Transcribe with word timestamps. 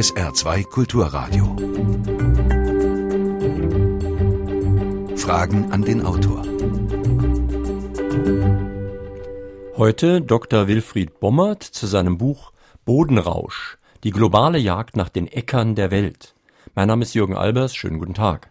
SR2 0.00 0.64
Kulturradio. 0.64 1.44
Fragen 5.14 5.70
an 5.72 5.82
den 5.82 6.02
Autor. 6.06 6.42
Heute 9.76 10.22
Dr. 10.22 10.68
Wilfried 10.68 11.20
Bommert 11.20 11.62
zu 11.62 11.86
seinem 11.86 12.16
Buch 12.16 12.52
Bodenrausch, 12.86 13.76
die 14.02 14.10
globale 14.10 14.56
Jagd 14.56 14.96
nach 14.96 15.10
den 15.10 15.28
Äckern 15.28 15.74
der 15.74 15.90
Welt. 15.90 16.34
Mein 16.74 16.88
Name 16.88 17.02
ist 17.02 17.12
Jürgen 17.12 17.36
Albers, 17.36 17.74
schönen 17.74 17.98
guten 17.98 18.14
Tag. 18.14 18.50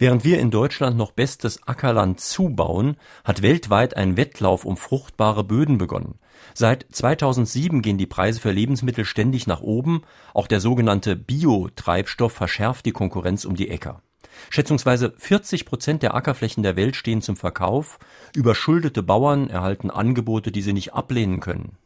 Während 0.00 0.24
wir 0.24 0.40
in 0.40 0.50
Deutschland 0.50 0.96
noch 0.96 1.12
bestes 1.12 1.68
Ackerland 1.68 2.20
zubauen, 2.20 2.96
hat 3.22 3.42
weltweit 3.42 3.98
ein 3.98 4.16
Wettlauf 4.16 4.64
um 4.64 4.78
fruchtbare 4.78 5.44
Böden 5.44 5.76
begonnen. 5.76 6.18
Seit 6.54 6.86
2007 6.90 7.82
gehen 7.82 7.98
die 7.98 8.06
Preise 8.06 8.40
für 8.40 8.50
Lebensmittel 8.50 9.04
ständig 9.04 9.46
nach 9.46 9.60
oben, 9.60 10.00
auch 10.32 10.46
der 10.46 10.60
sogenannte 10.60 11.16
Biotreibstoff 11.16 12.32
verschärft 12.32 12.86
die 12.86 12.92
Konkurrenz 12.92 13.44
um 13.44 13.56
die 13.56 13.68
Äcker. 13.68 14.00
Schätzungsweise 14.48 15.12
40 15.18 15.66
Prozent 15.66 16.02
der 16.02 16.14
Ackerflächen 16.14 16.62
der 16.62 16.76
Welt 16.76 16.96
stehen 16.96 17.20
zum 17.20 17.36
Verkauf, 17.36 17.98
überschuldete 18.34 19.02
Bauern 19.02 19.50
erhalten 19.50 19.90
Angebote, 19.90 20.50
die 20.50 20.62
sie 20.62 20.72
nicht 20.72 20.94
ablehnen 20.94 21.40
können. 21.40 21.76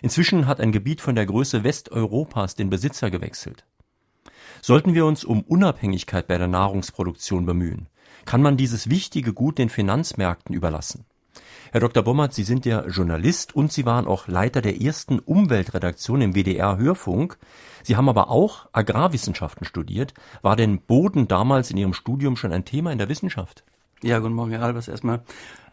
Inzwischen 0.00 0.46
hat 0.46 0.58
ein 0.58 0.72
Gebiet 0.72 1.02
von 1.02 1.14
der 1.14 1.26
Größe 1.26 1.64
Westeuropas 1.64 2.54
den 2.54 2.70
Besitzer 2.70 3.10
gewechselt. 3.10 3.66
Sollten 4.64 4.94
wir 4.94 5.06
uns 5.06 5.24
um 5.24 5.42
Unabhängigkeit 5.42 6.28
bei 6.28 6.38
der 6.38 6.46
Nahrungsproduktion 6.46 7.46
bemühen? 7.46 7.88
Kann 8.24 8.42
man 8.42 8.56
dieses 8.56 8.88
wichtige 8.88 9.32
Gut 9.32 9.58
den 9.58 9.68
Finanzmärkten 9.68 10.54
überlassen? 10.54 11.04
Herr 11.72 11.80
Dr. 11.80 12.04
Bommert, 12.04 12.32
Sie 12.32 12.44
sind 12.44 12.64
ja 12.64 12.86
Journalist 12.86 13.56
und 13.56 13.72
Sie 13.72 13.86
waren 13.86 14.06
auch 14.06 14.28
Leiter 14.28 14.62
der 14.62 14.80
ersten 14.80 15.18
Umweltredaktion 15.18 16.20
im 16.20 16.36
WDR 16.36 16.78
Hörfunk. 16.78 17.38
Sie 17.82 17.96
haben 17.96 18.08
aber 18.08 18.30
auch 18.30 18.68
Agrarwissenschaften 18.70 19.66
studiert. 19.66 20.14
War 20.42 20.54
denn 20.54 20.80
Boden 20.80 21.26
damals 21.26 21.72
in 21.72 21.76
Ihrem 21.76 21.92
Studium 21.92 22.36
schon 22.36 22.52
ein 22.52 22.64
Thema 22.64 22.92
in 22.92 22.98
der 22.98 23.08
Wissenschaft? 23.08 23.64
Ja, 24.00 24.20
guten 24.20 24.34
Morgen, 24.34 24.52
Herr 24.52 24.62
Albers, 24.62 24.86
erstmal. 24.86 25.22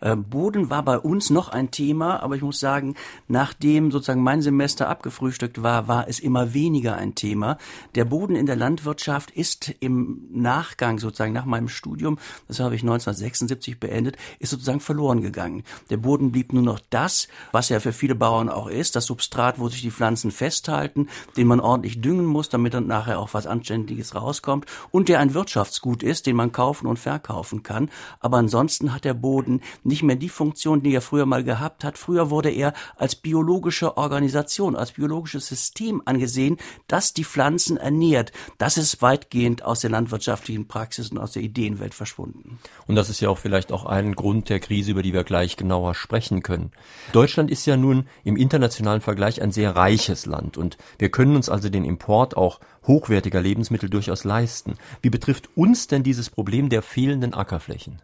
Äh, 0.01 0.15
Boden 0.15 0.69
war 0.69 0.83
bei 0.83 0.97
uns 0.97 1.29
noch 1.29 1.49
ein 1.49 1.71
Thema, 1.71 2.21
aber 2.23 2.35
ich 2.35 2.41
muss 2.41 2.59
sagen, 2.59 2.95
nachdem 3.27 3.91
sozusagen 3.91 4.23
mein 4.23 4.41
Semester 4.41 4.89
abgefrühstückt 4.89 5.61
war, 5.63 5.87
war 5.87 6.07
es 6.07 6.19
immer 6.19 6.53
weniger 6.53 6.95
ein 6.95 7.15
Thema. 7.15 7.57
Der 7.95 8.05
Boden 8.05 8.35
in 8.35 8.45
der 8.45 8.55
Landwirtschaft 8.55 9.31
ist 9.31 9.73
im 9.79 10.27
Nachgang 10.31 10.99
sozusagen 10.99 11.33
nach 11.33 11.45
meinem 11.45 11.69
Studium, 11.69 12.17
das 12.47 12.59
habe 12.59 12.75
ich 12.75 12.81
1976 12.81 13.79
beendet, 13.79 14.17
ist 14.39 14.51
sozusagen 14.51 14.79
verloren 14.79 15.21
gegangen. 15.21 15.63
Der 15.89 15.97
Boden 15.97 16.31
blieb 16.31 16.53
nur 16.53 16.63
noch 16.63 16.79
das, 16.89 17.27
was 17.51 17.69
ja 17.69 17.79
für 17.79 17.93
viele 17.93 18.15
Bauern 18.15 18.49
auch 18.49 18.67
ist, 18.67 18.95
das 18.95 19.05
Substrat, 19.05 19.59
wo 19.59 19.69
sich 19.69 19.81
die 19.81 19.91
Pflanzen 19.91 20.31
festhalten, 20.31 21.07
den 21.37 21.47
man 21.47 21.59
ordentlich 21.59 22.01
düngen 22.01 22.25
muss, 22.25 22.49
damit 22.49 22.73
dann 22.73 22.87
nachher 22.87 23.19
auch 23.19 23.33
was 23.33 23.47
Anständiges 23.47 24.15
rauskommt 24.15 24.65
und 24.91 25.09
der 25.09 25.19
ein 25.19 25.33
Wirtschaftsgut 25.33 26.03
ist, 26.03 26.25
den 26.25 26.35
man 26.35 26.51
kaufen 26.51 26.87
und 26.87 26.99
verkaufen 26.99 27.63
kann. 27.63 27.89
Aber 28.19 28.37
ansonsten 28.37 28.93
hat 28.93 29.05
der 29.05 29.13
Boden 29.13 29.61
nicht 29.89 30.03
mehr 30.03 30.15
die 30.15 30.29
Funktion, 30.29 30.81
die 30.81 30.93
er 30.93 31.01
früher 31.01 31.25
mal 31.25 31.43
gehabt 31.43 31.83
hat. 31.83 31.97
Früher 31.97 32.29
wurde 32.29 32.49
er 32.49 32.73
als 32.95 33.15
biologische 33.15 33.97
Organisation, 33.97 34.77
als 34.77 34.93
biologisches 34.93 35.47
System 35.47 36.01
angesehen, 36.05 36.55
das 36.87 37.13
die 37.13 37.25
Pflanzen 37.25 37.75
ernährt. 37.75 38.31
Das 38.57 38.77
ist 38.77 39.01
weitgehend 39.01 39.63
aus 39.63 39.81
der 39.81 39.89
landwirtschaftlichen 39.89 40.67
Praxis 40.67 41.11
und 41.11 41.17
aus 41.17 41.33
der 41.33 41.43
Ideenwelt 41.43 41.93
verschwunden. 41.93 42.59
Und 42.87 42.95
das 42.95 43.09
ist 43.09 43.19
ja 43.19 43.27
auch 43.27 43.37
vielleicht 43.37 43.73
auch 43.73 43.85
ein 43.85 44.15
Grund 44.15 44.47
der 44.47 44.61
Krise, 44.61 44.91
über 44.91 45.03
die 45.03 45.13
wir 45.13 45.25
gleich 45.25 45.57
genauer 45.57 45.93
sprechen 45.95 46.41
können. 46.41 46.71
Deutschland 47.11 47.51
ist 47.51 47.65
ja 47.65 47.75
nun 47.75 48.07
im 48.23 48.37
internationalen 48.37 49.01
Vergleich 49.01 49.41
ein 49.41 49.51
sehr 49.51 49.75
reiches 49.75 50.25
Land 50.25 50.57
und 50.57 50.77
wir 50.97 51.09
können 51.09 51.35
uns 51.35 51.49
also 51.49 51.69
den 51.69 51.83
Import 51.83 52.37
auch 52.37 52.59
hochwertiger 52.87 53.41
Lebensmittel 53.41 53.89
durchaus 53.89 54.23
leisten. 54.23 54.75
Wie 55.01 55.09
betrifft 55.09 55.49
uns 55.55 55.87
denn 55.87 56.03
dieses 56.03 56.29
Problem 56.29 56.69
der 56.69 56.81
fehlenden 56.81 57.33
Ackerflächen? 57.33 58.01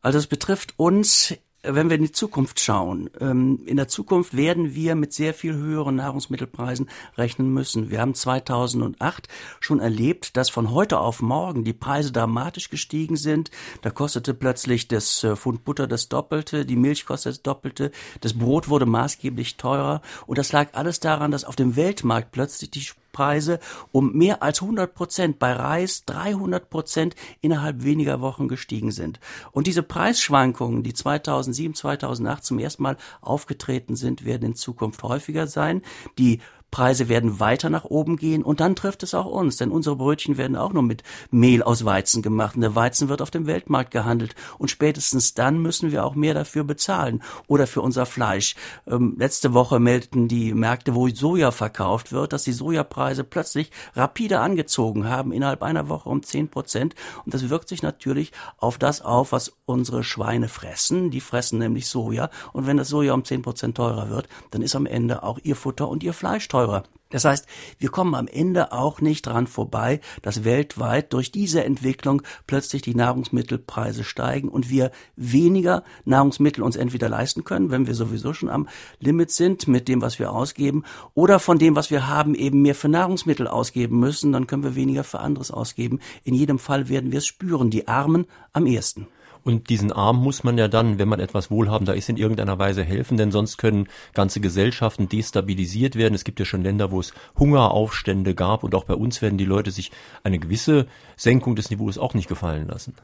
Also 0.00 0.18
es 0.18 0.26
betrifft 0.26 0.74
uns 0.76 1.34
wenn 1.62 1.90
wir 1.90 1.96
in 1.96 2.02
die 2.02 2.12
Zukunft 2.12 2.60
schauen, 2.60 3.10
ähm, 3.20 3.60
in 3.66 3.76
der 3.76 3.88
Zukunft 3.88 4.36
werden 4.36 4.74
wir 4.74 4.94
mit 4.94 5.12
sehr 5.12 5.34
viel 5.34 5.54
höheren 5.54 5.96
Nahrungsmittelpreisen 5.96 6.88
rechnen 7.16 7.52
müssen. 7.52 7.90
Wir 7.90 8.00
haben 8.00 8.14
2008 8.14 9.28
schon 9.58 9.80
erlebt, 9.80 10.36
dass 10.36 10.50
von 10.50 10.70
heute 10.70 11.00
auf 11.00 11.20
morgen 11.20 11.64
die 11.64 11.72
Preise 11.72 12.12
dramatisch 12.12 12.70
gestiegen 12.70 13.16
sind. 13.16 13.50
Da 13.82 13.90
kostete 13.90 14.34
plötzlich 14.34 14.86
das 14.88 15.24
äh, 15.24 15.34
Pfund 15.34 15.64
Butter 15.64 15.88
das 15.88 16.08
Doppelte, 16.08 16.64
die 16.64 16.76
Milch 16.76 17.06
kostet 17.06 17.32
das 17.32 17.42
Doppelte, 17.42 17.90
das 18.20 18.34
Brot 18.34 18.68
wurde 18.68 18.86
maßgeblich 18.86 19.56
teurer. 19.56 20.00
Und 20.26 20.38
das 20.38 20.52
lag 20.52 20.68
alles 20.74 21.00
daran, 21.00 21.32
dass 21.32 21.44
auf 21.44 21.56
dem 21.56 21.74
Weltmarkt 21.74 22.30
plötzlich 22.30 22.70
die 22.70 22.84
Preise 23.18 23.58
um 23.90 24.12
mehr 24.12 24.44
als 24.44 24.62
100 24.62 24.94
Prozent, 24.94 25.40
bei 25.40 25.52
Reis 25.52 26.04
300 26.04 26.70
Prozent 26.70 27.16
innerhalb 27.40 27.82
weniger 27.82 28.20
Wochen 28.20 28.46
gestiegen 28.46 28.92
sind. 28.92 29.18
Und 29.50 29.66
diese 29.66 29.82
Preisschwankungen, 29.82 30.84
die 30.84 30.94
2007, 30.94 31.74
2008 31.74 32.44
zum 32.44 32.60
ersten 32.60 32.84
Mal 32.84 32.96
aufgetreten 33.20 33.96
sind, 33.96 34.24
werden 34.24 34.50
in 34.50 34.54
Zukunft 34.54 35.02
häufiger 35.02 35.48
sein. 35.48 35.82
Die 36.16 36.38
Preise 36.70 37.08
werden 37.08 37.40
weiter 37.40 37.70
nach 37.70 37.84
oben 37.84 38.16
gehen 38.16 38.42
und 38.42 38.60
dann 38.60 38.76
trifft 38.76 39.02
es 39.02 39.14
auch 39.14 39.24
uns, 39.24 39.56
denn 39.56 39.70
unsere 39.70 39.96
Brötchen 39.96 40.36
werden 40.36 40.56
auch 40.56 40.72
nur 40.72 40.82
mit 40.82 41.02
Mehl 41.30 41.62
aus 41.62 41.84
Weizen 41.84 42.20
gemacht 42.20 42.56
und 42.56 42.60
der 42.60 42.74
Weizen 42.74 43.08
wird 43.08 43.22
auf 43.22 43.30
dem 43.30 43.46
Weltmarkt 43.46 43.90
gehandelt 43.90 44.34
und 44.58 44.70
spätestens 44.70 45.32
dann 45.32 45.58
müssen 45.58 45.92
wir 45.92 46.04
auch 46.04 46.14
mehr 46.14 46.34
dafür 46.34 46.64
bezahlen 46.64 47.22
oder 47.46 47.66
für 47.66 47.80
unser 47.80 48.04
Fleisch. 48.04 48.54
Ähm, 48.86 49.16
letzte 49.18 49.54
Woche 49.54 49.80
meldeten 49.80 50.28
die 50.28 50.52
Märkte, 50.52 50.94
wo 50.94 51.08
Soja 51.08 51.52
verkauft 51.52 52.12
wird, 52.12 52.34
dass 52.34 52.44
die 52.44 52.52
Sojapreise 52.52 53.24
plötzlich 53.24 53.70
rapide 53.94 54.40
angezogen 54.40 55.08
haben, 55.08 55.32
innerhalb 55.32 55.62
einer 55.62 55.88
Woche 55.88 56.10
um 56.10 56.22
zehn 56.22 56.48
Prozent 56.48 56.94
und 57.24 57.32
das 57.32 57.48
wirkt 57.48 57.70
sich 57.70 57.82
natürlich 57.82 58.32
auf 58.58 58.76
das 58.76 59.00
auf, 59.00 59.32
was 59.32 59.54
unsere 59.64 60.04
Schweine 60.04 60.48
fressen. 60.48 61.10
Die 61.10 61.20
fressen 61.22 61.58
nämlich 61.58 61.88
Soja 61.88 62.28
und 62.52 62.66
wenn 62.66 62.76
das 62.76 62.88
Soja 62.88 63.14
um 63.14 63.24
zehn 63.24 63.40
Prozent 63.40 63.78
teurer 63.78 64.10
wird, 64.10 64.28
dann 64.50 64.60
ist 64.60 64.76
am 64.76 64.84
Ende 64.84 65.22
auch 65.22 65.38
ihr 65.42 65.56
Futter 65.56 65.88
und 65.88 66.02
ihr 66.02 66.12
Fleisch 66.12 66.46
teurer 66.46 66.57
teurer. 66.58 66.82
Das 67.10 67.24
heißt, 67.24 67.46
wir 67.78 67.88
kommen 67.88 68.14
am 68.14 68.28
Ende 68.28 68.72
auch 68.72 69.00
nicht 69.00 69.26
dran 69.26 69.46
vorbei, 69.46 70.00
dass 70.20 70.44
weltweit 70.44 71.14
durch 71.14 71.32
diese 71.32 71.64
Entwicklung 71.64 72.20
plötzlich 72.46 72.82
die 72.82 72.94
Nahrungsmittelpreise 72.94 74.04
steigen 74.04 74.50
und 74.50 74.68
wir 74.68 74.90
weniger 75.16 75.84
Nahrungsmittel 76.04 76.62
uns 76.62 76.76
entweder 76.76 77.08
leisten 77.08 77.44
können, 77.44 77.70
wenn 77.70 77.86
wir 77.86 77.94
sowieso 77.94 78.34
schon 78.34 78.50
am 78.50 78.68
Limit 79.00 79.30
sind 79.30 79.68
mit 79.68 79.88
dem, 79.88 80.02
was 80.02 80.18
wir 80.18 80.32
ausgeben, 80.32 80.84
oder 81.14 81.38
von 81.38 81.58
dem, 81.58 81.76
was 81.76 81.90
wir 81.90 82.08
haben, 82.08 82.34
eben 82.34 82.60
mehr 82.60 82.74
für 82.74 82.88
Nahrungsmittel 82.88 83.46
ausgeben 83.46 83.98
müssen, 83.98 84.32
dann 84.32 84.46
können 84.46 84.64
wir 84.64 84.74
weniger 84.74 85.04
für 85.04 85.20
anderes 85.20 85.50
ausgeben. 85.50 86.00
In 86.24 86.34
jedem 86.34 86.58
Fall 86.58 86.90
werden 86.90 87.10
wir 87.10 87.18
es 87.18 87.26
spüren, 87.26 87.70
die 87.70 87.88
Armen 87.88 88.26
am 88.52 88.66
ehesten. 88.66 89.06
Und 89.44 89.70
diesen 89.70 89.92
Arm 89.92 90.22
muss 90.22 90.44
man 90.44 90.58
ja 90.58 90.68
dann, 90.68 90.98
wenn 90.98 91.08
man 91.08 91.20
etwas 91.20 91.50
wohlhabender 91.50 91.94
ist, 91.94 92.08
in 92.08 92.16
irgendeiner 92.16 92.58
Weise 92.58 92.84
helfen, 92.84 93.16
denn 93.16 93.30
sonst 93.30 93.56
können 93.56 93.88
ganze 94.14 94.40
Gesellschaften 94.40 95.08
destabilisiert 95.08 95.96
werden. 95.96 96.14
Es 96.14 96.24
gibt 96.24 96.38
ja 96.40 96.46
schon 96.46 96.62
Länder, 96.62 96.90
wo 96.90 97.00
es 97.00 97.12
Hungeraufstände 97.38 98.34
gab 98.34 98.64
und 98.64 98.74
auch 98.74 98.84
bei 98.84 98.94
uns 98.94 99.22
werden 99.22 99.38
die 99.38 99.44
Leute 99.44 99.70
sich 99.70 99.90
eine 100.22 100.38
gewisse 100.38 100.86
Senkung 101.16 101.56
des 101.56 101.70
Niveaus 101.70 101.98
auch 101.98 102.14
nicht 102.14 102.28
gefallen 102.28 102.66
lassen. 102.68 102.94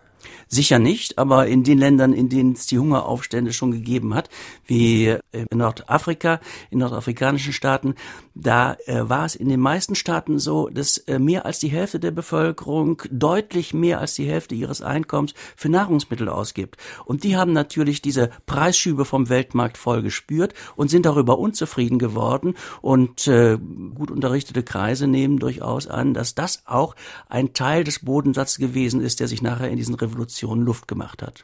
Sicher 0.49 0.79
nicht, 0.79 1.19
aber 1.19 1.47
in 1.47 1.65
den 1.65 1.79
Ländern, 1.79 2.13
in 2.13 2.29
denen 2.29 2.53
es 2.53 2.67
die 2.67 2.79
Hungeraufstände 2.79 3.53
schon 3.53 3.73
gegeben 3.73 4.15
hat, 4.15 4.29
wie 4.67 5.17
in 5.33 5.47
Nordafrika, 5.59 6.41
in 6.71 6.79
nordafrikanischen 6.79 7.53
Staaten, 7.53 7.95
da 8.35 8.77
äh, 8.87 9.09
war 9.09 9.25
es 9.25 9.37
in 9.37 9.49
den 9.49 9.61
meisten 9.61 9.95
Staaten 9.95 10.39
so, 10.39 10.69
dass 10.69 10.99
äh, 10.99 11.19
mehr 11.19 11.47
als 11.47 11.61
die 11.61 11.69
Hälfte 11.69 12.01
der 12.01 12.11
Bevölkerung 12.11 13.03
deutlich 13.11 13.75
mehr 13.75 14.01
als 14.01 14.15
die 14.15 14.27
Hälfte 14.27 14.55
ihres 14.55 14.83
Einkommens 14.83 15.35
für 15.57 15.69
Nahrungsmittel 15.69 16.29
ausgibt. 16.29 16.77
Und 17.05 17.23
die 17.25 17.37
haben 17.37 17.53
natürlich 17.53 18.03
diese 18.03 18.31
Preisschübe 18.47 19.05
vom 19.05 19.29
Weltmarkt 19.29 19.79
voll 19.79 20.03
gespürt 20.03 20.55
und 20.75 20.91
sind 20.91 21.07
darüber 21.07 21.39
unzufrieden 21.39 21.99
geworden. 21.99 22.55
Und 22.83 23.29
äh, 23.29 23.59
gut 23.95 24.11
unterrichtete 24.11 24.63
Kreise 24.63 25.07
nehmen 25.07 25.39
durchaus 25.39 25.87
an, 25.87 26.13
dass 26.13 26.35
das 26.35 26.63
auch 26.67 26.97
ein 27.29 27.53
Teil 27.53 27.85
des 27.85 28.01
Bodensatzes 28.01 28.59
gewesen 28.59 29.01
ist, 29.01 29.21
der 29.21 29.29
sich 29.29 29.43
nachher 29.43 29.71
in 29.71 29.77
diesen 29.77 29.97
Revolution 30.15 30.61
Luft 30.61 30.87
gemacht 30.87 31.23
hat. 31.23 31.43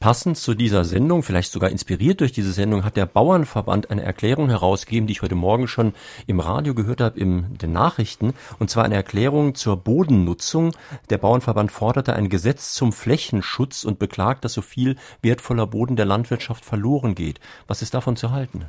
Passend 0.00 0.36
zu 0.36 0.54
dieser 0.54 0.84
Sendung, 0.84 1.22
vielleicht 1.22 1.52
sogar 1.52 1.70
inspiriert 1.70 2.20
durch 2.20 2.32
diese 2.32 2.52
Sendung, 2.52 2.84
hat 2.84 2.96
der 2.96 3.06
Bauernverband 3.06 3.90
eine 3.90 4.02
Erklärung 4.02 4.48
herausgegeben, 4.48 5.06
die 5.06 5.12
ich 5.12 5.22
heute 5.22 5.34
Morgen 5.34 5.66
schon 5.66 5.94
im 6.26 6.40
Radio 6.40 6.74
gehört 6.74 7.00
habe, 7.00 7.18
in 7.18 7.56
den 7.58 7.72
Nachrichten, 7.72 8.34
und 8.58 8.70
zwar 8.70 8.84
eine 8.84 8.96
Erklärung 8.96 9.54
zur 9.54 9.76
Bodennutzung. 9.76 10.72
Der 11.10 11.18
Bauernverband 11.18 11.72
forderte 11.72 12.14
ein 12.14 12.28
Gesetz 12.28 12.74
zum 12.74 12.92
Flächenschutz 12.92 13.84
und 13.84 13.98
beklagt, 13.98 14.44
dass 14.44 14.52
so 14.52 14.62
viel 14.62 14.96
wertvoller 15.22 15.66
Boden 15.66 15.96
der 15.96 16.06
Landwirtschaft 16.06 16.64
verloren 16.64 17.14
geht. 17.14 17.40
Was 17.66 17.82
ist 17.82 17.94
davon 17.94 18.16
zu 18.16 18.30
halten? 18.30 18.66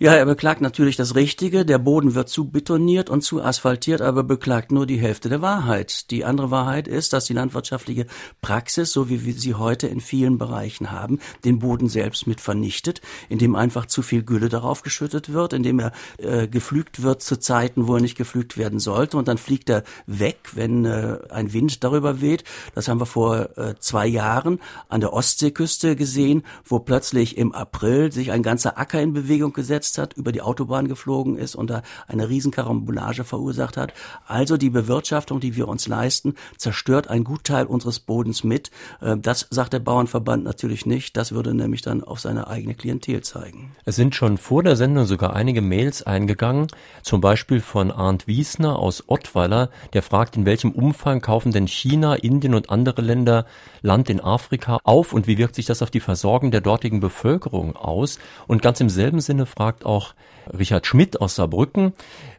Ja, 0.00 0.12
er 0.14 0.26
beklagt 0.26 0.60
natürlich 0.60 0.94
das 0.94 1.16
Richtige. 1.16 1.64
Der 1.64 1.78
Boden 1.78 2.14
wird 2.14 2.28
zu 2.28 2.48
betoniert 2.48 3.10
und 3.10 3.22
zu 3.22 3.42
asphaltiert, 3.42 4.00
aber 4.00 4.22
beklagt 4.22 4.70
nur 4.70 4.86
die 4.86 5.00
Hälfte 5.00 5.28
der 5.28 5.42
Wahrheit. 5.42 6.12
Die 6.12 6.24
andere 6.24 6.52
Wahrheit 6.52 6.86
ist, 6.86 7.12
dass 7.12 7.24
die 7.24 7.32
landwirtschaftliche 7.32 8.06
Praxis, 8.40 8.92
so 8.92 9.08
wie 9.08 9.24
wir 9.24 9.34
sie 9.34 9.54
heute 9.54 9.88
in 9.88 10.00
vielen 10.00 10.38
Bereichen 10.38 10.92
haben, 10.92 11.18
den 11.44 11.58
Boden 11.58 11.88
selbst 11.88 12.28
mit 12.28 12.40
vernichtet, 12.40 13.00
indem 13.28 13.56
einfach 13.56 13.86
zu 13.86 14.02
viel 14.02 14.22
Gülle 14.22 14.48
darauf 14.48 14.82
geschüttet 14.82 15.32
wird, 15.32 15.52
indem 15.52 15.80
er 15.80 15.90
äh, 16.18 16.46
geflügt 16.46 17.02
wird 17.02 17.20
zu 17.20 17.36
Zeiten, 17.40 17.88
wo 17.88 17.96
er 17.96 18.00
nicht 18.00 18.16
geflügt 18.16 18.56
werden 18.56 18.78
sollte 18.78 19.16
und 19.16 19.26
dann 19.26 19.36
fliegt 19.36 19.68
er 19.68 19.82
weg, 20.06 20.38
wenn 20.54 20.84
äh, 20.84 21.18
ein 21.30 21.52
Wind 21.52 21.82
darüber 21.82 22.20
weht. 22.20 22.44
Das 22.72 22.86
haben 22.86 23.00
wir 23.00 23.06
vor 23.06 23.58
äh, 23.58 23.74
zwei 23.80 24.06
Jahren 24.06 24.60
an 24.88 25.00
der 25.00 25.12
Ostseeküste 25.12 25.96
gesehen, 25.96 26.44
wo 26.64 26.78
plötzlich 26.78 27.36
im 27.36 27.52
April 27.52 28.12
sich 28.12 28.30
ein 28.30 28.44
ganzer 28.44 28.78
Acker 28.78 29.02
in 29.02 29.12
Bewegung 29.12 29.52
gesetzt 29.52 29.87
gestürzt 29.88 29.98
hat, 29.98 30.14
über 30.14 30.32
die 30.32 30.42
Autobahn 30.42 30.88
geflogen 30.88 31.36
ist 31.36 31.54
und 31.54 31.70
da 31.70 31.82
eine 32.06 32.28
Riesenkarambolage 32.28 33.24
verursacht 33.24 33.76
hat. 33.76 33.92
Also 34.26 34.56
die 34.56 34.70
Bewirtschaftung, 34.70 35.40
die 35.40 35.56
wir 35.56 35.68
uns 35.68 35.88
leisten, 35.88 36.34
zerstört 36.56 37.08
einen 37.08 37.24
Gutteil 37.24 37.66
unseres 37.66 38.00
Bodens 38.00 38.44
mit. 38.44 38.70
Äh, 39.00 39.16
das 39.16 39.46
sagt 39.50 39.72
der 39.72 39.80
Bauernverband 39.80 40.44
natürlich 40.44 40.86
nicht. 40.86 41.16
Das 41.16 41.32
würde 41.32 41.54
nämlich 41.54 41.82
dann 41.82 42.04
auf 42.04 42.20
seine 42.20 42.48
eigene 42.48 42.74
Klientel 42.74 43.22
zeigen. 43.22 43.72
Es 43.84 43.96
sind 43.96 44.14
schon 44.14 44.36
vor 44.38 44.62
der 44.62 44.76
Sendung 44.76 45.06
sogar 45.06 45.34
einige 45.34 45.62
Mails 45.62 46.02
eingegangen, 46.02 46.66
zum 47.02 47.20
Beispiel 47.20 47.60
von 47.60 47.90
Arndt 47.90 48.26
Wiesner 48.26 48.78
aus 48.78 49.04
Ottweiler, 49.06 49.70
der 49.92 50.02
fragt, 50.02 50.36
in 50.36 50.44
welchem 50.44 50.72
Umfang 50.72 51.20
kaufen 51.20 51.52
denn 51.52 51.66
China, 51.66 52.14
Indien 52.14 52.54
und 52.54 52.70
andere 52.70 53.02
Länder 53.02 53.46
Land 53.82 54.10
in 54.10 54.20
Afrika 54.20 54.78
auf 54.84 55.12
und 55.12 55.26
wie 55.26 55.38
wirkt 55.38 55.54
sich 55.54 55.66
das 55.66 55.82
auf 55.82 55.90
die 55.90 56.00
Versorgung 56.00 56.50
der 56.50 56.60
dortigen 56.60 57.00
Bevölkerung 57.00 57.76
aus? 57.76 58.18
Und 58.46 58.62
ganz 58.62 58.80
im 58.80 58.90
selben 58.90 59.20
Sinne 59.20 59.46
fragt 59.46 59.77
fragt 59.78 59.86
auch 59.86 60.14
Richard 60.58 60.86
Schmidt 60.86 61.20
aus 61.20 61.34
Saarbrücken, 61.34 61.92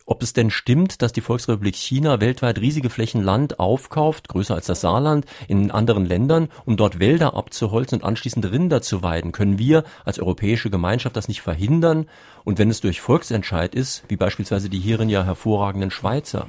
ob 0.06 0.24
es 0.24 0.34
denn 0.34 0.50
stimmt, 0.50 1.02
dass 1.02 1.14
die 1.14 1.22
Volksrepublik 1.22 1.76
China 1.76 2.20
weltweit 2.20 2.58
riesige 2.58 2.90
Flächen 2.90 3.22
Land 3.24 3.60
aufkauft, 3.60 4.28
größer 4.28 4.56
als 4.56 4.66
das 4.66 4.82
Saarland, 4.82 5.26
in 5.48 5.70
anderen 5.70 6.06
Ländern, 6.06 6.50
um 6.66 6.76
dort 6.76 7.00
Wälder 7.00 7.36
abzuholzen 7.36 8.00
und 8.00 8.06
anschließend 8.06 8.52
Rinder 8.52 8.82
zu 8.82 9.04
weiden. 9.04 9.32
Können 9.32 9.60
wir 9.60 9.84
als 10.06 10.20
europäische 10.20 10.72
Gemeinschaft 10.72 11.16
das 11.16 11.28
nicht 11.28 11.42
verhindern? 11.42 12.08
Und 12.44 12.58
wenn 12.58 12.72
es 12.72 12.82
durch 12.82 13.00
Volksentscheid 13.00 13.76
ist, 13.76 14.04
wie 14.08 14.18
beispielsweise 14.18 14.70
die 14.70 14.80
hierin 14.80 15.10
ja 15.10 15.24
hervorragenden 15.24 15.92
Schweizer? 15.92 16.48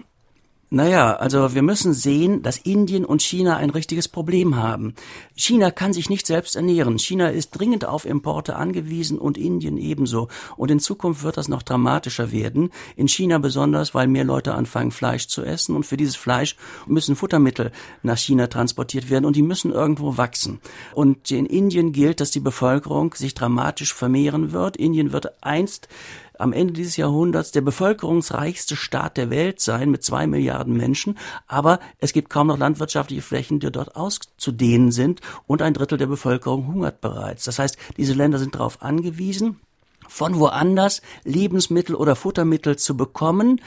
Naja, 0.72 1.14
also 1.17 1.52
wir 1.52 1.62
müssen 1.62 1.93
sehen, 1.93 2.43
dass 2.43 2.56
Indien 2.56 3.05
und 3.05 3.22
China 3.22 3.56
ein 3.56 3.70
richtiges 3.70 4.06
Problem 4.06 4.55
haben. 4.55 4.94
China 5.34 5.72
kann 5.72 5.93
sich 5.93 6.08
nicht 6.08 6.28
selbst 6.28 6.55
ernähren. 6.55 6.96
China 6.96 7.28
ist 7.28 7.50
dringend 7.50 7.84
auf 7.84 8.05
Importe 8.05 8.55
angewiesen 8.55 9.19
und 9.19 9.37
Indien 9.37 9.78
ebenso. 9.78 10.28
Und 10.56 10.70
in 10.70 10.78
Zukunft 10.78 11.25
wird 11.25 11.38
das 11.38 11.49
noch 11.49 11.64
dramatischer 11.64 12.31
werden. 12.31 12.70
In 12.94 13.08
China 13.08 13.38
besonders, 13.38 13.96
weil 13.96 14.06
mehr 14.06 14.22
Leute 14.22 14.55
anfangen, 14.55 14.93
Fleisch 14.93 15.26
zu 15.26 15.43
essen. 15.43 15.75
Und 15.75 15.87
für 15.87 15.96
dieses 15.96 16.14
Fleisch 16.14 16.55
müssen 16.87 17.17
Futtermittel 17.17 17.72
nach 18.05 18.19
China 18.19 18.46
transportiert 18.46 19.11
werden 19.11 19.25
und 19.25 19.34
die 19.34 19.43
müssen 19.43 19.72
irgendwo 19.72 20.19
wachsen. 20.19 20.61
Und 20.94 21.32
in 21.32 21.46
Indien 21.46 21.90
gilt, 21.90 22.20
dass 22.20 22.31
die 22.31 22.38
Bevölkerung 22.38 23.12
sich 23.14 23.34
dramatisch 23.34 23.93
vermehren 23.93 24.52
wird. 24.52 24.76
Indien 24.76 25.11
wird 25.11 25.43
einst 25.43 25.88
am 26.40 26.52
Ende 26.52 26.72
dieses 26.72 26.96
Jahrhunderts 26.96 27.52
der 27.52 27.60
bevölkerungsreichste 27.60 28.76
Staat 28.76 29.16
der 29.16 29.31
Welt 29.31 29.60
sein 29.60 29.90
mit 29.90 30.02
zwei 30.02 30.26
Milliarden 30.26 30.76
Menschen, 30.76 31.19
aber 31.46 31.81
es 31.98 32.12
gibt 32.12 32.31
kaum 32.31 32.48
noch 32.48 32.58
landwirtschaftliche 32.58 33.22
Flächen, 33.22 33.60
die 33.60 33.70
dort 33.70 33.96
auszudehnen 33.96 34.92
sind 34.92 35.20
und 35.46 35.62
ein 35.62 35.75
Drittel 35.75 35.98
der 35.98 36.06
Bevölkerung 36.06 36.66
hungert 36.66 37.00
bereits. 37.00 37.44
Das 37.44 37.58
heißt, 37.58 37.76
diese 37.96 38.14
Länder 38.14 38.38
sind 38.38 38.54
darauf 38.54 38.82
angewiesen, 38.82 39.60
von 40.10 40.38
woanders 40.38 41.02
Lebensmittel 41.24 41.94
oder 41.94 42.16
Futtermittel 42.16 42.76
zu 42.76 42.96
bekommen 42.96 43.60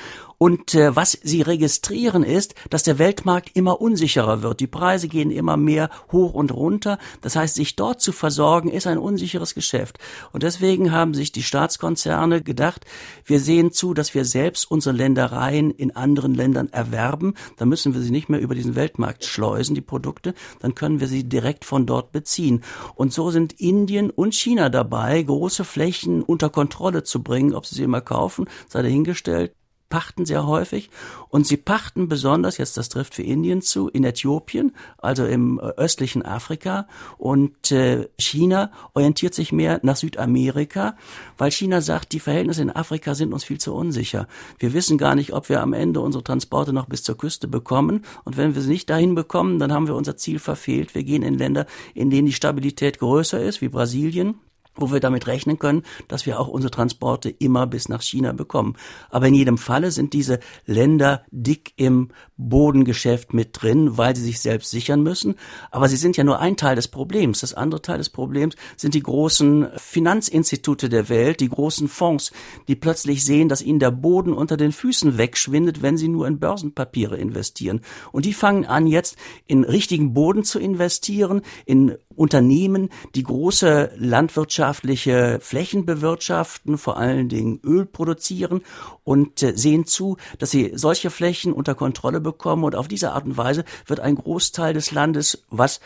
und 0.43 0.75
äh, 0.75 0.93
was 0.93 1.17
sie 1.23 1.41
registrieren 1.41 2.23
ist, 2.23 2.53
dass 2.69 2.83
der 2.83 2.99
Weltmarkt 2.99 3.51
immer 3.53 3.79
unsicherer 3.79 4.41
wird. 4.41 4.59
Die 4.59 4.67
Preise 4.67 5.07
gehen 5.07 5.31
immer 5.31 5.55
mehr 5.55 5.89
hoch 6.11 6.33
und 6.33 6.51
runter. 6.51 6.97
Das 7.21 7.37
heißt, 7.37 7.55
sich 7.55 7.77
dort 7.77 8.01
zu 8.01 8.11
versorgen, 8.11 8.69
ist 8.69 8.85
ein 8.85 8.97
unsicheres 8.97 9.55
Geschäft. 9.55 9.99
Und 10.33 10.43
deswegen 10.43 10.91
haben 10.91 11.13
sich 11.13 11.31
die 11.31 11.43
Staatskonzerne 11.43 12.41
gedacht, 12.41 12.85
wir 13.23 13.39
sehen 13.39 13.71
zu, 13.71 13.93
dass 13.93 14.13
wir 14.13 14.25
selbst 14.25 14.69
unsere 14.69 14.93
Ländereien 14.93 15.71
in 15.71 15.95
anderen 15.95 16.35
Ländern 16.35 16.67
erwerben. 16.73 17.35
Dann 17.55 17.69
müssen 17.69 17.93
wir 17.93 18.01
sie 18.01 18.11
nicht 18.11 18.27
mehr 18.27 18.41
über 18.41 18.53
diesen 18.53 18.75
Weltmarkt 18.75 19.23
schleusen, 19.23 19.75
die 19.75 19.81
Produkte. 19.81 20.33
Dann 20.59 20.75
können 20.75 20.99
wir 20.99 21.07
sie 21.07 21.23
direkt 21.23 21.63
von 21.63 21.85
dort 21.85 22.11
beziehen. 22.11 22.65
Und 22.95 23.13
so 23.13 23.31
sind 23.31 23.61
Indien 23.61 24.09
und 24.09 24.35
China 24.35 24.67
dabei, 24.67 25.23
große 25.23 25.63
Flächen 25.63 26.21
unter 26.33 26.49
Kontrolle 26.49 27.03
zu 27.03 27.23
bringen. 27.23 27.53
Ob 27.53 27.65
sie 27.65 27.75
sie 27.75 27.83
immer 27.83 28.01
kaufen, 28.01 28.45
sei 28.67 28.81
dahingestellt 28.81 29.53
pachten 29.93 30.25
sehr 30.25 30.47
häufig 30.47 30.89
und 31.29 31.45
sie 31.45 31.55
pachten 31.55 32.07
besonders, 32.09 32.57
jetzt 32.57 32.77
das 32.77 32.89
trifft 32.89 33.13
für 33.13 33.21
Indien 33.21 33.61
zu, 33.61 33.89
in 33.89 34.03
Äthiopien, 34.03 34.71
also 34.97 35.23
im 35.23 35.59
äh, 35.59 35.67
östlichen 35.77 36.25
Afrika 36.25 36.87
und 37.19 37.71
äh, 37.71 38.09
China 38.17 38.71
orientiert 38.95 39.35
sich 39.35 39.51
mehr 39.51 39.79
nach 39.83 39.95
Südamerika, 39.95 40.97
weil 41.37 41.51
China 41.51 41.79
sagt, 41.79 42.13
die 42.13 42.19
Verhältnisse 42.19 42.63
in 42.63 42.71
Afrika 42.71 43.13
sind 43.13 43.33
uns 43.33 43.43
viel 43.43 43.59
zu 43.59 43.75
unsicher. 43.75 44.27
Wir 44.57 44.73
wissen 44.73 44.97
gar 44.97 45.13
nicht, 45.13 45.31
ob 45.31 45.47
wir 45.47 45.61
am 45.61 45.73
Ende 45.73 45.99
unsere 45.99 46.23
Transporte 46.23 46.73
noch 46.73 46.87
bis 46.87 47.03
zur 47.03 47.15
Küste 47.15 47.47
bekommen 47.47 48.03
und 48.23 48.35
wenn 48.35 48.55
wir 48.55 48.63
sie 48.63 48.71
nicht 48.71 48.89
dahin 48.89 49.13
bekommen, 49.13 49.59
dann 49.59 49.71
haben 49.71 49.85
wir 49.85 49.95
unser 49.95 50.17
Ziel 50.17 50.39
verfehlt. 50.39 50.95
Wir 50.95 51.03
gehen 51.03 51.21
in 51.21 51.37
Länder, 51.37 51.67
in 51.93 52.09
denen 52.09 52.25
die 52.25 52.33
Stabilität 52.33 52.97
größer 52.97 53.39
ist, 53.43 53.61
wie 53.61 53.69
Brasilien 53.69 54.39
wo 54.75 54.91
wir 54.91 54.99
damit 54.99 55.27
rechnen 55.27 55.59
können, 55.59 55.83
dass 56.07 56.25
wir 56.25 56.39
auch 56.39 56.47
unsere 56.47 56.71
Transporte 56.71 57.29
immer 57.29 57.67
bis 57.67 57.89
nach 57.89 58.01
China 58.01 58.33
bekommen. 58.33 58.75
Aber 59.09 59.27
in 59.27 59.33
jedem 59.33 59.57
Falle 59.57 59.91
sind 59.91 60.13
diese 60.13 60.39
Länder 60.65 61.23
dick 61.31 61.73
im 61.75 62.09
Bodengeschäft 62.49 63.33
mit 63.33 63.49
drin, 63.61 63.97
weil 63.97 64.15
sie 64.15 64.23
sich 64.23 64.39
selbst 64.39 64.71
sichern 64.71 65.01
müssen. 65.01 65.35
Aber 65.71 65.87
sie 65.87 65.95
sind 65.95 66.17
ja 66.17 66.23
nur 66.23 66.39
ein 66.39 66.57
Teil 66.57 66.75
des 66.75 66.87
Problems. 66.87 67.41
Das 67.41 67.53
andere 67.53 67.81
Teil 67.81 67.97
des 67.97 68.09
Problems 68.09 68.55
sind 68.77 68.93
die 68.93 69.01
großen 69.01 69.67
Finanzinstitute 69.77 70.89
der 70.89 71.09
Welt, 71.09 71.39
die 71.39 71.49
großen 71.49 71.87
Fonds, 71.87 72.31
die 72.67 72.75
plötzlich 72.75 73.23
sehen, 73.23 73.49
dass 73.49 73.61
ihnen 73.61 73.79
der 73.79 73.91
Boden 73.91 74.33
unter 74.33 74.57
den 74.57 74.71
Füßen 74.71 75.17
wegschwindet, 75.17 75.81
wenn 75.81 75.97
sie 75.97 76.07
nur 76.07 76.27
in 76.27 76.39
Börsenpapiere 76.39 77.17
investieren. 77.17 77.81
Und 78.11 78.25
die 78.25 78.33
fangen 78.33 78.65
an, 78.65 78.87
jetzt 78.87 79.17
in 79.47 79.63
richtigen 79.63 80.13
Boden 80.13 80.43
zu 80.43 80.59
investieren, 80.59 81.41
in 81.65 81.95
Unternehmen, 82.15 82.89
die 83.15 83.23
große 83.23 83.91
landwirtschaftliche 83.97 85.39
Flächen 85.41 85.85
bewirtschaften, 85.85 86.77
vor 86.77 86.97
allen 86.97 87.27
Dingen 87.27 87.59
Öl 87.63 87.87
produzieren 87.87 88.61
und 89.03 89.41
äh, 89.41 89.57
sehen 89.57 89.85
zu, 89.85 90.17
dass 90.37 90.51
sie 90.51 90.73
solche 90.75 91.09
Flächen 91.09 91.53
unter 91.53 91.73
Kontrolle 91.73 92.19
bekommen 92.19 92.32
und 92.63 92.75
auf 92.75 92.87
diese 92.87 93.11
Art 93.11 93.25
und 93.25 93.37
Weise 93.37 93.63
wird 93.85 93.99
ein 93.99 94.15
Großteil 94.15 94.73
des 94.73 94.91
Landes, 94.91 95.43
was 95.49 95.79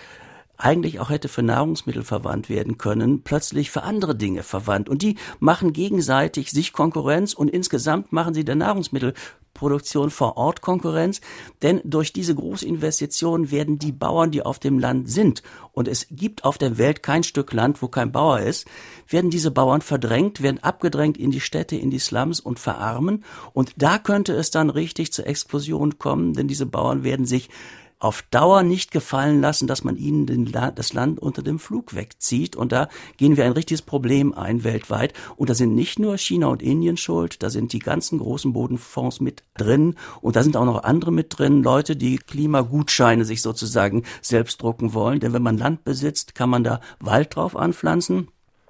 eigentlich 0.58 1.00
auch 1.00 1.10
hätte 1.10 1.28
für 1.28 1.44
Nahrungsmittel 1.44 2.04
verwandt 2.04 2.50
werden 2.50 2.78
können, 2.78 3.22
plötzlich 3.22 3.70
für 3.70 3.84
andere 3.84 4.16
Dinge 4.16 4.44
verwandt. 4.44 4.90
Und 4.90 5.02
die 5.04 5.18
machen 5.40 5.72
gegenseitig 5.72 6.52
sich 6.52 6.74
Konkurrenz 6.74 7.34
und 7.34 7.50
insgesamt 7.50 8.12
machen 8.12 8.34
sie 8.34 8.44
der 8.44 8.56
Nahrungsmittel 8.56 9.14
Produktion 9.58 10.10
vor 10.10 10.38
Ort 10.38 10.62
Konkurrenz, 10.62 11.20
denn 11.62 11.82
durch 11.84 12.14
diese 12.14 12.34
Großinvestitionen 12.34 13.52
werden 13.52 13.78
die 13.78 13.92
Bauern, 13.92 14.32
die 14.32 14.42
auf 14.42 14.60
dem 14.60 14.80
Land 14.80 15.10
sind, 15.10 15.44
und 15.74 15.90
es 15.90 16.08
gibt 16.10 16.46
auf 16.46 16.58
der 16.58 16.78
Welt 16.78 17.04
kein 17.04 17.24
Stück 17.24 17.52
Land, 17.52 17.82
wo 17.82 17.90
kein 17.90 18.14
Bauer 18.14 18.40
ist, 18.40 18.66
werden 19.10 19.30
diese 19.30 19.52
Bauern 19.52 19.82
verdrängt, 19.82 20.42
werden 20.42 20.64
abgedrängt 20.64 21.18
in 21.18 21.32
die 21.32 21.42
Städte, 21.42 21.76
in 21.76 21.90
die 21.90 22.00
Slums 22.00 22.40
und 22.40 22.60
verarmen, 22.60 23.26
und 23.54 23.74
da 23.78 23.98
könnte 23.98 24.34
es 24.34 24.52
dann 24.52 24.70
richtig 24.70 25.12
zur 25.12 25.28
Explosion 25.28 26.00
kommen, 26.00 26.34
denn 26.34 26.48
diese 26.48 26.66
Bauern 26.66 27.04
werden 27.04 27.26
sich 27.26 27.50
auf 28.00 28.24
Dauer 28.30 28.64
nicht 28.64 28.92
gefallen 28.92 29.42
lassen, 29.42 29.68
dass 29.68 29.84
man 29.84 29.98
ihnen 29.98 30.26
den, 30.26 30.52
das 30.52 30.94
Land 30.94 31.20
unter 31.20 31.42
dem 31.42 31.58
Flug 31.58 31.96
wegzieht. 31.96 32.56
Und 32.56 32.72
da 32.72 32.90
gehen 33.18 33.38
wir 33.38 33.46
ein 33.46 33.54
richtiges 33.54 33.82
Problem 33.82 34.34
ein 34.34 34.64
weltweit. 34.64 35.14
Und 35.36 35.50
da 35.50 35.56
sind 35.56 35.74
nicht 35.74 35.98
nur 35.98 36.18
China 36.18 36.48
und 36.48 36.62
Indien 36.62 36.98
schuld, 36.98 37.42
da 37.42 37.50
sind 37.50 37.74
die 37.74 37.80
ganzen 37.80 38.20
großen 38.20 38.54
Bodenfonds 38.54 39.20
mit 39.20 39.44
drin. 39.56 39.96
Und 40.22 40.36
da 40.36 40.44
sind 40.44 40.58
auch 40.58 40.66
noch 40.66 40.84
andere 40.84 41.12
mit 41.12 41.38
drin, 41.38 41.64
Leute, 41.64 41.96
die 41.96 42.18
Klimagutscheine 42.18 43.26
sich 43.26 43.42
sozusagen 43.42 44.04
selbst 44.22 44.62
drucken 44.62 44.94
wollen. 44.94 45.20
Denn 45.20 45.34
wenn 45.34 45.44
man 45.44 45.58
Land 45.58 45.84
besitzt, 45.84 46.36
kann 46.36 46.50
man 46.50 46.64
da 46.64 46.82
Wald 47.00 47.36
drauf 47.36 47.56
anpflanzen. 47.56 48.28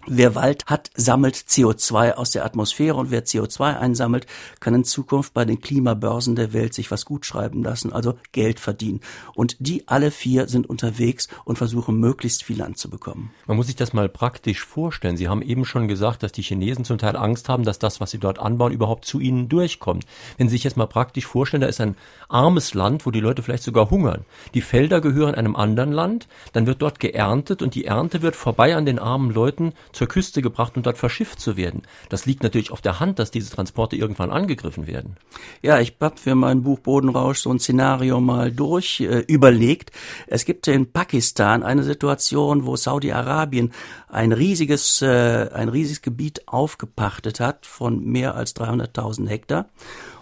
Wer 0.10 0.36
Wald 0.36 0.66
hat, 0.68 0.90
sammelt 0.96 1.36
CO2 1.36 2.14
aus 2.14 2.32
der 2.32 2.46
Atmosphäre 2.46 2.96
und 2.96 3.12
wer 3.12 3.26
CO2 3.26 3.78
einsammelt, 3.78 4.26
kann 4.62 4.74
in 4.74 4.86
Zukunft 4.86 5.34
bei 5.34 5.44
den 5.44 5.60
Klimabörsen 5.60 6.38
der 6.38 6.54
Welt 6.54 6.74
sich 6.74 6.92
was 6.92 7.04
gutschreiben 7.04 7.62
lassen, 7.62 7.92
also 7.92 8.14
Geld 8.32 8.62
verdienen. 8.62 9.02
Und 9.36 9.58
die 9.60 9.86
alle 9.90 10.12
vier 10.12 10.48
sind 10.48 10.70
unterwegs 10.70 11.28
und 11.44 11.58
versuchen 11.58 12.00
möglichst 12.00 12.46
viel 12.46 12.58
Land 12.58 12.78
zu 12.78 12.90
bekommen. 12.90 13.32
Man 13.48 13.58
muss 13.58 13.68
sich 13.68 13.76
das 13.76 13.92
mal 13.92 14.08
praktisch 14.08 14.64
vorstellen. 14.64 15.18
Sie 15.18 15.28
haben 15.28 15.42
eben 15.42 15.66
schon 15.66 15.90
gesagt, 15.90 16.24
dass 16.24 16.32
die 16.32 16.42
Chinesen 16.42 16.86
zum 16.86 16.98
Teil 17.00 17.18
Angst 17.18 17.50
haben, 17.50 17.66
dass 17.66 17.78
das, 17.78 18.00
was 18.00 18.10
sie 18.10 18.18
dort 18.18 18.40
anbauen, 18.40 18.72
überhaupt 18.72 19.04
zu 19.04 19.20
ihnen 19.20 19.50
durchkommt. 19.50 20.06
Wenn 20.38 20.48
Sie 20.48 20.56
sich 20.56 20.64
jetzt 20.64 20.78
mal 20.78 20.88
praktisch 20.88 21.26
vorstellen, 21.26 21.60
da 21.60 21.68
ist 21.68 21.82
ein 21.82 21.98
armes 22.30 22.74
Land, 22.74 23.06
wo 23.06 23.12
die 23.12 23.20
Leute 23.20 23.44
vielleicht 23.44 23.64
sogar 23.64 23.90
hungern. 23.90 24.24
Die 24.54 24.62
Felder 24.62 25.02
gehören 25.02 25.36
einem 25.36 25.58
anderen 25.58 25.92
Land, 25.92 26.30
dann 26.54 26.66
wird 26.66 26.82
dort 26.82 27.02
geerntet 27.02 27.62
und 27.62 27.76
die 27.76 27.84
Ernte 27.84 28.22
wird 28.22 28.38
vorbei 28.38 28.74
an 28.74 28.86
den 28.86 29.00
armen 29.00 29.32
Leuten 29.32 29.74
zur 29.98 30.08
Küste 30.08 30.42
gebracht 30.42 30.78
und 30.78 30.86
dort 30.86 30.98
verschifft 30.98 31.40
zu 31.40 31.58
werden. 31.58 31.82
Das 32.10 32.26
liegt 32.26 32.44
natürlich 32.44 32.72
auf 32.72 32.82
der 32.82 33.00
Hand, 33.00 33.20
dass 33.20 33.32
diese 33.32 33.50
Transporte 33.50 33.96
irgendwann 33.96 34.30
angegriffen 34.30 34.86
werden. 34.86 35.18
Ja, 35.62 35.80
ich 35.80 35.96
habe 36.00 36.18
für 36.18 36.36
mein 36.36 36.62
Buch 36.62 36.80
Bodenrausch 36.80 37.40
so 37.40 37.52
ein 37.52 37.60
Szenario 37.60 38.22
mal 38.22 38.52
durch 38.52 39.02
äh, 39.02 39.20
überlegt. 39.28 39.92
Es 40.28 40.46
gibt 40.46 40.68
in 40.68 40.92
Pakistan 40.92 41.64
eine 41.64 41.84
Situation, 41.84 42.66
wo 42.66 42.76
Saudi-Arabien 42.76 43.74
ein 44.08 44.32
riesiges, 44.32 45.02
äh, 45.02 45.50
ein 45.52 45.70
riesiges 45.70 46.04
Gebiet 46.04 46.48
aufgepachtet 46.48 47.40
hat 47.40 47.66
von 47.66 48.06
mehr 48.06 48.36
als 48.36 48.56
300.000 48.56 49.28
Hektar. 49.28 49.68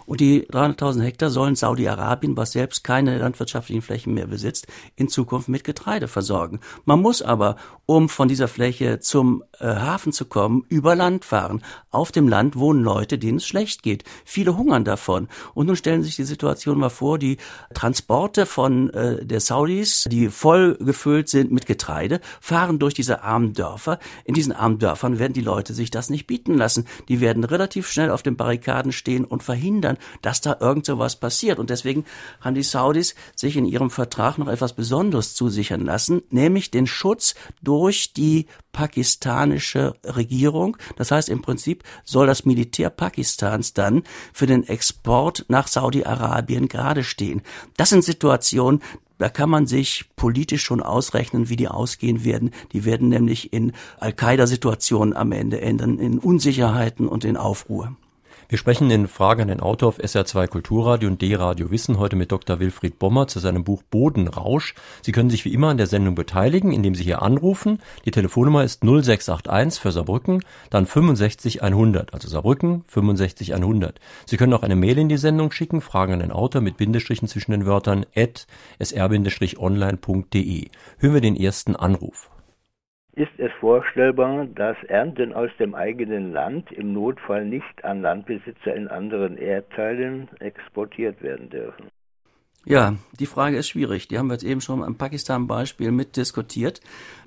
Und 0.06 0.20
die 0.20 0.46
300.000 0.46 1.02
Hektar 1.02 1.30
sollen 1.30 1.56
Saudi-Arabien, 1.56 2.36
was 2.36 2.52
selbst 2.52 2.84
keine 2.84 3.18
landwirtschaftlichen 3.18 3.82
Flächen 3.82 4.14
mehr 4.14 4.28
besitzt, 4.28 4.68
in 4.94 5.08
Zukunft 5.08 5.48
mit 5.48 5.64
Getreide 5.64 6.06
versorgen. 6.06 6.60
Man 6.84 7.02
muss 7.02 7.22
aber, 7.22 7.56
um 7.86 8.08
von 8.08 8.26
dieser 8.26 8.48
Fläche 8.48 8.98
zum 8.98 9.44
äh, 9.60 9.66
Hafen 9.66 10.12
zu 10.12 10.24
kommen, 10.24 10.64
über 10.68 10.96
Land 10.96 11.24
fahren. 11.24 11.62
Auf 11.90 12.10
dem 12.10 12.28
Land 12.28 12.56
wohnen 12.56 12.82
Leute, 12.82 13.16
denen 13.16 13.38
es 13.38 13.46
schlecht 13.46 13.84
geht. 13.84 14.02
Viele 14.24 14.56
hungern 14.56 14.84
davon. 14.84 15.28
Und 15.54 15.66
nun 15.66 15.76
stellen 15.76 16.02
sich 16.02 16.16
die 16.16 16.24
Situation 16.24 16.78
mal 16.78 16.90
vor, 16.90 17.18
die 17.18 17.38
Transporte 17.72 18.44
von 18.44 18.90
äh, 18.90 19.24
der 19.24 19.40
Saudis, 19.40 20.06
die 20.10 20.28
voll 20.28 20.76
gefüllt 20.80 21.28
sind 21.28 21.52
mit 21.52 21.66
Getreide, 21.66 22.20
fahren 22.40 22.80
durch 22.80 22.92
diese 22.92 23.22
armen 23.22 23.52
Dörfer. 23.52 24.00
In 24.24 24.34
diesen 24.34 24.52
armen 24.52 24.80
Dörfern 24.80 25.20
werden 25.20 25.32
die 25.32 25.40
Leute 25.40 25.72
sich 25.72 25.92
das 25.92 26.10
nicht 26.10 26.26
bieten 26.26 26.54
lassen. 26.54 26.86
Die 27.08 27.20
werden 27.20 27.44
relativ 27.44 27.88
schnell 27.88 28.10
auf 28.10 28.22
den 28.22 28.36
Barrikaden 28.36 28.90
stehen 28.90 29.24
und 29.24 29.44
verhindern, 29.44 29.96
dass 30.22 30.40
da 30.40 30.56
irgend 30.58 30.86
so 30.86 30.98
was 30.98 31.16
passiert. 31.16 31.60
Und 31.60 31.70
deswegen 31.70 32.04
haben 32.40 32.56
die 32.56 32.64
Saudis 32.64 33.14
sich 33.36 33.56
in 33.56 33.64
ihrem 33.64 33.90
Vertrag 33.90 34.38
noch 34.38 34.48
etwas 34.48 34.72
Besonderes 34.72 35.34
zusichern 35.34 35.82
lassen, 35.82 36.22
nämlich 36.30 36.72
den 36.72 36.88
Schutz 36.88 37.36
durch 37.62 37.75
die 38.12 38.46
pakistanische 38.72 39.94
Regierung. 40.04 40.76
Das 40.96 41.10
heißt, 41.10 41.28
im 41.28 41.42
Prinzip 41.42 41.84
soll 42.04 42.26
das 42.26 42.44
Militär 42.44 42.90
Pakistans 42.90 43.74
dann 43.74 44.02
für 44.32 44.46
den 44.46 44.66
Export 44.66 45.44
nach 45.48 45.68
Saudi-Arabien 45.68 46.68
gerade 46.68 47.04
stehen. 47.04 47.42
Das 47.76 47.90
sind 47.90 48.04
Situationen, 48.04 48.80
da 49.18 49.28
kann 49.28 49.48
man 49.48 49.66
sich 49.66 50.04
politisch 50.16 50.62
schon 50.62 50.82
ausrechnen, 50.82 51.48
wie 51.48 51.56
die 51.56 51.68
ausgehen 51.68 52.24
werden. 52.24 52.50
Die 52.72 52.84
werden 52.84 53.08
nämlich 53.08 53.52
in 53.52 53.72
Al-Qaida-Situationen 53.98 55.16
am 55.16 55.32
Ende 55.32 55.60
enden, 55.60 55.98
in 55.98 56.18
Unsicherheiten 56.18 57.08
und 57.08 57.24
in 57.24 57.36
Aufruhr. 57.36 57.96
Wir 58.48 58.58
sprechen 58.58 58.88
in 58.92 59.08
Frage 59.08 59.42
an 59.42 59.48
den 59.48 59.58
Autor 59.58 59.88
auf 59.88 59.98
SR2 59.98 60.46
Kulturradio 60.46 61.08
und 61.08 61.20
D-Radio 61.20 61.72
Wissen 61.72 61.98
heute 61.98 62.14
mit 62.14 62.30
Dr. 62.30 62.60
Wilfried 62.60 62.96
Bommer 62.96 63.26
zu 63.26 63.40
seinem 63.40 63.64
Buch 63.64 63.82
Bodenrausch. 63.82 64.76
Sie 65.02 65.10
können 65.10 65.30
sich 65.30 65.44
wie 65.44 65.52
immer 65.52 65.70
an 65.70 65.78
der 65.78 65.88
Sendung 65.88 66.14
beteiligen, 66.14 66.70
indem 66.70 66.94
Sie 66.94 67.02
hier 67.02 67.22
anrufen. 67.22 67.80
Die 68.04 68.12
Telefonnummer 68.12 68.62
ist 68.62 68.84
0681 68.84 69.82
für 69.82 69.90
Saarbrücken, 69.90 70.44
dann 70.70 70.86
65 70.86 71.64
100, 71.64 72.14
also 72.14 72.28
Saarbrücken 72.28 72.84
65 72.86 73.52
100. 73.52 73.98
Sie 74.26 74.36
können 74.36 74.52
auch 74.52 74.62
eine 74.62 74.76
Mail 74.76 74.98
in 74.98 75.08
die 75.08 75.16
Sendung 75.16 75.50
schicken, 75.50 75.80
Fragen 75.80 76.12
an 76.12 76.20
den 76.20 76.30
Autor 76.30 76.60
mit 76.60 76.76
Bindestrichen 76.76 77.26
zwischen 77.26 77.50
den 77.50 77.66
Wörtern 77.66 78.06
at 78.14 78.46
sr-online.de. 78.78 80.68
Hören 80.98 81.14
wir 81.14 81.20
den 81.20 81.34
ersten 81.34 81.74
Anruf. 81.74 82.30
Ist 83.16 83.32
es 83.38 83.50
vorstellbar, 83.60 84.44
dass 84.44 84.76
Ernten 84.88 85.32
aus 85.32 85.48
dem 85.58 85.74
eigenen 85.74 86.34
Land 86.34 86.70
im 86.70 86.92
Notfall 86.92 87.46
nicht 87.46 87.82
an 87.82 88.02
Landbesitzer 88.02 88.74
in 88.74 88.88
anderen 88.88 89.38
Erdteilen 89.38 90.28
exportiert 90.38 91.22
werden 91.22 91.48
dürfen? 91.48 91.86
Ja, 92.66 92.94
die 93.18 93.24
Frage 93.24 93.56
ist 93.56 93.68
schwierig. 93.68 94.08
Die 94.08 94.18
haben 94.18 94.26
wir 94.26 94.34
jetzt 94.34 94.44
eben 94.44 94.60
schon 94.60 94.82
am 94.82 94.98
Pakistan-Beispiel 94.98 95.92
mitdiskutiert. 95.92 96.82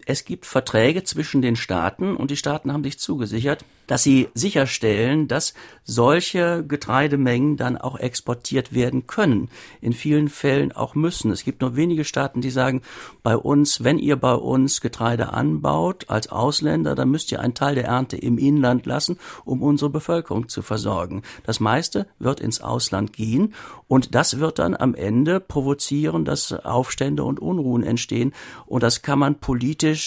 Es 0.05 0.25
gibt 0.25 0.45
Verträge 0.45 1.03
zwischen 1.03 1.41
den 1.41 1.55
Staaten 1.55 2.15
und 2.15 2.31
die 2.31 2.37
Staaten 2.37 2.71
haben 2.71 2.83
sich 2.83 2.99
zugesichert, 2.99 3.65
dass 3.89 4.03
sie 4.03 4.29
sicherstellen, 4.35 5.27
dass 5.27 5.55
solche 5.83 6.63
Getreidemengen 6.63 7.57
dann 7.57 7.75
auch 7.75 7.97
exportiert 7.97 8.71
werden 8.71 9.07
können. 9.07 9.49
In 9.81 9.93
vielen 9.93 10.29
Fällen 10.29 10.71
auch 10.71 10.93
müssen. 10.93 11.31
Es 11.31 11.43
gibt 11.43 11.61
nur 11.61 11.75
wenige 11.75 12.05
Staaten, 12.05 12.39
die 12.41 12.51
sagen, 12.51 12.83
bei 13.23 13.35
uns, 13.35 13.83
wenn 13.83 13.97
ihr 13.97 14.15
bei 14.15 14.35
uns 14.35 14.81
Getreide 14.81 15.33
anbaut 15.33 16.05
als 16.07 16.29
Ausländer, 16.29 16.93
dann 16.93 17.09
müsst 17.09 17.31
ihr 17.31 17.39
einen 17.39 17.55
Teil 17.55 17.73
der 17.73 17.85
Ernte 17.85 18.15
im 18.15 18.37
Inland 18.37 18.85
lassen, 18.85 19.17
um 19.43 19.63
unsere 19.63 19.89
Bevölkerung 19.89 20.49
zu 20.49 20.61
versorgen. 20.61 21.23
Das 21.43 21.59
meiste 21.59 22.05
wird 22.19 22.39
ins 22.39 22.61
Ausland 22.61 23.11
gehen 23.11 23.55
und 23.87 24.13
das 24.13 24.39
wird 24.39 24.59
dann 24.59 24.75
am 24.75 24.93
Ende 24.93 25.39
provozieren, 25.39 26.25
dass 26.25 26.53
Aufstände 26.53 27.23
und 27.23 27.39
Unruhen 27.39 27.81
entstehen 27.81 28.33
und 28.67 28.83
das 28.83 29.01
kann 29.01 29.17
man 29.17 29.39
politisch 29.39 29.98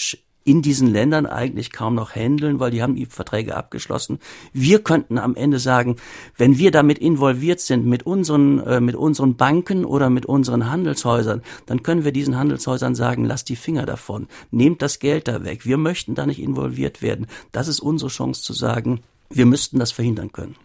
in 0.45 0.61
diesen 0.61 0.91
Ländern 0.91 1.25
eigentlich 1.25 1.71
kaum 1.71 1.95
noch 1.95 2.15
handeln, 2.15 2.59
weil 2.59 2.71
die 2.71 2.81
haben 2.81 2.95
die 2.95 3.05
Verträge 3.05 3.55
abgeschlossen. 3.55 4.19
Wir 4.51 4.83
könnten 4.83 5.17
am 5.17 5.35
Ende 5.35 5.59
sagen, 5.59 5.95
wenn 6.37 6.57
wir 6.57 6.71
damit 6.71 6.99
involviert 6.99 7.59
sind 7.59 7.85
mit 7.85 8.05
unseren 8.05 8.59
äh, 8.59 8.81
mit 8.81 8.95
unseren 8.95 9.35
Banken 9.35 9.85
oder 9.85 10.09
mit 10.09 10.25
unseren 10.25 10.69
Handelshäusern, 10.69 11.41
dann 11.65 11.83
können 11.83 12.03
wir 12.03 12.11
diesen 12.11 12.37
Handelshäusern 12.37 12.95
sagen, 12.95 13.25
lasst 13.25 13.49
die 13.49 13.55
Finger 13.55 13.85
davon, 13.85 14.27
nehmt 14.51 14.81
das 14.81 14.99
Geld 14.99 15.27
da 15.27 15.43
weg. 15.43 15.65
Wir 15.65 15.77
möchten 15.77 16.15
da 16.15 16.25
nicht 16.25 16.41
involviert 16.41 17.01
werden. 17.01 17.27
Das 17.51 17.67
ist 17.67 17.79
unsere 17.79 18.09
Chance 18.09 18.41
zu 18.41 18.53
sagen, 18.53 19.01
wir 19.29 19.45
müssten 19.45 19.79
das 19.79 19.91
verhindern 19.91 20.31
können. 20.31 20.55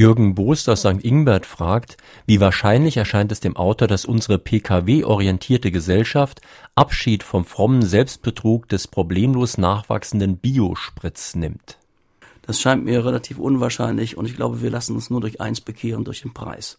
Jürgen 0.00 0.34
Boost 0.34 0.66
aus 0.70 0.80
St. 0.80 1.04
Ingbert 1.04 1.44
fragt, 1.44 1.98
wie 2.24 2.40
wahrscheinlich 2.40 2.96
erscheint 2.96 3.30
es 3.32 3.40
dem 3.40 3.54
Autor, 3.54 3.86
dass 3.86 4.06
unsere 4.06 4.38
PKW-orientierte 4.38 5.70
Gesellschaft 5.70 6.40
Abschied 6.74 7.22
vom 7.22 7.44
frommen 7.44 7.82
Selbstbetrug 7.82 8.66
des 8.66 8.88
problemlos 8.88 9.58
nachwachsenden 9.58 10.38
Biospritz 10.38 11.34
nimmt? 11.34 11.79
Das 12.50 12.60
scheint 12.60 12.84
mir 12.84 13.04
relativ 13.04 13.38
unwahrscheinlich 13.38 14.16
und 14.16 14.26
ich 14.26 14.34
glaube, 14.34 14.60
wir 14.60 14.70
lassen 14.70 14.96
uns 14.96 15.08
nur 15.08 15.20
durch 15.20 15.40
eins 15.40 15.60
bekehren, 15.60 16.02
durch 16.02 16.22
den 16.22 16.34
Preis. 16.34 16.78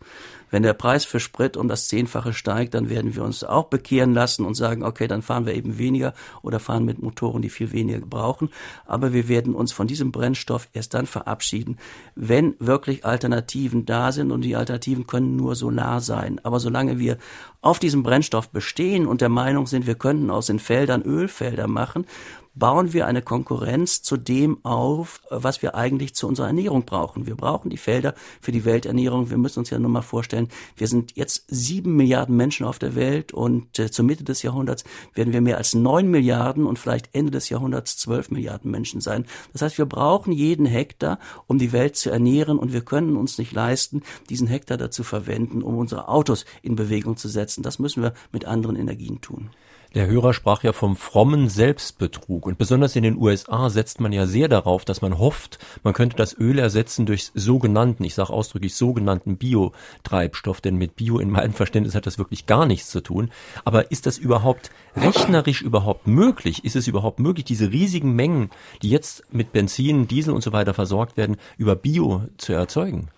Wenn 0.49 0.63
der 0.63 0.73
Preis 0.73 1.05
für 1.05 1.21
Sprit 1.21 1.55
um 1.55 1.69
das 1.69 1.87
Zehnfache 1.87 2.33
steigt, 2.33 2.73
dann 2.73 2.89
werden 2.89 3.15
wir 3.15 3.23
uns 3.23 3.45
auch 3.45 3.67
bekehren 3.67 4.13
lassen 4.13 4.45
und 4.45 4.55
sagen, 4.55 4.83
okay, 4.83 5.07
dann 5.07 5.21
fahren 5.21 5.45
wir 5.45 5.55
eben 5.55 5.77
weniger 5.77 6.13
oder 6.41 6.59
fahren 6.59 6.83
mit 6.83 7.01
Motoren, 7.01 7.41
die 7.41 7.49
viel 7.49 7.71
weniger 7.71 8.05
brauchen. 8.05 8.49
Aber 8.85 9.13
wir 9.13 9.29
werden 9.29 9.55
uns 9.55 9.71
von 9.71 9.87
diesem 9.87 10.11
Brennstoff 10.11 10.67
erst 10.73 10.93
dann 10.93 11.05
verabschieden, 11.05 11.77
wenn 12.15 12.55
wirklich 12.59 13.05
Alternativen 13.05 13.85
da 13.85 14.11
sind 14.11 14.31
und 14.31 14.41
die 14.41 14.57
Alternativen 14.57 15.07
können 15.07 15.37
nur 15.37 15.55
Solar 15.55 16.01
sein. 16.01 16.41
Aber 16.43 16.59
solange 16.59 16.99
wir 16.99 17.17
auf 17.61 17.79
diesem 17.79 18.03
Brennstoff 18.03 18.49
bestehen 18.49 19.05
und 19.05 19.21
der 19.21 19.29
Meinung 19.29 19.67
sind, 19.67 19.85
wir 19.87 19.95
könnten 19.95 20.29
aus 20.29 20.47
den 20.47 20.59
Feldern 20.59 21.03
Ölfelder 21.03 21.67
machen 21.67 22.05
bauen 22.53 22.91
wir 22.91 23.07
eine 23.07 23.21
Konkurrenz 23.21 24.01
zu 24.01 24.17
dem 24.17 24.63
auf, 24.65 25.21
was 25.29 25.61
wir 25.61 25.75
eigentlich 25.75 26.15
zu 26.15 26.27
unserer 26.27 26.47
Ernährung 26.47 26.83
brauchen. 26.83 27.25
Wir 27.25 27.35
brauchen 27.35 27.69
die 27.69 27.77
Felder 27.77 28.13
für 28.41 28.51
die 28.51 28.65
Welternährung. 28.65 29.29
Wir 29.29 29.37
müssen 29.37 29.59
uns 29.59 29.69
ja 29.69 29.79
nur 29.79 29.89
mal 29.89 30.01
vorstellen, 30.01 30.49
wir 30.75 30.87
sind 30.87 31.15
jetzt 31.15 31.45
sieben 31.47 31.95
Milliarden 31.95 32.35
Menschen 32.35 32.65
auf 32.65 32.77
der 32.77 32.95
Welt 32.95 33.33
und 33.33 33.79
äh, 33.79 33.89
zur 33.89 34.05
Mitte 34.05 34.23
des 34.23 34.41
Jahrhunderts 34.43 34.83
werden 35.13 35.31
wir 35.31 35.41
mehr 35.41 35.57
als 35.57 35.73
neun 35.73 36.09
Milliarden 36.09 36.65
und 36.65 36.77
vielleicht 36.77 37.09
Ende 37.13 37.31
des 37.31 37.49
Jahrhunderts 37.49 37.97
zwölf 37.97 38.31
Milliarden 38.31 38.69
Menschen 38.69 38.99
sein. 38.99 39.25
Das 39.53 39.61
heißt, 39.61 39.77
wir 39.77 39.85
brauchen 39.85 40.33
jeden 40.33 40.65
Hektar, 40.65 41.19
um 41.47 41.57
die 41.57 41.71
Welt 41.71 41.95
zu 41.95 42.09
ernähren 42.09 42.59
und 42.59 42.73
wir 42.73 42.81
können 42.81 43.15
uns 43.15 43.37
nicht 43.37 43.53
leisten, 43.53 44.01
diesen 44.29 44.47
Hektar 44.47 44.77
dazu 44.77 45.03
verwenden, 45.03 45.63
um 45.63 45.77
unsere 45.77 46.09
Autos 46.09 46.45
in 46.61 46.75
Bewegung 46.75 47.15
zu 47.15 47.29
setzen. 47.29 47.50
Das 47.57 47.79
müssen 47.79 48.03
wir 48.03 48.13
mit 48.31 48.45
anderen 48.45 48.75
Energien 48.75 49.21
tun. 49.21 49.51
Der 49.93 50.07
Hörer 50.07 50.33
sprach 50.33 50.63
ja 50.63 50.71
vom 50.71 50.95
frommen 50.95 51.49
Selbstbetrug 51.49 52.45
und 52.45 52.57
besonders 52.57 52.95
in 52.95 53.03
den 53.03 53.17
USA 53.17 53.69
setzt 53.69 53.99
man 53.99 54.13
ja 54.13 54.25
sehr 54.25 54.47
darauf, 54.47 54.85
dass 54.85 55.01
man 55.01 55.19
hofft, 55.19 55.59
man 55.83 55.93
könnte 55.93 56.15
das 56.15 56.33
Öl 56.39 56.59
ersetzen 56.59 57.05
durch 57.05 57.31
sogenannten, 57.33 58.05
ich 58.05 58.15
sage 58.15 58.31
ausdrücklich 58.31 58.73
sogenannten 58.75 59.35
Biotreibstoff, 59.35 60.61
denn 60.61 60.77
mit 60.77 60.95
Bio 60.95 61.19
in 61.19 61.29
meinem 61.29 61.51
Verständnis 61.51 61.93
hat 61.93 62.05
das 62.05 62.17
wirklich 62.17 62.45
gar 62.45 62.65
nichts 62.65 62.89
zu 62.89 63.01
tun. 63.01 63.31
Aber 63.65 63.91
ist 63.91 64.05
das 64.05 64.17
überhaupt 64.17 64.71
rechnerisch 64.95 65.61
überhaupt 65.61 66.07
möglich? 66.07 66.63
Ist 66.63 66.77
es 66.77 66.87
überhaupt 66.87 67.19
möglich, 67.19 67.43
diese 67.43 67.73
riesigen 67.73 68.13
Mengen, 68.13 68.49
die 68.83 68.91
jetzt 68.91 69.25
mit 69.33 69.51
Benzin, 69.51 70.07
Diesel 70.07 70.33
und 70.33 70.41
so 70.41 70.53
weiter 70.53 70.73
versorgt 70.73 71.17
werden, 71.17 71.35
über 71.57 71.75
Bio 71.75 72.23
zu 72.37 72.53
erzeugen? 72.53 73.09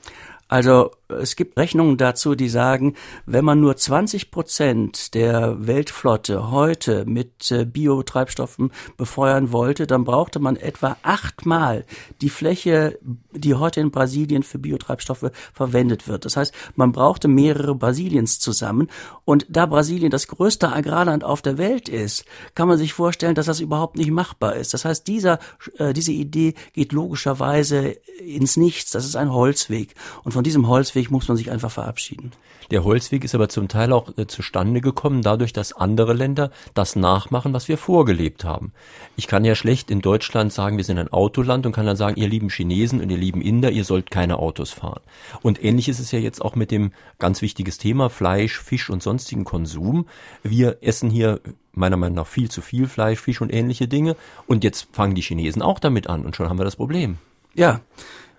Also 0.47 0.91
es 1.19 1.35
gibt 1.35 1.57
Rechnungen 1.57 1.97
dazu, 1.97 2.35
die 2.35 2.49
sagen, 2.49 2.95
wenn 3.25 3.45
man 3.45 3.59
nur 3.59 3.75
20 3.75 4.31
Prozent 4.31 5.13
der 5.13 5.67
Weltflotte 5.67 6.51
heute 6.51 7.05
mit 7.05 7.51
äh, 7.51 7.65
Biotreibstoffen 7.65 8.71
befeuern 8.97 9.51
wollte, 9.51 9.87
dann 9.87 10.03
brauchte 10.03 10.39
man 10.39 10.55
etwa 10.55 10.97
achtmal 11.03 11.85
die 12.21 12.29
Fläche, 12.29 12.99
die 13.31 13.55
heute 13.55 13.79
in 13.79 13.91
Brasilien 13.91 14.43
für 14.43 14.59
Biotreibstoffe 14.59 15.31
verwendet 15.53 16.07
wird. 16.07 16.25
Das 16.25 16.37
heißt, 16.37 16.53
man 16.75 16.91
brauchte 16.91 17.27
mehrere 17.27 17.75
Brasiliens 17.75 18.39
zusammen. 18.39 18.89
Und 19.25 19.45
da 19.49 19.65
Brasilien 19.65 20.11
das 20.11 20.27
größte 20.27 20.71
Agrarland 20.71 21.23
auf 21.23 21.41
der 21.41 21.57
Welt 21.57 21.89
ist, 21.89 22.25
kann 22.55 22.67
man 22.67 22.77
sich 22.77 22.93
vorstellen, 22.93 23.35
dass 23.35 23.45
das 23.45 23.59
überhaupt 23.59 23.97
nicht 23.97 24.11
machbar 24.11 24.55
ist. 24.55 24.73
Das 24.73 24.85
heißt, 24.85 25.07
dieser, 25.07 25.39
äh, 25.77 25.93
diese 25.93 26.11
Idee 26.11 26.53
geht 26.73 26.91
logischerweise 26.91 27.95
ins 28.19 28.57
Nichts. 28.57 28.91
Das 28.91 29.05
ist 29.05 29.15
ein 29.15 29.33
Holzweg. 29.33 29.95
Und 30.23 30.31
von 30.31 30.43
diesem 30.43 30.67
Holzweg 30.67 31.02
Holzweg 31.03 31.11
muss 31.11 31.27
man 31.27 31.37
sich 31.37 31.51
einfach 31.51 31.71
verabschieden. 31.71 32.31
Der 32.71 32.83
Holzweg 32.83 33.23
ist 33.23 33.35
aber 33.35 33.49
zum 33.49 33.67
Teil 33.67 33.91
auch 33.91 34.17
äh, 34.17 34.25
zustande 34.25 34.79
gekommen, 34.79 35.21
dadurch, 35.21 35.51
dass 35.53 35.73
andere 35.73 36.13
Länder 36.13 36.51
das 36.73 36.95
nachmachen, 36.95 37.53
was 37.53 37.67
wir 37.67 37.77
vorgelebt 37.77 38.45
haben. 38.45 38.71
Ich 39.17 39.27
kann 39.27 39.43
ja 39.45 39.55
schlecht 39.55 39.91
in 39.91 40.01
Deutschland 40.01 40.53
sagen, 40.53 40.77
wir 40.77 40.83
sind 40.83 40.97
ein 40.97 41.11
Autoland 41.11 41.65
und 41.65 41.73
kann 41.73 41.85
dann 41.85 41.97
sagen, 41.97 42.19
ihr 42.19 42.29
lieben 42.29 42.49
Chinesen 42.49 43.01
und 43.01 43.09
ihr 43.09 43.17
lieben 43.17 43.41
Inder, 43.41 43.71
ihr 43.71 43.83
sollt 43.83 44.11
keine 44.11 44.39
Autos 44.39 44.71
fahren. 44.71 45.01
Und 45.41 45.63
ähnlich 45.63 45.89
ist 45.89 45.99
es 45.99 46.11
ja 46.11 46.19
jetzt 46.19 46.41
auch 46.41 46.55
mit 46.55 46.71
dem 46.71 46.93
ganz 47.19 47.41
wichtiges 47.41 47.77
Thema 47.77 48.09
Fleisch, 48.09 48.59
Fisch 48.59 48.89
und 48.89 49.03
sonstigen 49.03 49.43
Konsum. 49.43 50.07
Wir 50.41 50.77
essen 50.81 51.09
hier 51.09 51.41
meiner 51.73 51.97
Meinung 51.97 52.15
nach 52.15 52.27
viel 52.27 52.49
zu 52.49 52.61
viel 52.61 52.87
Fleisch, 52.87 53.19
Fisch 53.19 53.41
und 53.41 53.53
ähnliche 53.53 53.87
Dinge. 53.87 54.15
Und 54.47 54.63
jetzt 54.63 54.87
fangen 54.93 55.15
die 55.15 55.21
Chinesen 55.21 55.61
auch 55.61 55.79
damit 55.79 56.07
an 56.07 56.25
und 56.25 56.35
schon 56.35 56.49
haben 56.49 56.59
wir 56.59 56.65
das 56.65 56.77
Problem. 56.77 57.17
Ja, 57.55 57.81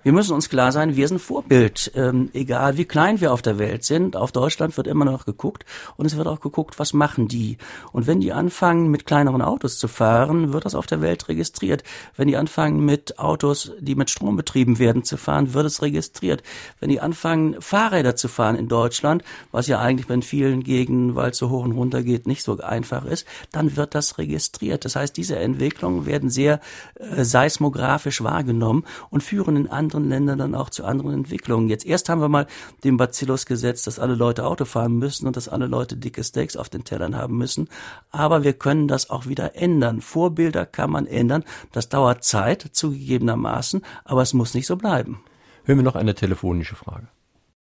wir 0.05 0.13
müssen 0.13 0.35
uns 0.35 0.51
klar 0.51 0.71
sein, 0.71 0.97
wir 0.97 1.09
sind 1.09 1.19
Vorbild, 1.19 1.91
ähm, 1.95 2.29
egal 2.35 2.77
wie 2.77 2.85
klein 2.85 3.23
wir 3.23 3.33
auf 3.33 3.41
der 3.41 3.59
Welt 3.59 3.85
sind. 3.85 4.17
Auf 4.17 4.33
Deutschland 4.33 4.77
wird 4.77 4.87
immer 4.87 5.07
noch 5.07 5.25
geguckt 5.25 5.65
und 5.97 6.05
es 6.05 6.19
wird 6.19 6.29
auch 6.29 6.41
geguckt, 6.41 6.79
was 6.79 6.93
machen 6.93 7.27
die. 7.27 7.57
Und 7.91 8.07
wenn 8.07 8.21
die 8.21 8.31
anfangen, 8.31 8.91
mit 8.91 9.07
kleineren 9.07 9.41
Autos 9.41 9.79
zu 9.79 9.89
fahren, 9.89 10.53
wird 10.53 10.67
das 10.67 10.75
auf 10.75 10.87
der 10.87 11.01
Welt 11.01 11.27
registriert. 11.31 11.85
Wenn 12.19 12.29
die 12.29 12.37
anfangen, 12.37 12.85
mit 12.85 13.19
Autos, 13.19 13.73
die 13.81 13.95
mit 13.95 14.11
Strom 14.11 14.37
betrieben 14.37 14.79
werden, 14.79 15.05
zu 15.05 15.17
fahren, 15.17 15.55
wird 15.55 15.65
es 15.65 15.81
registriert. 15.81 16.43
Wenn 16.81 16.91
die 16.91 17.01
anfangen, 17.01 17.57
Fahrräder 17.63 18.15
zu 18.15 18.29
fahren 18.29 18.57
in 18.57 18.69
Deutschland, 18.69 19.25
was 19.53 19.69
ja 19.69 19.81
eigentlich 19.81 20.11
in 20.11 20.21
vielen 20.21 20.63
Gegenden, 20.65 21.17
weil 21.17 21.31
es 21.31 21.39
so 21.39 21.49
hoch 21.49 21.65
und 21.65 21.73
runter 21.73 22.03
geht, 22.03 22.27
nicht 22.27 22.43
so 22.43 22.59
einfach 22.59 23.07
ist, 23.07 23.27
dann 23.53 23.75
wird 23.75 23.95
das 23.95 24.19
registriert. 24.19 24.85
Das 24.85 24.97
heißt, 24.97 25.17
diese 25.17 25.37
Entwicklungen 25.39 26.05
werden 26.05 26.29
sehr 26.29 26.61
äh, 26.97 27.25
seismografisch 27.25 28.23
wahrgenommen 28.23 28.85
und 29.09 29.23
führen 29.23 29.57
in 29.57 29.71
andere 29.71 29.94
anderen 29.95 30.09
Ländern 30.09 30.39
dann 30.39 30.55
auch 30.55 30.71
zu 30.71 30.85
anderen 30.85 31.15
Entwicklungen. 31.15 31.69
Jetzt 31.69 31.87
erst 31.87 32.09
haben 32.09 32.21
wir 32.21 32.29
mal 32.29 32.47
den 32.83 32.97
Bacillus 32.97 33.47
gesetzt, 33.47 33.87
dass 33.87 33.99
alle 33.99 34.15
Leute 34.15 34.45
Auto 34.45 34.65
fahren 34.65 34.99
müssen 34.99 35.27
und 35.27 35.37
dass 35.37 35.49
alle 35.49 35.67
Leute 35.67 35.97
dicke 35.97 36.25
Steaks 36.25 36.57
auf 36.57 36.69
den 36.69 36.85
Tellern 36.85 37.17
haben 37.17 37.37
müssen. 37.37 37.69
Aber 38.11 38.45
wir 38.45 38.55
können 38.55 38.89
das 38.89 39.11
auch 39.11 39.27
wieder 39.27 39.57
ändern. 39.57 40.01
Vorbilder 40.01 40.67
kann 40.67 40.91
man 40.91 41.07
ändern. 41.07 41.45
Das 41.73 41.89
dauert 41.89 42.25
Zeit, 42.25 42.63
zugegebenermaßen, 42.63 43.83
aber 44.05 44.23
es 44.23 44.35
muss 44.35 44.55
nicht 44.55 44.67
so 44.67 44.77
bleiben. 44.77 45.23
Hören 45.65 45.79
wir 45.79 45.85
noch 45.85 45.97
eine 45.97 46.15
telefonische 46.15 46.75
Frage. 46.75 47.09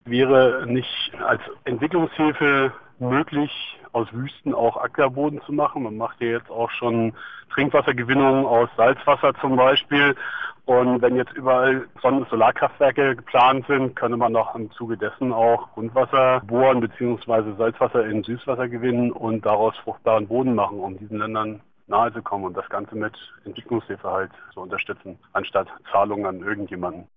Wäre 0.05 0.67
nicht 0.67 1.13
als 1.27 1.41
Entwicklungshilfe 1.65 2.73
möglich, 2.99 3.51
aus 3.93 4.13
Wüsten 4.13 4.55
auch 4.55 4.77
Ackerboden 4.77 5.41
zu 5.43 5.53
machen. 5.53 5.83
Man 5.83 5.97
macht 5.97 6.21
ja 6.21 6.29
jetzt 6.29 6.51
auch 6.51 6.71
schon 6.71 7.13
Trinkwassergewinnung 7.53 8.47
aus 8.47 8.69
Salzwasser 8.77 9.35
zum 9.41 9.57
Beispiel. 9.57 10.15
Und 10.67 11.03
wenn 11.03 11.17
jetzt 11.17 11.33
überall 11.33 11.89
Sonnen- 12.01 12.21
und 12.21 12.29
Solarkraftwerke 12.29 13.17
geplant 13.17 13.67
sind, 13.67 13.97
könnte 13.97 14.17
man 14.17 14.33
doch 14.33 14.55
im 14.55 14.71
Zuge 14.71 14.97
dessen 14.97 15.33
auch 15.33 15.73
Grundwasser 15.73 16.43
bohren 16.47 16.81
bzw. 16.81 17.57
Salzwasser 17.57 18.07
in 18.07 18.23
Süßwasser 18.23 18.69
gewinnen 18.69 19.11
und 19.11 19.45
daraus 19.45 19.77
fruchtbaren 19.79 20.29
Boden 20.29 20.55
machen, 20.55 20.79
um 20.79 20.97
diesen 20.97 21.19
Ländern 21.19 21.61
nahe 21.89 22.13
zu 22.13 22.23
kommen 22.23 22.45
und 22.45 22.57
das 22.57 22.69
Ganze 22.69 22.95
mit 22.95 23.15
Entwicklungshilfe 23.45 24.09
halt 24.09 24.31
zu 24.55 24.61
unterstützen, 24.61 25.19
anstatt 25.33 25.67
Zahlungen 25.91 26.27
an 26.27 26.41
irgendjemanden. 26.41 27.09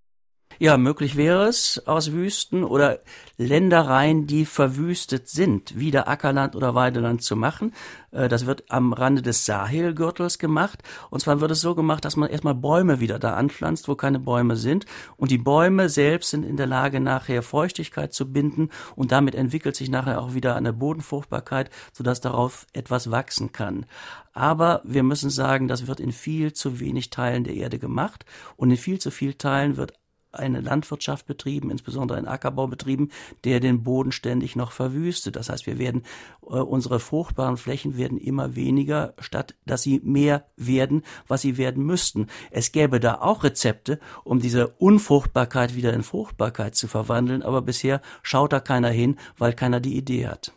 Ja, 0.59 0.77
möglich 0.77 1.15
wäre 1.15 1.47
es, 1.47 1.81
aus 1.87 2.11
Wüsten 2.11 2.63
oder 2.63 2.99
Ländereien, 3.37 4.27
die 4.27 4.45
verwüstet 4.45 5.27
sind, 5.27 5.77
wieder 5.77 6.07
Ackerland 6.07 6.55
oder 6.55 6.75
Weideland 6.75 7.23
zu 7.23 7.35
machen. 7.35 7.73
Äh, 8.11 8.29
das 8.29 8.45
wird 8.45 8.65
am 8.69 8.93
Rande 8.93 9.21
des 9.21 9.45
Sahelgürtels 9.45 10.37
gemacht. 10.37 10.83
Und 11.09 11.21
zwar 11.21 11.41
wird 11.41 11.51
es 11.51 11.61
so 11.61 11.73
gemacht, 11.73 12.05
dass 12.05 12.15
man 12.15 12.29
erstmal 12.29 12.55
Bäume 12.55 12.99
wieder 12.99 13.17
da 13.17 13.33
anpflanzt, 13.33 13.87
wo 13.87 13.95
keine 13.95 14.19
Bäume 14.19 14.55
sind. 14.55 14.85
Und 15.17 15.31
die 15.31 15.37
Bäume 15.37 15.89
selbst 15.89 16.29
sind 16.29 16.43
in 16.43 16.57
der 16.57 16.67
Lage, 16.67 16.99
nachher 16.99 17.41
Feuchtigkeit 17.41 18.13
zu 18.13 18.31
binden. 18.31 18.69
Und 18.95 19.11
damit 19.11 19.33
entwickelt 19.33 19.75
sich 19.75 19.89
nachher 19.89 20.21
auch 20.21 20.33
wieder 20.33 20.55
eine 20.55 20.73
Bodenfruchtbarkeit, 20.73 21.71
sodass 21.91 22.21
darauf 22.21 22.67
etwas 22.73 23.09
wachsen 23.09 23.51
kann. 23.51 23.85
Aber 24.33 24.81
wir 24.83 25.03
müssen 25.03 25.29
sagen, 25.29 25.67
das 25.67 25.87
wird 25.87 25.99
in 25.99 26.11
viel 26.11 26.53
zu 26.53 26.79
wenig 26.79 27.09
Teilen 27.09 27.43
der 27.43 27.55
Erde 27.55 27.79
gemacht. 27.79 28.25
Und 28.57 28.71
in 28.71 28.77
viel 28.77 28.99
zu 28.99 29.11
vielen 29.11 29.37
Teilen 29.37 29.77
wird 29.77 29.93
eine 30.33 30.61
Landwirtschaft 30.61 31.25
betrieben, 31.25 31.71
insbesondere 31.71 32.17
ein 32.17 32.27
Ackerbau 32.27 32.67
betrieben, 32.67 33.09
der 33.43 33.59
den 33.59 33.83
Boden 33.83 34.11
ständig 34.11 34.55
noch 34.55 34.71
verwüstet. 34.71 35.35
Das 35.35 35.49
heißt, 35.49 35.65
wir 35.67 35.77
werden, 35.77 36.03
äh, 36.41 36.55
unsere 36.55 36.99
fruchtbaren 36.99 37.57
Flächen 37.57 37.97
werden 37.97 38.17
immer 38.17 38.55
weniger, 38.55 39.13
statt 39.19 39.55
dass 39.65 39.83
sie 39.83 40.01
mehr 40.03 40.45
werden, 40.57 41.03
was 41.27 41.41
sie 41.41 41.57
werden 41.57 41.85
müssten. 41.85 42.27
Es 42.51 42.71
gäbe 42.71 42.99
da 42.99 43.21
auch 43.21 43.43
Rezepte, 43.43 43.99
um 44.23 44.39
diese 44.39 44.67
Unfruchtbarkeit 44.67 45.75
wieder 45.75 45.93
in 45.93 46.03
Fruchtbarkeit 46.03 46.75
zu 46.75 46.87
verwandeln, 46.87 47.43
aber 47.43 47.61
bisher 47.61 48.01
schaut 48.21 48.53
da 48.53 48.59
keiner 48.59 48.89
hin, 48.89 49.17
weil 49.37 49.53
keiner 49.53 49.79
die 49.79 49.95
Idee 49.95 50.27
hat. 50.27 50.51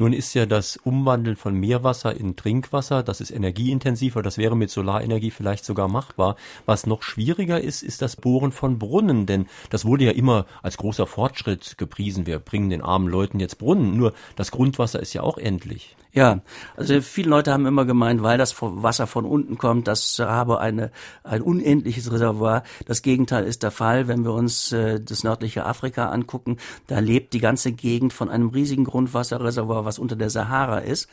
Nun 0.00 0.14
ist 0.14 0.32
ja 0.32 0.46
das 0.46 0.78
Umwandeln 0.78 1.36
von 1.36 1.52
Meerwasser 1.54 2.16
in 2.16 2.34
Trinkwasser, 2.34 3.02
das 3.02 3.20
ist 3.20 3.30
energieintensiver, 3.30 4.22
das 4.22 4.38
wäre 4.38 4.56
mit 4.56 4.70
Solarenergie 4.70 5.30
vielleicht 5.30 5.66
sogar 5.66 5.88
machbar. 5.88 6.36
Was 6.64 6.86
noch 6.86 7.02
schwieriger 7.02 7.60
ist, 7.60 7.82
ist 7.82 8.00
das 8.00 8.16
Bohren 8.16 8.50
von 8.50 8.78
Brunnen, 8.78 9.26
denn 9.26 9.46
das 9.68 9.84
wurde 9.84 10.04
ja 10.04 10.12
immer 10.12 10.46
als 10.62 10.78
großer 10.78 11.06
Fortschritt 11.06 11.76
gepriesen. 11.76 12.24
Wir 12.24 12.38
bringen 12.38 12.70
den 12.70 12.80
armen 12.80 13.08
Leuten 13.08 13.40
jetzt 13.40 13.58
Brunnen, 13.58 13.94
nur 13.98 14.14
das 14.36 14.52
Grundwasser 14.52 15.00
ist 15.00 15.12
ja 15.12 15.20
auch 15.20 15.36
endlich. 15.36 15.96
Ja, 16.12 16.40
also 16.76 17.00
viele 17.02 17.30
Leute 17.30 17.52
haben 17.52 17.66
immer 17.66 17.84
gemeint, 17.84 18.22
weil 18.22 18.36
das 18.36 18.56
Wasser 18.60 19.06
von 19.06 19.24
unten 19.24 19.58
kommt, 19.58 19.86
das 19.86 20.18
habe 20.18 20.58
eine, 20.58 20.90
ein 21.22 21.40
unendliches 21.40 22.10
Reservoir. 22.10 22.64
Das 22.86 23.02
Gegenteil 23.02 23.44
ist 23.44 23.62
der 23.62 23.70
Fall, 23.70 24.08
wenn 24.08 24.24
wir 24.24 24.32
uns 24.32 24.72
äh, 24.72 24.98
das 25.00 25.22
nördliche 25.22 25.66
Afrika 25.66 26.10
angucken. 26.10 26.56
Da 26.88 26.98
lebt 26.98 27.32
die 27.32 27.38
ganze 27.38 27.70
Gegend 27.70 28.12
von 28.12 28.28
einem 28.28 28.48
riesigen 28.48 28.84
Grundwasserreservoir, 28.84 29.84
was 29.84 30.00
unter 30.00 30.16
der 30.16 30.30
Sahara 30.30 30.78
ist. 30.78 31.08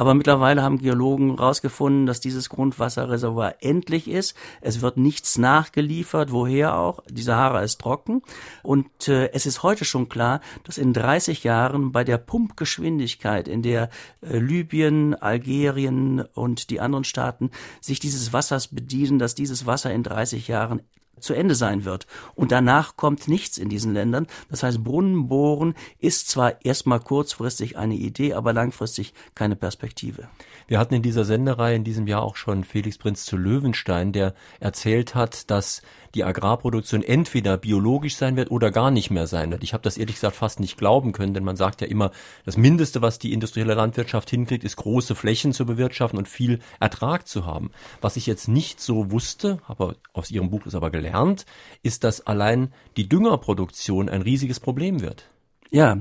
Aber 0.00 0.14
mittlerweile 0.14 0.62
haben 0.62 0.78
Geologen 0.78 1.36
herausgefunden, 1.36 2.06
dass 2.06 2.20
dieses 2.20 2.48
Grundwasserreservoir 2.48 3.56
endlich 3.60 4.08
ist. 4.08 4.34
Es 4.62 4.80
wird 4.80 4.96
nichts 4.96 5.36
nachgeliefert, 5.36 6.32
woher 6.32 6.78
auch. 6.78 7.00
Die 7.10 7.20
Sahara 7.20 7.60
ist 7.60 7.82
trocken. 7.82 8.22
Und 8.62 9.08
äh, 9.08 9.30
es 9.34 9.44
ist 9.44 9.62
heute 9.62 9.84
schon 9.84 10.08
klar, 10.08 10.40
dass 10.64 10.78
in 10.78 10.94
30 10.94 11.44
Jahren 11.44 11.92
bei 11.92 12.02
der 12.02 12.16
Pumpgeschwindigkeit, 12.16 13.46
in 13.46 13.60
der 13.60 13.90
äh, 14.22 14.38
Libyen, 14.38 15.14
Algerien 15.16 16.22
und 16.32 16.70
die 16.70 16.80
anderen 16.80 17.04
Staaten 17.04 17.50
sich 17.82 18.00
dieses 18.00 18.32
Wassers 18.32 18.68
bedienen, 18.68 19.18
dass 19.18 19.34
dieses 19.34 19.66
Wasser 19.66 19.92
in 19.92 20.02
30 20.02 20.48
Jahren 20.48 20.80
zu 21.20 21.34
Ende 21.34 21.54
sein 21.54 21.84
wird. 21.84 22.06
Und 22.34 22.52
danach 22.52 22.96
kommt 22.96 23.28
nichts 23.28 23.58
in 23.58 23.68
diesen 23.68 23.94
Ländern. 23.94 24.26
Das 24.50 24.62
heißt, 24.62 24.82
Brunnen 24.82 25.28
bohren 25.28 25.74
ist 25.98 26.28
zwar 26.28 26.64
erstmal 26.64 27.00
kurzfristig 27.00 27.76
eine 27.76 27.94
Idee, 27.94 28.34
aber 28.34 28.52
langfristig 28.52 29.14
keine 29.34 29.56
Perspektive. 29.56 30.28
Wir 30.70 30.78
hatten 30.78 30.94
in 30.94 31.02
dieser 31.02 31.24
Sendereihe 31.24 31.74
in 31.74 31.82
diesem 31.82 32.06
Jahr 32.06 32.22
auch 32.22 32.36
schon 32.36 32.62
Felix 32.62 32.96
Prinz 32.96 33.24
zu 33.24 33.36
Löwenstein, 33.36 34.12
der 34.12 34.34
erzählt 34.60 35.16
hat, 35.16 35.50
dass 35.50 35.82
die 36.14 36.22
Agrarproduktion 36.22 37.02
entweder 37.02 37.56
biologisch 37.56 38.14
sein 38.14 38.36
wird 38.36 38.52
oder 38.52 38.70
gar 38.70 38.92
nicht 38.92 39.10
mehr 39.10 39.26
sein 39.26 39.50
wird. 39.50 39.64
Ich 39.64 39.72
habe 39.72 39.82
das 39.82 39.98
ehrlich 39.98 40.14
gesagt 40.14 40.36
fast 40.36 40.60
nicht 40.60 40.78
glauben 40.78 41.10
können, 41.10 41.34
denn 41.34 41.42
man 41.42 41.56
sagt 41.56 41.80
ja 41.80 41.88
immer, 41.88 42.12
das 42.44 42.56
Mindeste, 42.56 43.02
was 43.02 43.18
die 43.18 43.32
industrielle 43.32 43.74
Landwirtschaft 43.74 44.30
hinkriegt, 44.30 44.62
ist 44.62 44.76
große 44.76 45.16
Flächen 45.16 45.52
zu 45.52 45.66
bewirtschaften 45.66 46.20
und 46.20 46.28
viel 46.28 46.60
Ertrag 46.78 47.26
zu 47.26 47.44
haben. 47.46 47.72
Was 48.00 48.16
ich 48.16 48.26
jetzt 48.26 48.46
nicht 48.46 48.80
so 48.80 49.10
wusste, 49.10 49.58
aber 49.66 49.96
aus 50.12 50.30
Ihrem 50.30 50.50
Buch 50.50 50.66
ist 50.66 50.76
aber 50.76 50.92
gelernt, 50.92 51.46
ist, 51.82 52.04
dass 52.04 52.28
allein 52.28 52.72
die 52.96 53.08
Düngerproduktion 53.08 54.08
ein 54.08 54.22
riesiges 54.22 54.60
Problem 54.60 55.00
wird. 55.00 55.30
Ja, 55.72 55.98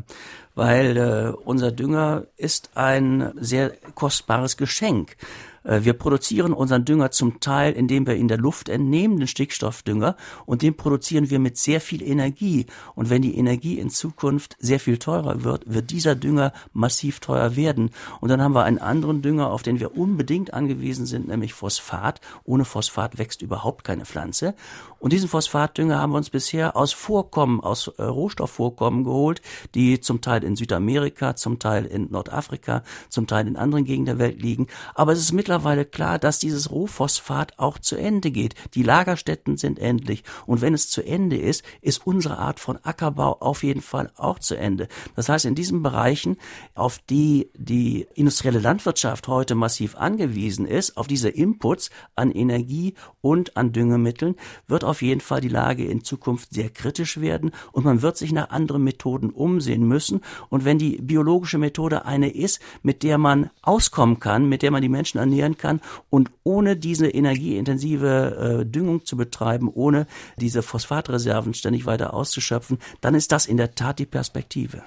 weil 0.60 0.98
äh, 0.98 1.32
unser 1.46 1.72
Dünger 1.72 2.26
ist 2.36 2.72
ein 2.76 3.32
sehr 3.40 3.72
kostbares 3.96 4.58
Geschenk. 4.58 5.16
Äh, 5.64 5.84
wir 5.84 5.94
produzieren 5.94 6.54
unseren 6.54 6.86
Dünger 6.86 7.12
zum 7.12 7.40
Teil, 7.40 7.74
indem 7.74 8.08
wir 8.08 8.16
in 8.16 8.28
der 8.28 8.38
Luft 8.38 8.70
entnehmen, 8.70 9.18
den 9.18 9.28
Stickstoffdünger, 9.28 10.16
und 10.46 10.62
den 10.62 10.76
produzieren 10.76 11.30
wir 11.30 11.40
mit 11.40 11.58
sehr 11.58 11.82
viel 11.82 12.02
Energie. 12.04 12.66
Und 12.96 13.10
wenn 13.10 13.22
die 13.22 13.38
Energie 13.38 13.80
in 13.80 13.90
Zukunft 13.90 14.56
sehr 14.60 14.80
viel 14.80 14.98
teurer 14.98 15.44
wird, 15.44 15.64
wird 15.66 15.92
dieser 15.92 16.16
Dünger 16.16 16.54
massiv 16.74 17.20
teuer 17.20 17.56
werden. 17.56 17.92
Und 18.20 18.30
dann 18.30 18.42
haben 18.42 18.56
wir 18.56 18.64
einen 18.64 18.80
anderen 18.80 19.22
Dünger, 19.22 19.52
auf 19.52 19.64
den 19.64 19.80
wir 19.80 19.98
unbedingt 19.98 20.54
angewiesen 20.54 21.06
sind, 21.06 21.28
nämlich 21.28 21.54
Phosphat. 21.54 22.20
Ohne 22.44 22.66
Phosphat 22.66 23.18
wächst 23.18 23.42
überhaupt 23.42 23.84
keine 23.84 24.06
Pflanze. 24.06 24.56
Und 25.00 25.14
diesen 25.14 25.30
Phosphatdünger 25.30 26.00
haben 26.00 26.12
wir 26.12 26.18
uns 26.18 26.30
bisher 26.30 26.76
aus 26.76 26.92
Vorkommen, 26.92 27.62
aus 27.62 27.88
äh, 27.88 28.04
Rohstoffvorkommen 28.04 29.06
geholt, 29.06 29.42
die 29.74 30.02
zum 30.02 30.20
Teil 30.22 30.44
in 30.50 30.56
Südamerika, 30.56 31.36
zum 31.36 31.60
Teil 31.60 31.86
in 31.86 32.12
Nordafrika, 32.12 32.84
zum 33.10 33.28
Teil 33.28 33.48
in 33.48 33.56
anderen 33.56 33.86
Gegenden 33.86 34.18
der 34.18 34.26
Welt 34.26 34.42
liegen. 34.42 34.68
Aber 34.96 35.12
es 35.12 35.20
ist 35.20 35.32
mit 35.32 35.50
mittlerweile 35.50 35.84
klar, 35.84 36.20
dass 36.20 36.38
dieses 36.38 36.70
Rohphosphat 36.70 37.58
auch 37.58 37.80
zu 37.80 37.96
Ende 37.96 38.30
geht. 38.30 38.54
Die 38.76 38.84
Lagerstätten 38.84 39.58
sind 39.58 39.80
endlich. 39.80 40.24
Und 40.46 40.62
wenn 40.62 40.76
es 40.76 40.92
zu 40.92 41.02
Ende 41.02 41.38
ist, 41.38 41.64
ist 41.82 42.06
unsere 42.06 42.38
Art 42.38 42.60
von 42.60 42.78
Ackerbau 42.84 43.38
auf 43.40 43.64
jeden 43.64 43.82
Fall 43.82 44.12
auch 44.16 44.38
zu 44.38 44.56
Ende. 44.56 44.88
Das 45.16 45.28
heißt, 45.28 45.46
in 45.46 45.56
diesen 45.56 45.82
Bereichen, 45.82 46.38
auf 46.76 47.00
die 47.10 47.50
die 47.56 48.06
industrielle 48.14 48.60
Landwirtschaft 48.60 49.28
heute 49.28 49.56
massiv 49.56 49.96
angewiesen 49.96 50.68
ist, 50.68 50.98
auf 50.98 51.08
diese 51.08 51.30
Inputs 51.30 51.90
an 52.16 52.30
Energie 52.30 52.94
und 53.22 53.58
an 53.58 53.72
Düngemitteln, 53.72 54.36
wird 54.68 54.84
auf 54.84 55.02
jeden 55.02 55.22
Fall 55.22 55.42
die 55.42 55.48
Lage 55.48 55.86
in 55.86 56.04
Zukunft 56.04 56.54
sehr 56.54 56.70
kritisch 56.70 57.20
werden 57.22 57.50
und 57.72 57.86
man 57.86 58.04
wird 58.04 58.18
sich 58.18 58.34
nach 58.34 58.52
anderen 58.52 58.84
Methoden 58.84 59.32
umsehen 59.32 59.88
müssen. 59.88 60.22
Und 60.50 60.66
wenn 60.66 60.78
die 60.78 60.98
biologische 61.02 61.58
Methode 61.58 62.06
eine 62.06 62.30
ist, 62.30 62.60
mit 62.84 63.04
der 63.04 63.18
man 63.18 63.50
auskommen 63.62 64.20
kann, 64.20 64.48
mit 64.48 64.62
der 64.62 64.72
man 64.72 64.82
die 64.82 64.90
Menschen 64.90 65.20
ernähren 65.20 65.58
kann 65.58 65.82
und 66.10 66.32
ohne 66.44 66.76
diese 66.76 67.08
energieintensive 67.08 68.62
äh, 68.62 68.66
Düngung 68.66 69.06
zu 69.06 69.18
betreiben, 69.18 69.70
ohne 69.74 70.08
diese 70.38 70.62
Phosphatreserven 70.62 71.54
ständig 71.54 71.86
weiter 71.86 72.14
auszuschöpfen, 72.14 72.80
dann 73.02 73.16
ist 73.16 73.32
das 73.32 73.46
in 73.46 73.58
der 73.58 73.76
Tat 73.76 74.00
die 74.00 74.06
Perspektive. 74.06 74.82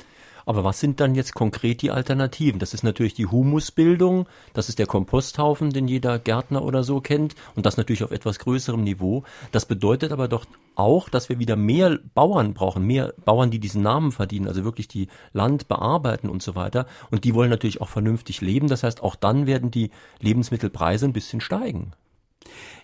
Aber 0.47 0.65
was 0.65 0.81
sind 0.81 1.01
dann 1.01 1.15
jetzt 1.15 1.35
konkret 1.35 1.83
die 1.83 1.91
Alternativen? 1.91 2.59
Das 2.59 2.75
ist 2.75 2.83
natürlich 2.83 3.15
die 3.15 3.27
Humusbildung, 3.27 4.27
das 4.53 4.69
ist 4.69 4.79
der 4.79 4.87
Komposthaufen, 4.87 5.71
den 5.71 5.89
jeder 5.89 6.19
Gärtner 6.19 6.63
oder 6.65 6.85
so 6.85 7.01
kennt 7.01 7.35
und 7.55 7.67
das 7.67 7.77
natürlich 7.77 8.05
auf 8.05 8.11
etwas 8.11 8.39
größerem 8.39 8.83
Niveau. 8.83 9.25
Das 9.53 9.67
bedeutet 9.67 10.13
aber 10.13 10.29
doch 10.29 10.45
auch, 10.75 11.09
dass 11.09 11.29
wir 11.29 11.39
wieder 11.39 11.57
mehr 11.57 11.99
Bauern 12.15 12.55
brauchen, 12.55 12.87
mehr 12.87 13.15
Bauern, 13.25 13.51
die 13.51 13.59
diesen 13.59 13.83
Namen 13.83 14.13
verdienen, 14.13 14.49
also 14.49 14.65
wirklich 14.65 14.89
die 14.89 15.09
Land 15.33 15.69
bearbeiten 15.69 16.29
und 16.29 16.43
so 16.43 16.55
weiter. 16.55 16.87
Und 17.11 17.25
die 17.25 17.35
wollen 17.35 17.51
natürlich 17.51 17.81
auch 17.81 17.89
vernünftig 17.89 18.41
leben. 18.41 18.69
Das 18.69 18.83
heißt, 18.83 19.03
auch 19.03 19.17
dann 19.17 19.47
werden 19.47 19.71
die 19.71 19.91
Lebensmittelpreise 20.21 21.07
ein 21.07 21.13
bisschen 21.13 21.41
steigen. 21.41 21.93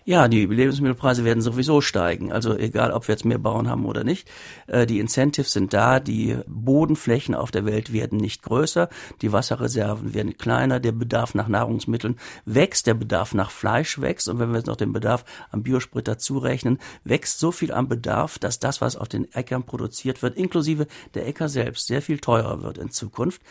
Ja, 0.05 0.27
die 0.27 0.45
Lebensmittelpreise 0.45 1.23
werden 1.23 1.41
sowieso 1.41 1.81
steigen. 1.81 2.31
Also 2.31 2.57
egal, 2.57 2.91
ob 2.91 3.07
wir 3.07 3.13
jetzt 3.13 3.25
mehr 3.25 3.37
Bauern 3.37 3.69
haben 3.69 3.85
oder 3.85 4.03
nicht. 4.03 4.27
Äh, 4.65 4.87
die 4.87 4.99
Incentives 4.99 5.51
sind 5.51 5.73
da. 5.73 5.99
Die 5.99 6.35
Bodenflächen 6.47 7.35
auf 7.35 7.51
der 7.51 7.65
Welt 7.65 7.93
werden 7.93 8.17
nicht 8.17 8.41
größer. 8.41 8.89
Die 9.21 9.31
Wasserreserven 9.31 10.13
werden 10.13 10.37
kleiner. 10.37 10.79
Der 10.79 10.93
Bedarf 10.93 11.35
nach 11.35 11.47
Nahrungsmitteln 11.47 12.17
wächst. 12.45 12.87
Der 12.87 12.95
Bedarf 12.95 13.33
nach 13.33 13.51
Fleisch 13.51 14.01
wächst. 14.01 14.29
Und 14.29 14.39
wenn 14.39 14.49
wir 14.49 14.57
jetzt 14.57 14.67
noch 14.67 14.77
den 14.77 14.93
Bedarf 14.93 15.25
am 15.51 15.61
Biosprit 15.61 16.07
dazu 16.07 16.39
rechnen, 16.39 16.79
wächst 17.03 17.37
so 17.37 17.51
viel 17.51 17.71
am 17.71 17.87
Bedarf, 17.87 18.39
dass 18.39 18.59
das, 18.59 18.81
was 18.81 18.95
auf 18.95 19.09
den 19.09 19.31
Äckern 19.33 19.63
produziert 19.63 20.23
wird, 20.23 20.37
inklusive 20.37 20.87
der 21.13 21.27
Äcker 21.27 21.49
selbst, 21.49 21.87
sehr 21.87 22.01
viel 22.01 22.17
teurer 22.17 22.63
wird 22.63 22.77
in 22.77 22.89
Zukunft. 22.89 23.41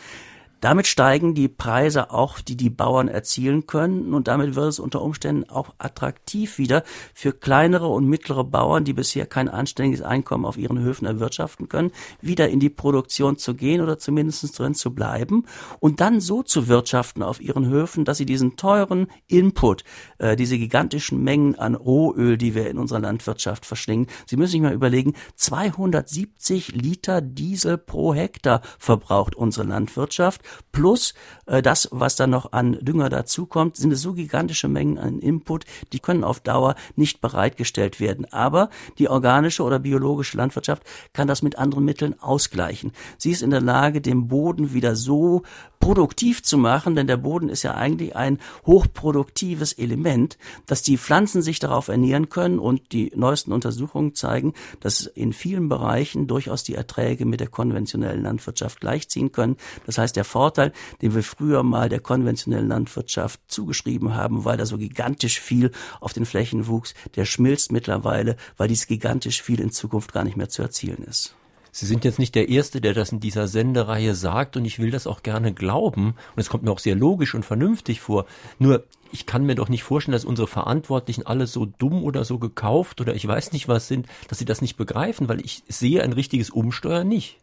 Damit 0.61 0.87
steigen 0.87 1.35
die 1.35 1.47
Preise 1.47 2.11
auch, 2.11 2.41
die 2.41 2.57
die 2.57 2.69
Bauern 2.69 3.07
erzielen 3.07 3.65
können. 3.65 4.13
Und 4.13 4.27
damit 4.27 4.55
wird 4.55 4.67
es 4.67 4.79
unter 4.79 5.01
Umständen 5.01 5.49
auch 5.49 5.73
attraktiv 5.77 6.57
wieder 6.57 6.83
für 7.13 7.31
kleinere 7.31 7.87
und 7.87 8.05
mittlere 8.07 8.43
Bauern, 8.43 8.83
die 8.83 8.93
bisher 8.93 9.25
kein 9.25 9.47
anständiges 9.47 10.01
Einkommen 10.01 10.45
auf 10.45 10.57
ihren 10.57 10.79
Höfen 10.79 11.05
erwirtschaften 11.05 11.69
können, 11.69 11.91
wieder 12.21 12.49
in 12.49 12.59
die 12.59 12.69
Produktion 12.69 13.37
zu 13.37 13.55
gehen 13.55 13.81
oder 13.81 13.97
zumindest 13.97 14.57
drin 14.57 14.75
zu 14.75 14.93
bleiben 14.93 15.45
und 15.79 16.01
dann 16.01 16.19
so 16.21 16.43
zu 16.43 16.67
wirtschaften 16.67 17.23
auf 17.23 17.41
ihren 17.41 17.67
Höfen, 17.67 18.05
dass 18.05 18.17
sie 18.17 18.25
diesen 18.25 18.57
teuren 18.57 19.07
Input, 19.27 19.83
äh, 20.17 20.35
diese 20.35 20.57
gigantischen 20.57 21.23
Mengen 21.23 21.55
an 21.55 21.75
Rohöl, 21.75 22.37
die 22.37 22.55
wir 22.55 22.69
in 22.69 22.77
unserer 22.77 22.99
Landwirtschaft 22.99 23.65
verschlingen, 23.65 24.07
Sie 24.25 24.37
müssen 24.37 24.51
sich 24.51 24.61
mal 24.61 24.73
überlegen, 24.73 25.13
270 25.35 26.75
Liter 26.75 27.21
Diesel 27.21 27.77
pro 27.77 28.13
Hektar 28.13 28.61
verbraucht 28.77 29.35
unsere 29.35 29.67
Landwirtschaft 29.67 30.41
plus 30.71 31.13
äh, 31.45 31.61
das, 31.61 31.89
was 31.91 32.15
dann 32.15 32.29
noch 32.29 32.51
an 32.51 32.77
Dünger 32.81 33.09
dazukommt, 33.09 33.77
sind 33.77 33.91
es 33.91 34.01
so 34.01 34.13
gigantische 34.13 34.67
Mengen 34.67 34.97
an 34.97 35.19
Input, 35.19 35.65
die 35.93 35.99
können 35.99 36.23
auf 36.23 36.39
Dauer 36.39 36.75
nicht 36.95 37.21
bereitgestellt 37.21 37.99
werden. 37.99 38.25
Aber 38.31 38.69
die 38.97 39.09
organische 39.09 39.63
oder 39.63 39.79
biologische 39.79 40.37
Landwirtschaft 40.37 40.83
kann 41.13 41.27
das 41.27 41.41
mit 41.41 41.57
anderen 41.57 41.85
Mitteln 41.85 42.19
ausgleichen. 42.19 42.91
Sie 43.17 43.31
ist 43.31 43.41
in 43.41 43.49
der 43.49 43.61
Lage, 43.61 44.01
den 44.01 44.27
Boden 44.27 44.73
wieder 44.73 44.95
so 44.95 45.43
produktiv 45.79 46.43
zu 46.43 46.57
machen, 46.57 46.95
denn 46.95 47.07
der 47.07 47.17
Boden 47.17 47.49
ist 47.49 47.63
ja 47.63 47.75
eigentlich 47.75 48.15
ein 48.15 48.39
hochproduktives 48.65 49.73
Element, 49.73 50.37
dass 50.65 50.81
die 50.81 50.97
Pflanzen 50.97 51.41
sich 51.41 51.59
darauf 51.59 51.87
ernähren 51.87 52.29
können 52.29 52.59
und 52.59 52.91
die 52.91 53.11
neuesten 53.15 53.53
Untersuchungen 53.53 54.13
zeigen, 54.13 54.53
dass 54.81 55.05
in 55.05 55.31
vielen 55.31 55.69
Bereichen 55.69 56.27
durchaus 56.27 56.63
die 56.63 56.75
Erträge 56.75 57.25
mit 57.25 57.39
der 57.39 57.47
konventionellen 57.47 58.23
Landwirtschaft 58.23 58.81
gleichziehen 58.81 59.31
können. 59.31 59.55
Das 59.85 59.97
heißt, 59.97 60.15
der 60.15 60.25
Vorteil, 60.39 60.71
den 61.01 61.13
wir 61.15 61.21
früher 61.21 61.63
mal 61.63 61.89
der 61.89 61.99
konventionellen 61.99 62.69
Landwirtschaft 62.69 63.41
zugeschrieben 63.49 64.15
haben, 64.15 64.45
weil 64.45 64.55
da 64.55 64.65
so 64.65 64.77
gigantisch 64.77 65.37
viel 65.41 65.71
auf 65.99 66.13
den 66.13 66.25
Flächen 66.25 66.67
wuchs, 66.67 66.93
der 67.17 67.25
schmilzt 67.25 67.73
mittlerweile, 67.73 68.37
weil 68.55 68.69
dies 68.69 68.87
gigantisch 68.87 69.41
viel 69.41 69.59
in 69.59 69.69
Zukunft 69.69 70.13
gar 70.13 70.23
nicht 70.23 70.37
mehr 70.37 70.47
zu 70.47 70.61
erzielen 70.61 71.03
ist. 71.03 71.35
Sie 71.73 71.85
sind 71.85 72.05
jetzt 72.05 72.19
nicht 72.19 72.35
der 72.35 72.47
Erste, 72.47 72.79
der 72.79 72.93
das 72.93 73.11
in 73.11 73.19
dieser 73.19 73.49
Sendereihe 73.49 74.15
sagt 74.15 74.55
und 74.55 74.63
ich 74.63 74.79
will 74.79 74.91
das 74.91 75.07
auch 75.07 75.23
gerne 75.23 75.53
glauben 75.53 76.15
und 76.35 76.39
es 76.39 76.47
kommt 76.47 76.63
mir 76.63 76.71
auch 76.71 76.79
sehr 76.79 76.95
logisch 76.95 77.35
und 77.35 77.43
vernünftig 77.43 77.99
vor. 77.99 78.25
Nur 78.59 78.85
ich 79.11 79.25
kann 79.25 79.45
mir 79.45 79.55
doch 79.55 79.67
nicht 79.67 79.83
vorstellen, 79.83 80.13
dass 80.13 80.23
unsere 80.23 80.47
Verantwortlichen 80.47 81.25
alle 81.25 81.47
so 81.47 81.65
dumm 81.65 82.01
oder 82.05 82.23
so 82.23 82.39
gekauft 82.39 83.01
oder 83.01 83.13
ich 83.13 83.27
weiß 83.27 83.51
nicht 83.51 83.67
was 83.67 83.89
sind, 83.89 84.07
dass 84.29 84.39
sie 84.39 84.45
das 84.45 84.61
nicht 84.61 84.77
begreifen, 84.77 85.27
weil 85.27 85.41
ich 85.41 85.63
sehe 85.67 86.01
ein 86.01 86.13
richtiges 86.13 86.49
Umsteuern 86.49 87.09
nicht. 87.09 87.39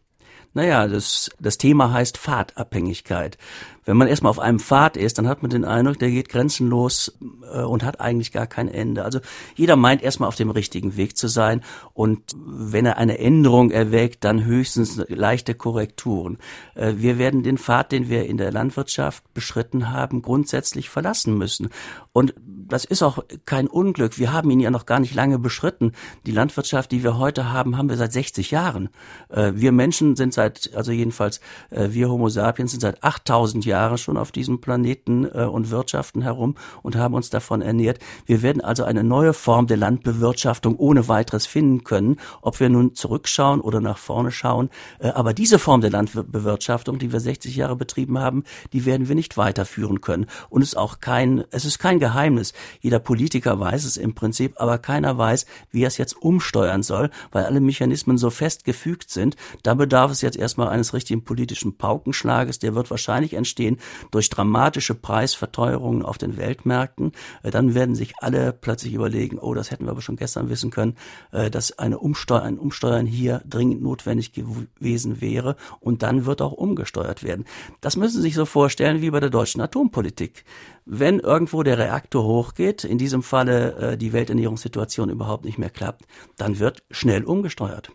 Naja, 0.57 0.87
das, 0.87 1.29
das 1.39 1.59
Thema 1.59 1.93
heißt 1.93 2.17
Fahrtabhängigkeit. 2.17 3.37
Wenn 3.85 3.95
man 3.95 4.07
erstmal 4.07 4.31
auf 4.31 4.39
einem 4.39 4.59
Pfad 4.59 4.97
ist, 4.97 5.19
dann 5.19 5.27
hat 5.27 5.43
man 5.43 5.51
den 5.51 5.63
Eindruck, 5.63 5.99
der 5.99 6.09
geht 6.09 6.29
grenzenlos 6.29 7.15
äh, 7.53 7.61
und 7.61 7.83
hat 7.83 8.01
eigentlich 8.01 8.31
gar 8.31 8.47
kein 8.47 8.67
Ende. 8.67 9.05
Also 9.05 9.19
jeder 9.53 9.75
meint 9.75 10.01
erstmal 10.01 10.27
auf 10.27 10.35
dem 10.35 10.49
richtigen 10.49 10.97
Weg 10.97 11.15
zu 11.15 11.27
sein 11.27 11.61
und 11.93 12.35
wenn 12.35 12.87
er 12.87 12.97
eine 12.97 13.19
Änderung 13.19 13.69
erwägt, 13.69 14.23
dann 14.23 14.45
höchstens 14.45 14.99
leichte 15.09 15.53
Korrekturen. 15.53 16.39
Äh, 16.73 16.93
wir 16.97 17.19
werden 17.19 17.43
den 17.43 17.59
Pfad, 17.59 17.91
den 17.91 18.09
wir 18.09 18.25
in 18.25 18.37
der 18.37 18.51
Landwirtschaft 18.51 19.31
beschritten 19.35 19.91
haben, 19.91 20.23
grundsätzlich 20.23 20.89
verlassen 20.89 21.37
müssen. 21.37 21.69
Und 22.13 22.33
das 22.67 22.85
ist 22.85 23.01
auch 23.01 23.23
kein 23.45 23.67
Unglück. 23.67 24.19
Wir 24.19 24.33
haben 24.33 24.49
ihn 24.51 24.59
ja 24.59 24.69
noch 24.69 24.85
gar 24.85 24.99
nicht 24.99 25.15
lange 25.15 25.39
beschritten. 25.39 25.93
Die 26.25 26.31
Landwirtschaft, 26.31 26.91
die 26.91 27.03
wir 27.03 27.17
heute 27.17 27.51
haben, 27.51 27.77
haben 27.77 27.89
wir 27.89 27.97
seit 27.97 28.13
60 28.13 28.51
Jahren. 28.51 28.89
Äh, 29.29 29.53
wir 29.55 29.71
Menschen 29.71 30.15
sind 30.15 30.33
seit, 30.33 30.71
also 30.75 30.91
jedenfalls 30.91 31.39
äh, 31.69 31.89
wir 31.91 32.09
Homo 32.09 32.29
sapiens 32.29 32.71
sind 32.71 32.81
seit 32.81 33.03
8000 33.03 33.65
Jahren 33.65 33.77
Jahre 33.77 33.97
schon 33.97 34.17
auf 34.17 34.31
diesem 34.31 34.59
Planeten 34.59 35.25
äh, 35.25 35.43
und 35.43 35.69
wirtschaften 35.69 36.21
herum 36.21 36.55
und 36.81 36.95
haben 36.95 37.13
uns 37.13 37.29
davon 37.29 37.61
ernährt. 37.61 37.99
Wir 38.25 38.41
werden 38.41 38.61
also 38.61 38.83
eine 38.83 39.03
neue 39.03 39.33
Form 39.33 39.67
der 39.67 39.77
Landbewirtschaftung 39.77 40.75
ohne 40.77 41.07
weiteres 41.07 41.45
finden 41.45 41.83
können, 41.83 42.17
ob 42.41 42.59
wir 42.59 42.69
nun 42.69 42.95
zurückschauen 42.95 43.61
oder 43.61 43.79
nach 43.79 43.97
vorne 43.97 44.31
schauen. 44.31 44.69
Aber 44.99 45.33
diese 45.33 45.59
Form 45.59 45.81
der 45.81 45.91
Landbewirtschaftung, 45.91 46.97
die 46.97 47.11
wir 47.11 47.19
60 47.19 47.55
Jahre 47.55 47.75
betrieben 47.75 48.17
haben, 48.19 48.43
die 48.73 48.85
werden 48.85 49.07
wir 49.07 49.15
nicht 49.15 49.37
weiterführen 49.37 50.01
können. 50.01 50.25
Und 50.49 50.61
es 50.63 50.69
ist 50.69 50.77
auch 50.77 50.99
kein, 50.99 51.43
es 51.51 51.65
ist 51.65 51.79
kein 51.79 51.99
Geheimnis. 51.99 52.53
Jeder 52.81 52.99
Politiker 52.99 53.59
weiß 53.59 53.85
es 53.85 53.97
im 53.97 54.15
Prinzip, 54.15 54.55
aber 54.57 54.77
keiner 54.77 55.17
weiß, 55.17 55.45
wie 55.71 55.83
er 55.83 55.87
es 55.87 55.97
jetzt 55.97 56.21
umsteuern 56.21 56.83
soll, 56.83 57.09
weil 57.31 57.45
alle 57.45 57.61
Mechanismen 57.61 58.17
so 58.17 58.29
fest 58.29 58.63
gefügt 58.63 59.09
sind. 59.09 59.35
Da 59.63 59.73
bedarf 59.73 60.11
es 60.11 60.21
jetzt 60.21 60.37
erstmal 60.37 60.69
eines 60.69 60.93
richtigen 60.93 61.23
politischen 61.23 61.77
Paukenschlages. 61.77 62.59
Der 62.59 62.75
wird 62.75 62.89
wahrscheinlich 62.89 63.33
entstehen 63.33 63.77
durch 64.11 64.29
dramatische 64.29 64.95
Preisverteuerungen 64.95 66.03
auf 66.03 66.17
den 66.17 66.37
Weltmärkten, 66.37 67.11
äh, 67.43 67.51
dann 67.51 67.73
werden 67.75 67.95
sich 67.95 68.13
alle 68.19 68.53
plötzlich 68.53 68.93
überlegen, 68.93 69.39
oh, 69.39 69.53
das 69.53 69.71
hätten 69.71 69.85
wir 69.85 69.91
aber 69.91 70.01
schon 70.01 70.15
gestern 70.15 70.49
wissen 70.49 70.71
können, 70.71 70.95
äh, 71.31 71.49
dass 71.49 71.77
eine 71.77 71.99
Umsteuer, 71.99 72.43
ein 72.43 72.59
Umsteuern 72.59 73.05
hier 73.05 73.41
dringend 73.47 73.81
notwendig 73.81 74.33
gewesen 74.33 75.21
wäre 75.21 75.55
und 75.79 76.03
dann 76.03 76.25
wird 76.25 76.41
auch 76.41 76.53
umgesteuert 76.53 77.23
werden. 77.23 77.45
Das 77.81 77.97
müssen 77.97 78.17
Sie 78.17 78.21
sich 78.23 78.35
so 78.35 78.45
vorstellen 78.45 79.01
wie 79.01 79.11
bei 79.11 79.19
der 79.19 79.29
deutschen 79.29 79.61
Atompolitik. 79.61 80.43
Wenn 80.89 81.19
irgendwo 81.19 81.63
der 81.63 81.77
Reaktor 81.77 82.23
hochgeht, 82.23 82.83
in 82.83 82.97
diesem 82.97 83.21
Falle 83.21 83.93
äh, 83.93 83.97
die 83.97 84.13
Welternährungssituation 84.13 85.09
überhaupt 85.09 85.45
nicht 85.45 85.57
mehr 85.57 85.69
klappt, 85.69 86.03
dann 86.37 86.59
wird 86.59 86.83
schnell 86.91 87.25
umgesteuert 87.25 87.91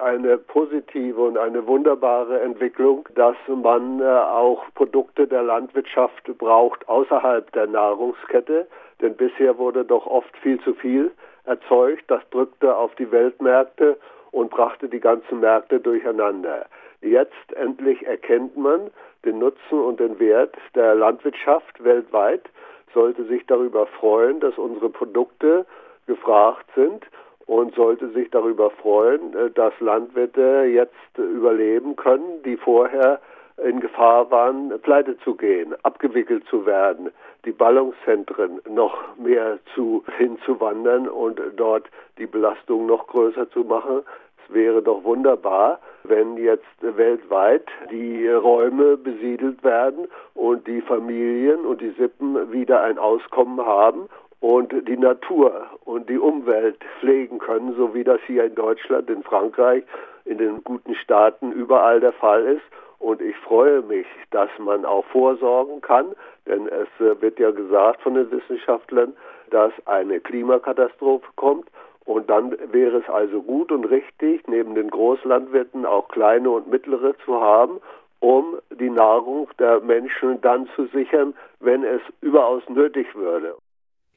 eine 0.00 0.38
positive 0.38 1.20
und 1.20 1.38
eine 1.38 1.66
wunderbare 1.66 2.40
Entwicklung, 2.40 3.08
dass 3.14 3.36
man 3.46 4.00
äh, 4.00 4.04
auch 4.04 4.62
Produkte 4.74 5.26
der 5.26 5.42
Landwirtschaft 5.42 6.24
braucht 6.38 6.88
außerhalb 6.88 7.52
der 7.52 7.66
Nahrungskette. 7.66 8.66
Denn 9.00 9.14
bisher 9.16 9.58
wurde 9.58 9.84
doch 9.84 10.06
oft 10.06 10.34
viel 10.38 10.60
zu 10.60 10.74
viel 10.74 11.12
erzeugt. 11.44 12.04
Das 12.08 12.22
drückte 12.30 12.76
auf 12.76 12.94
die 12.96 13.10
Weltmärkte 13.10 13.98
und 14.30 14.50
brachte 14.50 14.88
die 14.88 15.00
ganzen 15.00 15.40
Märkte 15.40 15.80
durcheinander. 15.80 16.66
Jetzt 17.02 17.52
endlich 17.54 18.06
erkennt 18.06 18.56
man 18.56 18.90
den 19.24 19.38
Nutzen 19.38 19.80
und 19.80 20.00
den 20.00 20.18
Wert 20.18 20.56
der 20.74 20.94
Landwirtschaft 20.94 21.82
weltweit, 21.82 22.48
sollte 22.94 23.24
sich 23.24 23.46
darüber 23.46 23.86
freuen, 23.86 24.40
dass 24.40 24.56
unsere 24.58 24.90
Produkte 24.90 25.66
gefragt 26.06 26.66
sind 26.74 27.04
und 27.46 27.74
sollte 27.74 28.08
sich 28.10 28.30
darüber 28.30 28.70
freuen, 28.70 29.34
äh, 29.34 29.50
dass 29.50 29.72
Landwirte 29.80 30.64
jetzt 30.72 31.18
überleben 31.18 31.96
können, 31.96 32.42
die 32.44 32.56
vorher 32.56 33.20
in 33.64 33.80
Gefahr 33.80 34.30
waren, 34.30 34.72
pleite 34.80 35.18
zu 35.18 35.34
gehen, 35.34 35.74
abgewickelt 35.82 36.44
zu 36.48 36.64
werden, 36.64 37.10
die 37.44 37.52
Ballungszentren 37.52 38.60
noch 38.68 39.16
mehr 39.16 39.58
zu 39.74 40.04
hinzuwandern 40.16 41.08
und 41.08 41.40
dort 41.56 41.88
die 42.18 42.26
Belastung 42.26 42.86
noch 42.86 43.06
größer 43.06 43.50
zu 43.50 43.60
machen. 43.60 44.02
Es 44.48 44.54
wäre 44.54 44.82
doch 44.82 45.04
wunderbar, 45.04 45.80
wenn 46.04 46.36
jetzt 46.36 46.64
weltweit 46.80 47.66
die 47.90 48.28
Räume 48.28 48.96
besiedelt 48.96 49.62
werden 49.62 50.08
und 50.34 50.66
die 50.66 50.80
Familien 50.80 51.64
und 51.66 51.80
die 51.80 51.90
Sippen 51.90 52.52
wieder 52.52 52.82
ein 52.82 52.98
Auskommen 52.98 53.64
haben 53.64 54.08
und 54.40 54.72
die 54.88 54.96
Natur 54.96 55.66
und 55.84 56.08
die 56.08 56.18
Umwelt 56.18 56.78
pflegen 56.98 57.38
können, 57.38 57.74
so 57.76 57.94
wie 57.94 58.04
das 58.04 58.20
hier 58.26 58.44
in 58.44 58.54
Deutschland, 58.54 59.10
in 59.10 59.22
Frankreich, 59.22 59.84
in 60.24 60.38
den 60.38 60.64
guten 60.64 60.94
Staaten 60.94 61.52
überall 61.52 62.00
der 62.00 62.12
Fall 62.12 62.44
ist. 62.44 62.64
Und 62.98 63.22
ich 63.22 63.36
freue 63.38 63.80
mich, 63.82 64.06
dass 64.30 64.50
man 64.58 64.84
auch 64.84 65.04
vorsorgen 65.06 65.80
kann, 65.80 66.14
denn 66.46 66.68
es 66.68 66.88
wird 66.98 67.38
ja 67.38 67.50
gesagt 67.50 68.02
von 68.02 68.14
den 68.14 68.30
Wissenschaftlern, 68.30 69.14
dass 69.50 69.72
eine 69.86 70.20
Klimakatastrophe 70.20 71.26
kommt. 71.36 71.66
Und 72.04 72.28
dann 72.30 72.56
wäre 72.72 72.98
es 72.98 73.08
also 73.08 73.42
gut 73.42 73.70
und 73.70 73.84
richtig, 73.84 74.46
neben 74.48 74.74
den 74.74 74.90
Großlandwirten 74.90 75.86
auch 75.86 76.08
kleine 76.08 76.50
und 76.50 76.68
mittlere 76.68 77.14
zu 77.24 77.40
haben, 77.40 77.80
um 78.20 78.58
die 78.78 78.90
Nahrung 78.90 79.48
der 79.58 79.80
Menschen 79.80 80.40
dann 80.40 80.68
zu 80.74 80.86
sichern, 80.86 81.34
wenn 81.60 81.84
es 81.84 82.00
überaus 82.20 82.62
nötig 82.68 83.14
würde. 83.14 83.54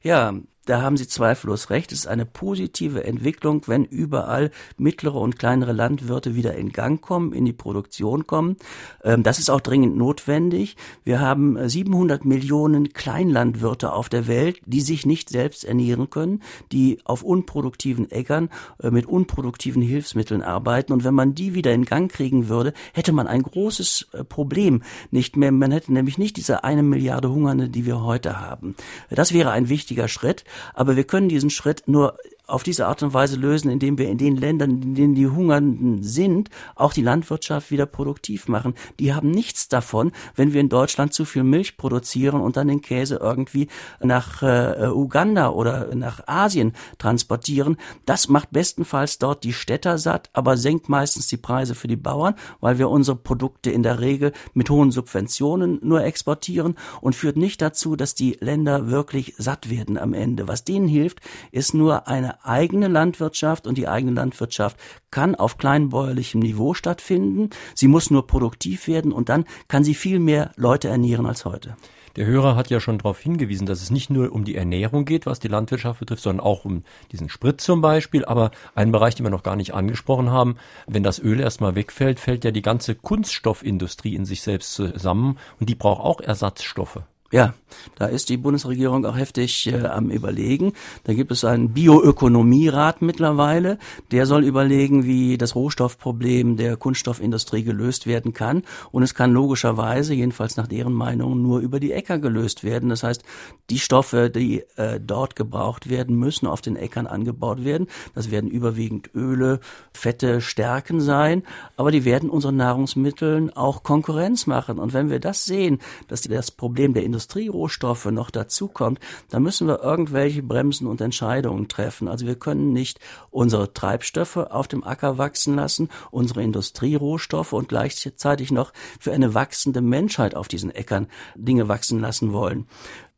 Ja, 0.02 0.32
da 0.64 0.82
haben 0.82 0.96
Sie 0.96 1.06
zweifellos 1.06 1.70
recht. 1.70 1.92
Es 1.92 2.00
ist 2.00 2.06
eine 2.06 2.26
positive 2.26 3.04
Entwicklung, 3.04 3.62
wenn 3.66 3.84
überall 3.84 4.50
mittlere 4.76 5.16
und 5.16 5.38
kleinere 5.38 5.72
Landwirte 5.72 6.34
wieder 6.34 6.54
in 6.54 6.72
Gang 6.72 7.00
kommen, 7.00 7.32
in 7.32 7.44
die 7.44 7.52
Produktion 7.52 8.26
kommen. 8.26 8.56
Ähm, 9.02 9.22
das 9.22 9.38
ist 9.38 9.50
auch 9.50 9.60
dringend 9.60 9.96
notwendig. 9.96 10.76
Wir 11.04 11.20
haben 11.20 11.68
700 11.68 12.24
äh, 12.24 12.28
Millionen 12.28 12.92
Kleinlandwirte 12.92 13.92
auf 13.92 14.08
der 14.08 14.26
Welt, 14.26 14.60
die 14.66 14.80
sich 14.80 15.06
nicht 15.06 15.28
selbst 15.28 15.64
ernähren 15.64 16.10
können, 16.10 16.42
die 16.72 16.98
auf 17.04 17.22
unproduktiven 17.22 18.10
Äckern 18.10 18.48
äh, 18.82 18.90
mit 18.90 19.06
unproduktiven 19.06 19.82
Hilfsmitteln 19.82 20.42
arbeiten. 20.42 20.92
Und 20.92 21.04
wenn 21.04 21.14
man 21.14 21.34
die 21.34 21.54
wieder 21.54 21.72
in 21.72 21.84
Gang 21.84 22.10
kriegen 22.10 22.48
würde, 22.48 22.72
hätte 22.92 23.12
man 23.12 23.26
ein 23.26 23.42
großes 23.42 24.08
äh, 24.12 24.24
Problem 24.24 24.82
nicht 25.10 25.36
mehr. 25.36 25.52
Man 25.52 25.72
hätte 25.72 25.92
nämlich 25.92 26.18
nicht 26.18 26.36
diese 26.36 26.64
eine 26.64 26.82
Milliarde 26.82 27.30
Hungernde, 27.30 27.68
die 27.68 27.86
wir 27.86 28.02
heute 28.02 28.40
haben. 28.40 28.74
Das 29.10 29.32
wäre 29.32 29.50
ein 29.50 29.68
wichtiger 29.68 30.08
Schritt. 30.08 30.44
Aber 30.74 30.96
wir 30.96 31.04
können 31.04 31.28
diesen 31.28 31.50
Schritt 31.50 31.84
nur 31.86 32.16
auf 32.46 32.62
diese 32.62 32.86
Art 32.86 33.02
und 33.02 33.14
Weise 33.14 33.36
lösen, 33.36 33.70
indem 33.70 33.96
wir 33.98 34.08
in 34.08 34.18
den 34.18 34.36
Ländern, 34.36 34.82
in 34.82 34.94
denen 34.94 35.14
die 35.14 35.28
Hungernden 35.28 36.02
sind, 36.02 36.50
auch 36.74 36.92
die 36.92 37.02
Landwirtschaft 37.02 37.70
wieder 37.70 37.86
produktiv 37.86 38.48
machen. 38.48 38.74
Die 39.00 39.14
haben 39.14 39.30
nichts 39.30 39.68
davon, 39.68 40.12
wenn 40.36 40.52
wir 40.52 40.60
in 40.60 40.68
Deutschland 40.68 41.14
zu 41.14 41.24
viel 41.24 41.42
Milch 41.42 41.76
produzieren 41.76 42.40
und 42.40 42.56
dann 42.56 42.68
den 42.68 42.82
Käse 42.82 43.16
irgendwie 43.16 43.68
nach 44.00 44.42
äh, 44.42 44.88
Uganda 44.88 45.50
oder 45.50 45.94
nach 45.94 46.26
Asien 46.26 46.74
transportieren. 46.98 47.78
Das 48.04 48.28
macht 48.28 48.50
bestenfalls 48.50 49.18
dort 49.18 49.44
die 49.44 49.52
Städter 49.52 49.96
satt, 49.96 50.28
aber 50.34 50.56
senkt 50.56 50.88
meistens 50.88 51.28
die 51.28 51.36
Preise 51.38 51.74
für 51.74 51.88
die 51.88 51.96
Bauern, 51.96 52.34
weil 52.60 52.78
wir 52.78 52.90
unsere 52.90 53.16
Produkte 53.16 53.70
in 53.70 53.82
der 53.82 54.00
Regel 54.00 54.32
mit 54.52 54.68
hohen 54.68 54.90
Subventionen 54.90 55.78
nur 55.82 56.04
exportieren 56.04 56.74
und 57.00 57.14
führt 57.14 57.36
nicht 57.36 57.62
dazu, 57.62 57.96
dass 57.96 58.14
die 58.14 58.36
Länder 58.40 58.90
wirklich 58.90 59.34
satt 59.38 59.70
werden 59.70 59.96
am 59.96 60.12
Ende. 60.12 60.46
Was 60.46 60.64
denen 60.64 60.88
hilft, 60.88 61.20
ist 61.50 61.72
nur 61.72 62.06
eine 62.06 62.33
eigene 62.42 62.88
Landwirtschaft 62.88 63.66
und 63.66 63.78
die 63.78 63.88
eigene 63.88 64.12
Landwirtschaft 64.12 64.76
kann 65.10 65.34
auf 65.34 65.58
kleinbäuerlichem 65.58 66.40
Niveau 66.40 66.74
stattfinden. 66.74 67.50
Sie 67.74 67.88
muss 67.88 68.10
nur 68.10 68.26
produktiv 68.26 68.88
werden 68.88 69.12
und 69.12 69.28
dann 69.28 69.44
kann 69.68 69.84
sie 69.84 69.94
viel 69.94 70.18
mehr 70.18 70.52
Leute 70.56 70.88
ernähren 70.88 71.26
als 71.26 71.44
heute. 71.44 71.76
Der 72.16 72.26
Hörer 72.26 72.54
hat 72.54 72.70
ja 72.70 72.78
schon 72.78 72.98
darauf 72.98 73.18
hingewiesen, 73.18 73.66
dass 73.66 73.82
es 73.82 73.90
nicht 73.90 74.08
nur 74.08 74.30
um 74.30 74.44
die 74.44 74.54
Ernährung 74.54 75.04
geht, 75.04 75.26
was 75.26 75.40
die 75.40 75.48
Landwirtschaft 75.48 75.98
betrifft, 75.98 76.22
sondern 76.22 76.46
auch 76.46 76.64
um 76.64 76.84
diesen 77.10 77.28
Sprit 77.28 77.60
zum 77.60 77.80
Beispiel. 77.80 78.24
Aber 78.24 78.52
ein 78.76 78.92
Bereich, 78.92 79.16
den 79.16 79.26
wir 79.26 79.30
noch 79.30 79.42
gar 79.42 79.56
nicht 79.56 79.74
angesprochen 79.74 80.30
haben, 80.30 80.56
wenn 80.86 81.02
das 81.02 81.18
Öl 81.18 81.40
erstmal 81.40 81.74
wegfällt, 81.74 82.20
fällt 82.20 82.44
ja 82.44 82.52
die 82.52 82.62
ganze 82.62 82.94
Kunststoffindustrie 82.94 84.14
in 84.14 84.26
sich 84.26 84.42
selbst 84.42 84.74
zusammen 84.74 85.38
und 85.58 85.68
die 85.68 85.74
braucht 85.74 86.04
auch 86.04 86.20
Ersatzstoffe. 86.20 87.00
Ja, 87.34 87.52
da 87.96 88.06
ist 88.06 88.28
die 88.28 88.36
Bundesregierung 88.36 89.04
auch 89.04 89.16
heftig 89.16 89.66
äh, 89.66 89.86
am 89.86 90.08
Überlegen. 90.08 90.72
Da 91.02 91.14
gibt 91.14 91.32
es 91.32 91.44
einen 91.44 91.70
Bioökonomierat 91.70 93.02
mittlerweile, 93.02 93.78
der 94.12 94.26
soll 94.26 94.44
überlegen, 94.44 95.02
wie 95.04 95.36
das 95.36 95.56
Rohstoffproblem 95.56 96.56
der 96.56 96.76
Kunststoffindustrie 96.76 97.64
gelöst 97.64 98.06
werden 98.06 98.34
kann. 98.34 98.62
Und 98.92 99.02
es 99.02 99.16
kann 99.16 99.32
logischerweise, 99.32 100.14
jedenfalls 100.14 100.56
nach 100.56 100.68
deren 100.68 100.92
Meinung, 100.92 101.42
nur 101.42 101.58
über 101.58 101.80
die 101.80 101.90
Äcker 101.90 102.20
gelöst 102.20 102.62
werden. 102.62 102.88
Das 102.88 103.02
heißt, 103.02 103.24
die 103.68 103.80
Stoffe, 103.80 104.30
die 104.30 104.62
äh, 104.76 105.00
dort 105.00 105.34
gebraucht 105.34 105.90
werden, 105.90 106.14
müssen 106.16 106.46
auf 106.46 106.60
den 106.60 106.76
Äckern 106.76 107.08
angebaut 107.08 107.64
werden. 107.64 107.88
Das 108.14 108.30
werden 108.30 108.48
überwiegend 108.48 109.10
Öle, 109.12 109.58
Fette, 109.92 110.40
Stärken 110.40 111.00
sein, 111.00 111.42
aber 111.76 111.90
die 111.90 112.04
werden 112.04 112.30
unseren 112.30 112.56
Nahrungsmitteln 112.56 113.50
auch 113.50 113.82
Konkurrenz 113.82 114.46
machen. 114.46 114.78
Und 114.78 114.92
wenn 114.92 115.10
wir 115.10 115.18
das 115.18 115.44
sehen, 115.46 115.80
dass 116.06 116.20
das 116.20 116.52
Problem 116.52 116.94
der 116.94 117.02
Industrie 117.02 117.23
Industrierohstoffe 117.24 118.06
noch 118.06 118.30
dazukommt, 118.30 119.00
dann 119.30 119.42
müssen 119.42 119.66
wir 119.66 119.82
irgendwelche 119.82 120.42
Bremsen 120.42 120.86
und 120.86 121.00
Entscheidungen 121.00 121.68
treffen. 121.68 122.06
Also 122.06 122.26
wir 122.26 122.34
können 122.34 122.72
nicht 122.72 123.00
unsere 123.30 123.72
Treibstoffe 123.72 124.36
auf 124.36 124.68
dem 124.68 124.84
Acker 124.84 125.16
wachsen 125.16 125.56
lassen, 125.56 125.88
unsere 126.10 126.42
Industrierohstoffe 126.42 127.54
und 127.54 127.68
gleichzeitig 127.68 128.52
noch 128.52 128.72
für 129.00 129.12
eine 129.12 129.32
wachsende 129.32 129.80
Menschheit 129.80 130.34
auf 130.34 130.48
diesen 130.48 130.70
Äckern 130.70 131.08
Dinge 131.34 131.66
wachsen 131.68 131.98
lassen 131.98 132.32
wollen. 132.32 132.66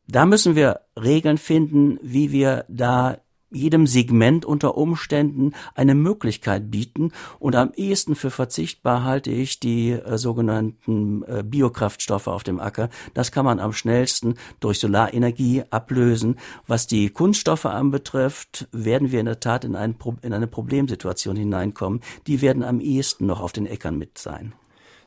Da 0.07 0.25
müssen 0.25 0.55
wir 0.55 0.81
Regeln 0.95 1.37
finden, 1.37 1.99
wie 2.01 2.31
wir 2.31 2.63
da 2.69 3.17
jedem 3.49 3.87
Segment 3.87 4.45
unter 4.45 4.77
Umständen 4.77 5.53
eine 5.75 5.95
Möglichkeit 5.95 6.69
bieten. 6.69 7.11
Und 7.39 7.55
am 7.55 7.71
ehesten 7.75 8.15
für 8.15 8.29
verzichtbar 8.29 9.03
halte 9.03 9.31
ich 9.31 9.59
die 9.59 9.91
äh, 9.91 10.17
sogenannten 10.17 11.23
äh, 11.23 11.43
Biokraftstoffe 11.43 12.27
auf 12.27 12.43
dem 12.43 12.59
Acker. 12.59 12.89
Das 13.13 13.31
kann 13.31 13.45
man 13.45 13.59
am 13.59 13.73
schnellsten 13.73 14.35
durch 14.59 14.79
Solarenergie 14.79 15.63
ablösen. 15.69 16.37
Was 16.65 16.87
die 16.87 17.09
Kunststoffe 17.09 17.65
anbetrifft, 17.65 18.67
werden 18.71 19.11
wir 19.11 19.19
in 19.19 19.25
der 19.25 19.39
Tat 19.39 19.63
in, 19.63 19.75
ein, 19.75 19.95
in 20.21 20.33
eine 20.33 20.47
Problemsituation 20.47 21.35
hineinkommen. 21.35 22.01
Die 22.27 22.41
werden 22.41 22.63
am 22.63 22.79
ehesten 22.79 23.25
noch 23.25 23.41
auf 23.41 23.53
den 23.53 23.65
Äckern 23.65 23.97
mit 23.97 24.17
sein. 24.17 24.53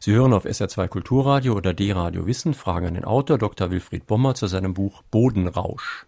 Sie 0.02 0.12
hören 0.12 0.32
auf 0.32 0.46
SR2 0.46 0.88
Kulturradio 0.88 1.52
oder 1.54 1.74
D-Radio 1.74 2.26
Wissen 2.26 2.54
Fragen 2.54 2.86
an 2.86 2.94
den 2.94 3.04
Autor 3.04 3.36
Dr. 3.36 3.70
Wilfried 3.70 4.06
Bommer 4.06 4.34
zu 4.34 4.46
seinem 4.46 4.72
Buch 4.72 5.02
Bodenrausch. 5.10 6.06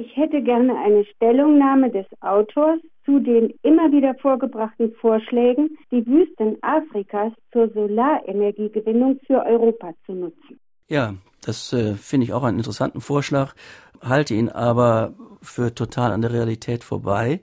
Ich 0.00 0.16
hätte 0.16 0.40
gerne 0.42 0.78
eine 0.78 1.04
Stellungnahme 1.04 1.90
des 1.90 2.06
Autors 2.20 2.78
zu 3.04 3.18
den 3.18 3.52
immer 3.62 3.90
wieder 3.90 4.14
vorgebrachten 4.14 4.92
Vorschlägen, 5.00 5.76
die 5.90 6.06
Wüsten 6.06 6.56
Afrikas 6.62 7.32
zur 7.52 7.68
Solarenergiegewinnung 7.70 9.18
für 9.26 9.44
Europa 9.44 9.92
zu 10.06 10.12
nutzen. 10.12 10.60
Ja, 10.86 11.14
das 11.44 11.72
äh, 11.72 11.94
finde 11.94 12.24
ich 12.24 12.32
auch 12.32 12.44
einen 12.44 12.58
interessanten 12.58 13.00
Vorschlag, 13.00 13.54
halte 14.00 14.34
ihn 14.34 14.48
aber 14.48 15.14
für 15.42 15.74
total 15.74 16.12
an 16.12 16.22
der 16.22 16.32
Realität 16.32 16.84
vorbei. 16.84 17.40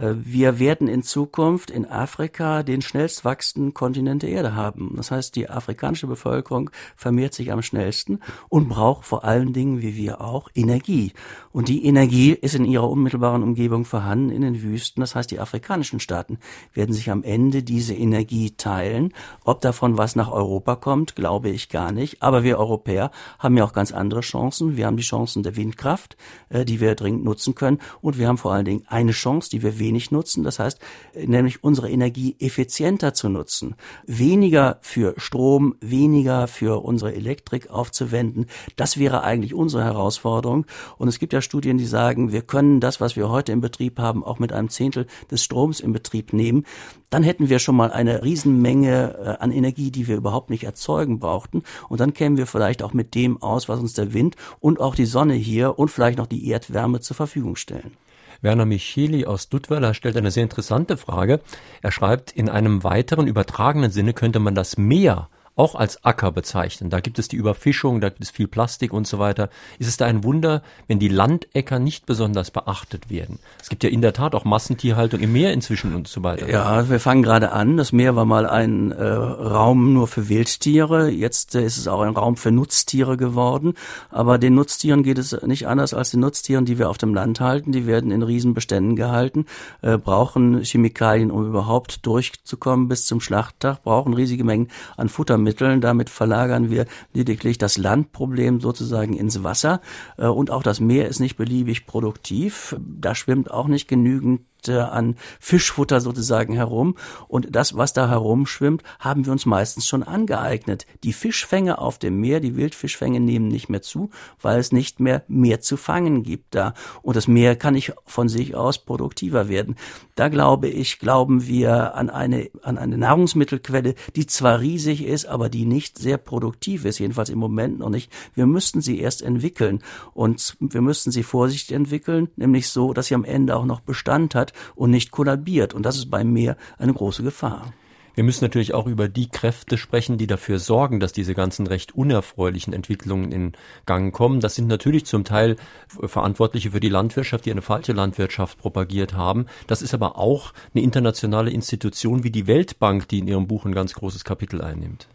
Äh, 0.00 0.14
wir 0.16 0.58
werden 0.58 0.88
in 0.88 1.02
Zukunft 1.02 1.70
in 1.70 1.86
Afrika 1.86 2.62
den 2.62 2.82
schnellst 2.82 3.24
wachsenden 3.24 3.74
Kontinent 3.74 4.22
der 4.22 4.30
Erde 4.30 4.54
haben. 4.54 4.94
Das 4.96 5.10
heißt, 5.10 5.36
die 5.36 5.48
afrikanische 5.48 6.06
Bevölkerung 6.06 6.70
vermehrt 6.96 7.34
sich 7.34 7.52
am 7.52 7.62
schnellsten 7.62 8.20
und 8.48 8.68
braucht 8.68 9.04
vor 9.04 9.24
allen 9.24 9.52
Dingen, 9.52 9.82
wie 9.82 9.96
wir 9.96 10.20
auch, 10.20 10.48
Energie. 10.54 11.12
Und 11.52 11.68
die 11.68 11.84
Energie 11.84 12.32
ist 12.32 12.54
in 12.54 12.64
ihrer 12.64 12.88
unmittelbaren 12.88 13.42
Umgebung 13.42 13.84
vorhanden, 13.84 14.30
in 14.30 14.42
den 14.42 14.62
Wüsten. 14.62 15.00
Das 15.00 15.14
heißt, 15.14 15.30
die 15.30 15.40
afrikanischen 15.40 16.00
Staaten 16.00 16.38
werden 16.72 16.94
sich 16.94 17.10
am 17.10 17.22
Ende 17.22 17.62
diese 17.62 17.94
Energie 17.94 18.52
teilen. 18.52 19.12
Ob 19.44 19.60
davon 19.60 19.98
was 19.98 20.16
nach 20.16 20.30
Europa 20.30 20.76
kommt, 20.76 21.16
glaube 21.16 21.50
ich 21.50 21.68
gar 21.68 21.92
nicht. 21.92 22.22
Aber 22.22 22.44
wir 22.44 22.58
Europäer 22.58 23.10
haben 23.38 23.56
ja 23.56 23.64
auch 23.64 23.72
ganz 23.72 23.92
andere 23.92 24.20
Chancen. 24.20 24.76
Wir 24.76 24.86
haben 24.86 24.96
die 24.96 25.02
Chancen 25.02 25.42
der 25.42 25.56
Windkraft, 25.56 26.16
äh, 26.48 26.64
die 26.64 26.80
wir 26.80 26.94
dringend 26.94 27.24
nutzen 27.24 27.54
können. 27.54 27.78
Und 28.00 28.18
wir 28.18 28.28
haben 28.28 28.38
vor 28.38 28.52
allen 28.52 28.64
Dingen 28.64 28.84
eine 28.86 29.12
Chance, 29.12 29.50
die 29.50 29.62
wir 29.62 29.78
wenig 29.78 29.89
nutzen. 30.10 30.44
Das 30.44 30.58
heißt, 30.58 30.78
nämlich 31.14 31.62
unsere 31.62 31.90
Energie 31.90 32.36
effizienter 32.38 33.14
zu 33.14 33.28
nutzen. 33.28 33.74
Weniger 34.06 34.78
für 34.82 35.14
Strom, 35.16 35.76
weniger 35.80 36.48
für 36.48 36.84
unsere 36.84 37.14
Elektrik 37.14 37.70
aufzuwenden. 37.70 38.46
Das 38.76 38.98
wäre 38.98 39.22
eigentlich 39.22 39.54
unsere 39.54 39.84
Herausforderung. 39.84 40.66
Und 40.98 41.08
es 41.08 41.18
gibt 41.18 41.32
ja 41.32 41.42
Studien, 41.42 41.78
die 41.78 41.86
sagen, 41.86 42.32
wir 42.32 42.42
können 42.42 42.80
das, 42.80 43.00
was 43.00 43.16
wir 43.16 43.28
heute 43.28 43.52
im 43.52 43.60
Betrieb 43.60 43.98
haben, 43.98 44.24
auch 44.24 44.38
mit 44.38 44.52
einem 44.52 44.68
Zehntel 44.68 45.06
des 45.30 45.42
Stroms 45.42 45.80
im 45.80 45.92
Betrieb 45.92 46.32
nehmen. 46.32 46.64
Dann 47.10 47.24
hätten 47.24 47.48
wir 47.48 47.58
schon 47.58 47.74
mal 47.74 47.90
eine 47.90 48.22
Riesenmenge 48.22 49.18
äh, 49.18 49.42
an 49.42 49.50
Energie, 49.50 49.90
die 49.90 50.06
wir 50.06 50.16
überhaupt 50.16 50.48
nicht 50.48 50.64
erzeugen 50.64 51.18
brauchten. 51.18 51.64
Und 51.88 52.00
dann 52.00 52.14
kämen 52.14 52.36
wir 52.36 52.46
vielleicht 52.46 52.82
auch 52.82 52.92
mit 52.92 53.14
dem 53.14 53.42
aus, 53.42 53.68
was 53.68 53.80
uns 53.80 53.94
der 53.94 54.14
Wind 54.14 54.36
und 54.60 54.80
auch 54.80 54.94
die 54.94 55.06
Sonne 55.06 55.34
hier 55.34 55.78
und 55.78 55.90
vielleicht 55.90 56.18
noch 56.18 56.28
die 56.28 56.48
Erdwärme 56.48 57.00
zur 57.00 57.16
Verfügung 57.16 57.56
stellen. 57.56 57.96
Werner 58.42 58.66
Micheli 58.66 59.26
aus 59.26 59.48
Duttweiler 59.48 59.94
stellt 59.94 60.16
eine 60.16 60.30
sehr 60.30 60.44
interessante 60.44 60.96
Frage. 60.96 61.40
Er 61.82 61.92
schreibt, 61.92 62.32
in 62.32 62.48
einem 62.48 62.84
weiteren 62.84 63.26
übertragenen 63.26 63.90
Sinne 63.90 64.14
könnte 64.14 64.38
man 64.38 64.54
das 64.54 64.76
Meer 64.78 65.28
auch 65.60 65.74
als 65.74 66.02
Acker 66.06 66.32
bezeichnen. 66.32 66.88
Da 66.88 67.00
gibt 67.00 67.18
es 67.18 67.28
die 67.28 67.36
Überfischung, 67.36 68.00
da 68.00 68.08
gibt 68.08 68.22
es 68.22 68.30
viel 68.30 68.48
Plastik 68.48 68.94
und 68.94 69.06
so 69.06 69.18
weiter. 69.18 69.50
Ist 69.78 69.88
es 69.88 69.98
da 69.98 70.06
ein 70.06 70.24
Wunder, 70.24 70.62
wenn 70.88 70.98
die 70.98 71.08
Landäcker 71.08 71.78
nicht 71.78 72.06
besonders 72.06 72.50
beachtet 72.50 73.10
werden? 73.10 73.38
Es 73.60 73.68
gibt 73.68 73.84
ja 73.84 73.90
in 73.90 74.00
der 74.00 74.14
Tat 74.14 74.34
auch 74.34 74.46
Massentierhaltung 74.46 75.20
im 75.20 75.32
Meer 75.32 75.52
inzwischen 75.52 75.94
und 75.94 76.08
so 76.08 76.22
weiter. 76.22 76.48
Ja, 76.48 76.88
wir 76.88 76.98
fangen 76.98 77.22
gerade 77.22 77.52
an. 77.52 77.76
Das 77.76 77.92
Meer 77.92 78.16
war 78.16 78.24
mal 78.24 78.46
ein 78.46 78.90
äh, 78.90 79.04
Raum 79.04 79.92
nur 79.92 80.08
für 80.08 80.30
Wildtiere. 80.30 81.10
Jetzt 81.10 81.54
äh, 81.54 81.62
ist 81.62 81.76
es 81.76 81.88
auch 81.88 82.00
ein 82.00 82.16
Raum 82.16 82.38
für 82.38 82.50
Nutztiere 82.50 83.18
geworden. 83.18 83.74
Aber 84.08 84.38
den 84.38 84.54
Nutztieren 84.54 85.02
geht 85.02 85.18
es 85.18 85.42
nicht 85.42 85.68
anders 85.68 85.92
als 85.92 86.12
den 86.12 86.20
Nutztieren, 86.20 86.64
die 86.64 86.78
wir 86.78 86.88
auf 86.88 86.96
dem 86.96 87.12
Land 87.12 87.38
halten. 87.38 87.70
Die 87.70 87.86
werden 87.86 88.12
in 88.12 88.22
Riesenbeständen 88.22 88.96
gehalten, 88.96 89.44
äh, 89.82 89.98
brauchen 89.98 90.64
Chemikalien, 90.64 91.30
um 91.30 91.46
überhaupt 91.46 92.06
durchzukommen 92.06 92.88
bis 92.88 93.04
zum 93.04 93.20
Schlachttag, 93.20 93.82
brauchen 93.82 94.14
riesige 94.14 94.44
Mengen 94.44 94.68
an 94.96 95.10
Futtermitteln. 95.52 95.80
Damit 95.80 96.10
verlagern 96.10 96.70
wir 96.70 96.86
lediglich 97.12 97.58
das 97.58 97.78
Landproblem 97.78 98.60
sozusagen 98.60 99.14
ins 99.14 99.42
Wasser. 99.42 99.80
Äh, 100.16 100.26
und 100.26 100.50
auch 100.50 100.62
das 100.62 100.80
Meer 100.80 101.08
ist 101.08 101.20
nicht 101.20 101.36
beliebig 101.36 101.86
produktiv. 101.86 102.76
Da 102.80 103.14
schwimmt 103.14 103.50
auch 103.50 103.68
nicht 103.68 103.88
genügend 103.88 104.42
äh, 104.68 104.78
an 104.78 105.16
Fischfutter 105.38 106.00
sozusagen 106.00 106.54
herum. 106.54 106.96
Und 107.28 107.54
das, 107.54 107.76
was 107.76 107.92
da 107.92 108.08
herumschwimmt, 108.08 108.82
haben 108.98 109.24
wir 109.24 109.32
uns 109.32 109.46
meistens 109.46 109.86
schon 109.86 110.02
angeeignet. 110.02 110.86
Die 111.04 111.12
Fischfänge 111.12 111.78
auf 111.78 111.98
dem 111.98 112.20
Meer, 112.20 112.40
die 112.40 112.56
Wildfischfänge 112.56 113.20
nehmen 113.20 113.48
nicht 113.48 113.68
mehr 113.68 113.82
zu, 113.82 114.10
weil 114.40 114.58
es 114.58 114.72
nicht 114.72 115.00
mehr 115.00 115.22
mehr 115.28 115.60
zu 115.60 115.76
fangen 115.76 116.22
gibt 116.22 116.54
da. 116.54 116.74
Und 117.02 117.16
das 117.16 117.28
Meer 117.28 117.56
kann 117.56 117.74
nicht 117.74 117.92
von 118.06 118.28
sich 118.28 118.54
aus 118.54 118.78
produktiver 118.84 119.48
werden. 119.48 119.76
Da 120.14 120.28
glaube 120.28 120.68
ich, 120.68 120.98
glauben 120.98 121.46
wir 121.46 121.94
an 121.94 122.10
eine, 122.10 122.50
an 122.62 122.78
eine 122.78 122.98
Nahrungsmittelquelle, 122.98 123.94
die 124.16 124.26
zwar 124.26 124.60
riesig 124.60 125.04
ist, 125.04 125.26
aber 125.26 125.48
die 125.48 125.64
nicht 125.64 125.98
sehr 125.98 126.18
produktiv 126.18 126.84
ist, 126.84 126.98
jedenfalls 126.98 127.30
im 127.30 127.38
Moment 127.38 127.78
noch 127.78 127.88
nicht. 127.88 128.12
Wir 128.34 128.46
müssten 128.46 128.80
sie 128.80 128.98
erst 129.00 129.22
entwickeln. 129.22 129.82
Und 130.12 130.56
wir 130.60 130.82
müssten 130.82 131.10
sie 131.10 131.22
vorsichtig 131.22 131.74
entwickeln, 131.74 132.28
nämlich 132.36 132.68
so, 132.68 132.92
dass 132.92 133.06
sie 133.06 133.14
am 133.14 133.24
Ende 133.24 133.56
auch 133.56 133.64
noch 133.64 133.80
Bestand 133.80 134.34
hat 134.34 134.49
und 134.74 134.90
nicht 134.90 135.10
kollabiert. 135.10 135.74
Und 135.74 135.84
das 135.84 135.96
ist 135.96 136.10
beim 136.10 136.32
Meer 136.32 136.56
eine 136.78 136.94
große 136.94 137.22
Gefahr. 137.22 137.72
Wir 138.14 138.24
müssen 138.24 138.44
natürlich 138.44 138.74
auch 138.74 138.86
über 138.86 139.08
die 139.08 139.28
Kräfte 139.28 139.78
sprechen, 139.78 140.18
die 140.18 140.26
dafür 140.26 140.58
sorgen, 140.58 141.00
dass 141.00 141.12
diese 141.12 141.34
ganzen 141.34 141.66
recht 141.66 141.94
unerfreulichen 141.94 142.72
Entwicklungen 142.72 143.32
in 143.32 143.52
Gang 143.86 144.12
kommen. 144.12 144.40
Das 144.40 144.54
sind 144.56 144.66
natürlich 144.66 145.06
zum 145.06 145.24
Teil 145.24 145.56
Verantwortliche 145.88 146.72
für 146.72 146.80
die 146.80 146.88
Landwirtschaft, 146.88 147.46
die 147.46 147.50
eine 147.50 147.62
falsche 147.62 147.92
Landwirtschaft 147.92 148.58
propagiert 148.58 149.14
haben. 149.14 149.46
Das 149.66 149.80
ist 149.80 149.94
aber 149.94 150.18
auch 150.18 150.52
eine 150.74 150.82
internationale 150.82 151.50
Institution 151.50 152.24
wie 152.24 152.30
die 152.30 152.46
Weltbank, 152.46 153.08
die 153.08 153.20
in 153.20 153.28
ihrem 153.28 153.46
Buch 153.46 153.64
ein 153.64 153.72
ganz 153.72 153.94
großes 153.94 154.24
Kapitel 154.24 154.60
einnimmt. 154.60 155.08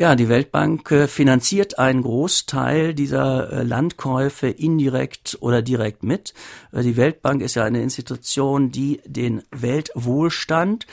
Ja, 0.00 0.16
die 0.16 0.30
Weltbank 0.30 0.90
äh, 0.92 1.08
finanziert 1.08 1.78
einen 1.78 2.00
Großteil 2.00 2.94
dieser 2.94 3.52
äh, 3.52 3.62
Landkäufe 3.64 4.48
indirekt 4.48 5.36
oder 5.42 5.60
direkt 5.60 6.04
mit. 6.04 6.32
Äh, 6.72 6.80
die 6.80 6.96
Weltbank 6.96 7.42
ist 7.42 7.54
ja 7.54 7.64
eine 7.64 7.82
Institution, 7.82 8.70
die 8.70 9.02
den 9.04 9.42
Weltwohlstand 9.50 10.86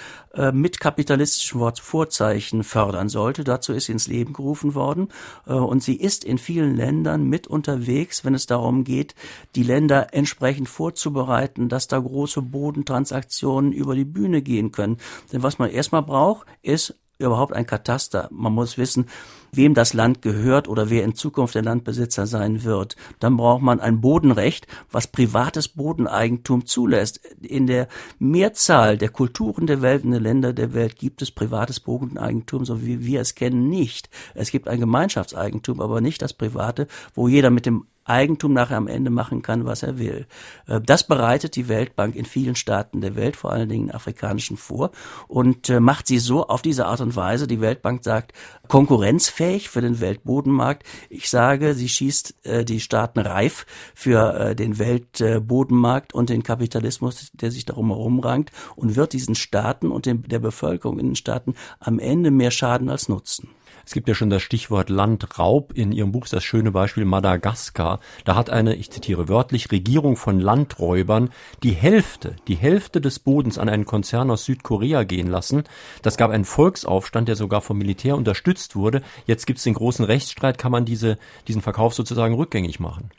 mit 0.51 0.79
kapitalistischen 0.79 1.59
Vorzeichen 1.77 2.63
fördern 2.63 3.09
sollte. 3.09 3.43
Dazu 3.43 3.73
ist 3.73 3.85
sie 3.85 3.93
ins 3.93 4.07
Leben 4.07 4.33
gerufen 4.33 4.75
worden. 4.75 5.07
Und 5.45 5.81
sie 5.81 5.95
ist 5.95 6.23
in 6.23 6.37
vielen 6.37 6.75
Ländern 6.75 7.23
mit 7.23 7.47
unterwegs, 7.47 8.23
wenn 8.23 8.35
es 8.35 8.45
darum 8.45 8.83
geht, 8.83 9.15
die 9.55 9.63
Länder 9.63 10.13
entsprechend 10.13 10.69
vorzubereiten, 10.69 11.69
dass 11.69 11.87
da 11.87 11.97
große 11.97 12.43
Bodentransaktionen 12.43 13.71
über 13.71 13.95
die 13.95 14.05
Bühne 14.05 14.43
gehen 14.43 14.71
können. 14.71 14.97
Denn 15.33 15.41
was 15.41 15.57
man 15.57 15.71
erstmal 15.71 16.03
braucht, 16.03 16.45
ist 16.61 16.93
überhaupt 17.19 17.53
ein 17.53 17.65
Kataster. 17.65 18.27
Man 18.31 18.53
muss 18.53 18.77
wissen, 18.77 19.07
wem 19.51 19.73
das 19.73 19.93
Land 19.93 20.21
gehört 20.21 20.67
oder 20.67 20.89
wer 20.89 21.03
in 21.03 21.15
Zukunft 21.15 21.55
der 21.55 21.63
Landbesitzer 21.63 22.27
sein 22.27 22.63
wird. 22.63 22.95
Dann 23.19 23.37
braucht 23.37 23.61
man 23.61 23.79
ein 23.79 24.01
Bodenrecht, 24.01 24.67
was 24.91 25.07
privates 25.07 25.67
Bodeneigentum 25.67 26.65
zulässt. 26.65 27.17
In 27.41 27.67
der 27.67 27.87
Mehrzahl 28.19 28.97
der 28.97 29.09
Kulturen 29.09 29.67
der 29.67 29.81
Welt, 29.81 30.03
in 30.03 30.11
den 30.11 30.23
Ländern 30.23 30.55
der 30.55 30.73
Welt 30.73 30.97
gibt 30.97 31.21
es 31.21 31.31
privates 31.31 31.79
Bodeneigentum, 31.79 32.65
so 32.65 32.85
wie 32.85 33.05
wir 33.05 33.21
es 33.21 33.35
kennen, 33.35 33.69
nicht. 33.69 34.09
Es 34.35 34.51
gibt 34.51 34.67
ein 34.67 34.79
Gemeinschaftseigentum, 34.79 35.81
aber 35.81 36.01
nicht 36.01 36.21
das 36.21 36.33
private, 36.33 36.87
wo 37.13 37.27
jeder 37.27 37.49
mit 37.49 37.65
dem 37.65 37.87
Eigentum 38.07 38.53
nachher 38.53 38.77
am 38.77 38.87
Ende 38.87 39.09
machen 39.09 39.41
kann, 39.41 39.65
was 39.65 39.83
er 39.83 39.97
will. 39.99 40.25
Äh, 40.67 40.81
das 40.81 41.05
bereitet 41.05 41.55
die 41.55 41.67
Weltbank 41.67 42.15
in 42.15 42.25
vielen 42.25 42.55
Staaten 42.55 43.01
der 43.01 43.15
Welt, 43.15 43.35
vor 43.35 43.51
allen 43.51 43.69
Dingen 43.69 43.91
afrikanischen, 43.91 44.57
vor 44.57 44.91
und 45.27 45.69
äh, 45.69 45.79
macht 45.79 46.07
sie 46.07 46.19
so 46.19 46.47
auf 46.47 46.61
diese 46.61 46.85
Art 46.85 47.01
und 47.01 47.15
Weise. 47.15 47.47
Die 47.47 47.61
Weltbank 47.61 48.03
sagt, 48.03 48.33
konkurrenzfähig 48.67 49.69
für 49.69 49.81
den 49.81 49.99
Weltbodenmarkt. 49.99 50.83
Ich 51.09 51.29
sage, 51.29 51.73
sie 51.73 51.89
schießt 51.89 52.35
äh, 52.43 52.65
die 52.65 52.79
Staaten 52.79 53.19
reif 53.19 53.65
für 53.93 54.55
den 54.55 54.79
Weltbodenmarkt 54.79 56.13
und 56.13 56.29
den 56.29 56.43
Kapitalismus, 56.43 57.31
der 57.33 57.51
sich 57.51 57.65
darum 57.65 57.89
herumrankt 57.89 58.51
und 58.75 58.95
wird 58.95 59.13
diesen 59.13 59.35
Staaten 59.35 59.91
und 59.91 60.05
der 60.05 60.39
Bevölkerung 60.39 60.99
in 60.99 61.07
den 61.07 61.15
Staaten 61.15 61.55
am 61.79 61.99
Ende 61.99 62.31
mehr 62.31 62.51
Schaden 62.51 62.89
als 62.89 63.09
Nutzen. 63.09 63.49
Es 63.87 63.93
gibt 63.93 64.09
ja 64.09 64.13
schon 64.13 64.29
das 64.29 64.41
Stichwort 64.41 64.89
Landraub. 64.89 65.71
In 65.71 65.93
Ihrem 65.93 66.11
Buch 66.11 66.27
das 66.27 66.43
schöne 66.43 66.71
Beispiel 66.71 67.05
Madagaskar. 67.05 68.01
Da 68.25 68.35
hat 68.35 68.49
eine, 68.49 68.75
ich 68.75 68.91
zitiere 68.91 69.29
wörtlich, 69.29 69.71
Regierung 69.71 70.17
von 70.17 70.41
Landräubern 70.41 71.29
die 71.63 71.71
Hälfte, 71.71 72.35
die 72.49 72.55
Hälfte 72.55 72.99
des 72.99 73.19
Bodens 73.19 73.57
an 73.57 73.69
einen 73.69 73.85
Konzern 73.85 74.29
aus 74.29 74.43
Südkorea 74.43 75.03
gehen 75.03 75.27
lassen. 75.27 75.63
Das 76.01 76.17
gab 76.17 76.31
einen 76.31 76.43
Volksaufstand, 76.43 77.29
der 77.29 77.37
sogar 77.37 77.61
vom 77.61 77.77
Militär 77.77 78.17
unterstützt 78.17 78.75
wurde. 78.75 79.03
Jetzt 79.25 79.47
gibt 79.47 79.59
es 79.59 79.63
den 79.63 79.75
großen 79.75 80.03
Rechtsstreit. 80.03 80.57
Kann 80.57 80.73
man 80.73 80.83
diese, 80.83 81.17
diesen 81.47 81.61
Verkauf 81.61 81.93
sozusagen 81.93 82.33
rückgängig 82.33 82.81
machen? 82.81 83.09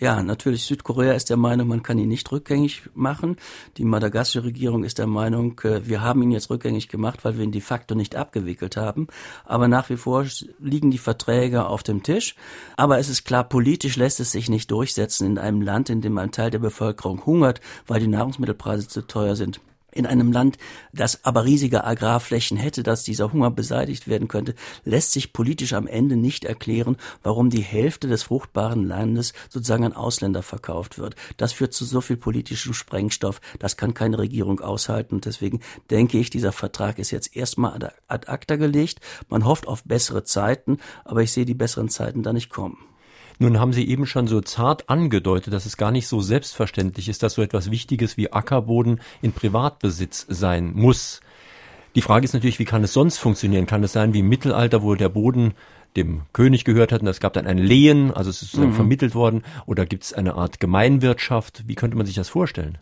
Ja, 0.00 0.22
natürlich, 0.22 0.64
Südkorea 0.64 1.12
ist 1.12 1.28
der 1.28 1.36
Meinung, 1.36 1.68
man 1.68 1.82
kann 1.82 1.98
ihn 1.98 2.08
nicht 2.08 2.32
rückgängig 2.32 2.84
machen. 2.94 3.36
Die 3.76 3.84
madagassische 3.84 4.44
Regierung 4.44 4.82
ist 4.82 4.98
der 4.98 5.06
Meinung, 5.06 5.60
äh, 5.62 5.86
wir 5.86 6.00
haben 6.00 6.22
ihn 6.22 6.30
jetzt 6.30 6.48
rückgängig 6.48 6.88
gemacht, 6.88 7.22
weil 7.22 7.36
wir 7.36 7.44
ihn 7.44 7.52
de 7.52 7.60
facto 7.60 7.94
nicht 7.94 8.16
abgewickelt 8.16 8.78
haben. 8.78 9.08
Aber 9.44 9.68
nach 9.68 9.90
wie 9.90 9.98
vor 9.98 10.24
liegen 10.58 10.90
die 10.90 10.96
Verträge 10.96 11.66
auf 11.66 11.82
dem 11.82 12.02
Tisch. 12.02 12.34
Aber 12.78 12.98
es 12.98 13.10
ist 13.10 13.24
klar, 13.24 13.44
politisch 13.44 13.96
lässt 13.96 14.20
es 14.20 14.32
sich 14.32 14.48
nicht 14.48 14.70
durchsetzen 14.70 15.26
in 15.26 15.36
einem 15.36 15.60
Land, 15.60 15.90
in 15.90 16.00
dem 16.00 16.16
ein 16.16 16.32
Teil 16.32 16.50
der 16.50 16.60
Bevölkerung 16.60 17.26
hungert, 17.26 17.60
weil 17.86 18.00
die 18.00 18.08
Nahrungsmittelpreise 18.08 18.88
zu 18.88 19.06
teuer 19.06 19.36
sind 19.36 19.60
in 19.92 20.06
einem 20.06 20.32
Land, 20.32 20.58
das 20.92 21.24
aber 21.24 21.44
riesige 21.44 21.84
Agrarflächen 21.84 22.56
hätte, 22.56 22.82
dass 22.82 23.04
dieser 23.04 23.32
Hunger 23.32 23.50
beseitigt 23.50 24.08
werden 24.08 24.28
könnte, 24.28 24.54
lässt 24.84 25.12
sich 25.12 25.32
politisch 25.32 25.72
am 25.72 25.86
Ende 25.86 26.16
nicht 26.16 26.44
erklären, 26.44 26.96
warum 27.22 27.50
die 27.50 27.62
Hälfte 27.62 28.08
des 28.08 28.24
fruchtbaren 28.24 28.86
Landes 28.86 29.32
sozusagen 29.48 29.84
an 29.84 29.92
Ausländer 29.92 30.42
verkauft 30.42 30.98
wird. 30.98 31.16
Das 31.36 31.52
führt 31.52 31.72
zu 31.72 31.84
so 31.84 32.00
viel 32.00 32.16
politischem 32.16 32.74
Sprengstoff, 32.74 33.40
das 33.58 33.76
kann 33.76 33.94
keine 33.94 34.18
Regierung 34.18 34.60
aushalten 34.60 35.16
und 35.16 35.26
deswegen 35.26 35.60
denke 35.90 36.18
ich, 36.18 36.30
dieser 36.30 36.52
Vertrag 36.52 36.98
ist 36.98 37.10
jetzt 37.10 37.36
erstmal 37.36 37.74
ad 38.08 38.26
acta 38.28 38.56
gelegt. 38.56 39.00
Man 39.28 39.44
hofft 39.44 39.66
auf 39.66 39.84
bessere 39.84 40.24
Zeiten, 40.24 40.78
aber 41.04 41.22
ich 41.22 41.32
sehe 41.32 41.44
die 41.44 41.54
besseren 41.54 41.88
Zeiten 41.88 42.22
da 42.22 42.32
nicht 42.32 42.50
kommen. 42.50 42.78
Nun 43.42 43.58
haben 43.58 43.72
Sie 43.72 43.88
eben 43.88 44.04
schon 44.04 44.26
so 44.26 44.42
zart 44.42 44.90
angedeutet, 44.90 45.54
dass 45.54 45.64
es 45.64 45.78
gar 45.78 45.90
nicht 45.90 46.06
so 46.06 46.20
selbstverständlich 46.20 47.08
ist, 47.08 47.22
dass 47.22 47.32
so 47.32 47.42
etwas 47.42 47.70
Wichtiges 47.70 48.18
wie 48.18 48.30
Ackerboden 48.30 49.00
in 49.22 49.32
Privatbesitz 49.32 50.26
sein 50.28 50.72
muss. 50.74 51.22
Die 51.94 52.02
Frage 52.02 52.26
ist 52.26 52.34
natürlich, 52.34 52.58
wie 52.58 52.66
kann 52.66 52.84
es 52.84 52.92
sonst 52.92 53.16
funktionieren? 53.16 53.64
Kann 53.64 53.82
es 53.82 53.94
sein 53.94 54.12
wie 54.12 54.18
im 54.18 54.28
Mittelalter, 54.28 54.82
wo 54.82 54.94
der 54.94 55.08
Boden 55.08 55.54
dem 55.96 56.20
König 56.34 56.66
gehört 56.66 56.92
hat 56.92 57.00
und 57.00 57.08
es 57.08 57.18
gab 57.18 57.32
dann 57.32 57.46
ein 57.46 57.56
Lehen, 57.56 58.12
also 58.12 58.28
es 58.28 58.42
ist 58.42 58.58
mhm. 58.58 58.74
vermittelt 58.74 59.14
worden, 59.14 59.42
oder 59.64 59.86
gibt 59.86 60.04
es 60.04 60.12
eine 60.12 60.34
Art 60.34 60.60
Gemeinwirtschaft? 60.60 61.64
Wie 61.66 61.76
könnte 61.76 61.96
man 61.96 62.04
sich 62.04 62.16
das 62.16 62.28
vorstellen? 62.28 62.76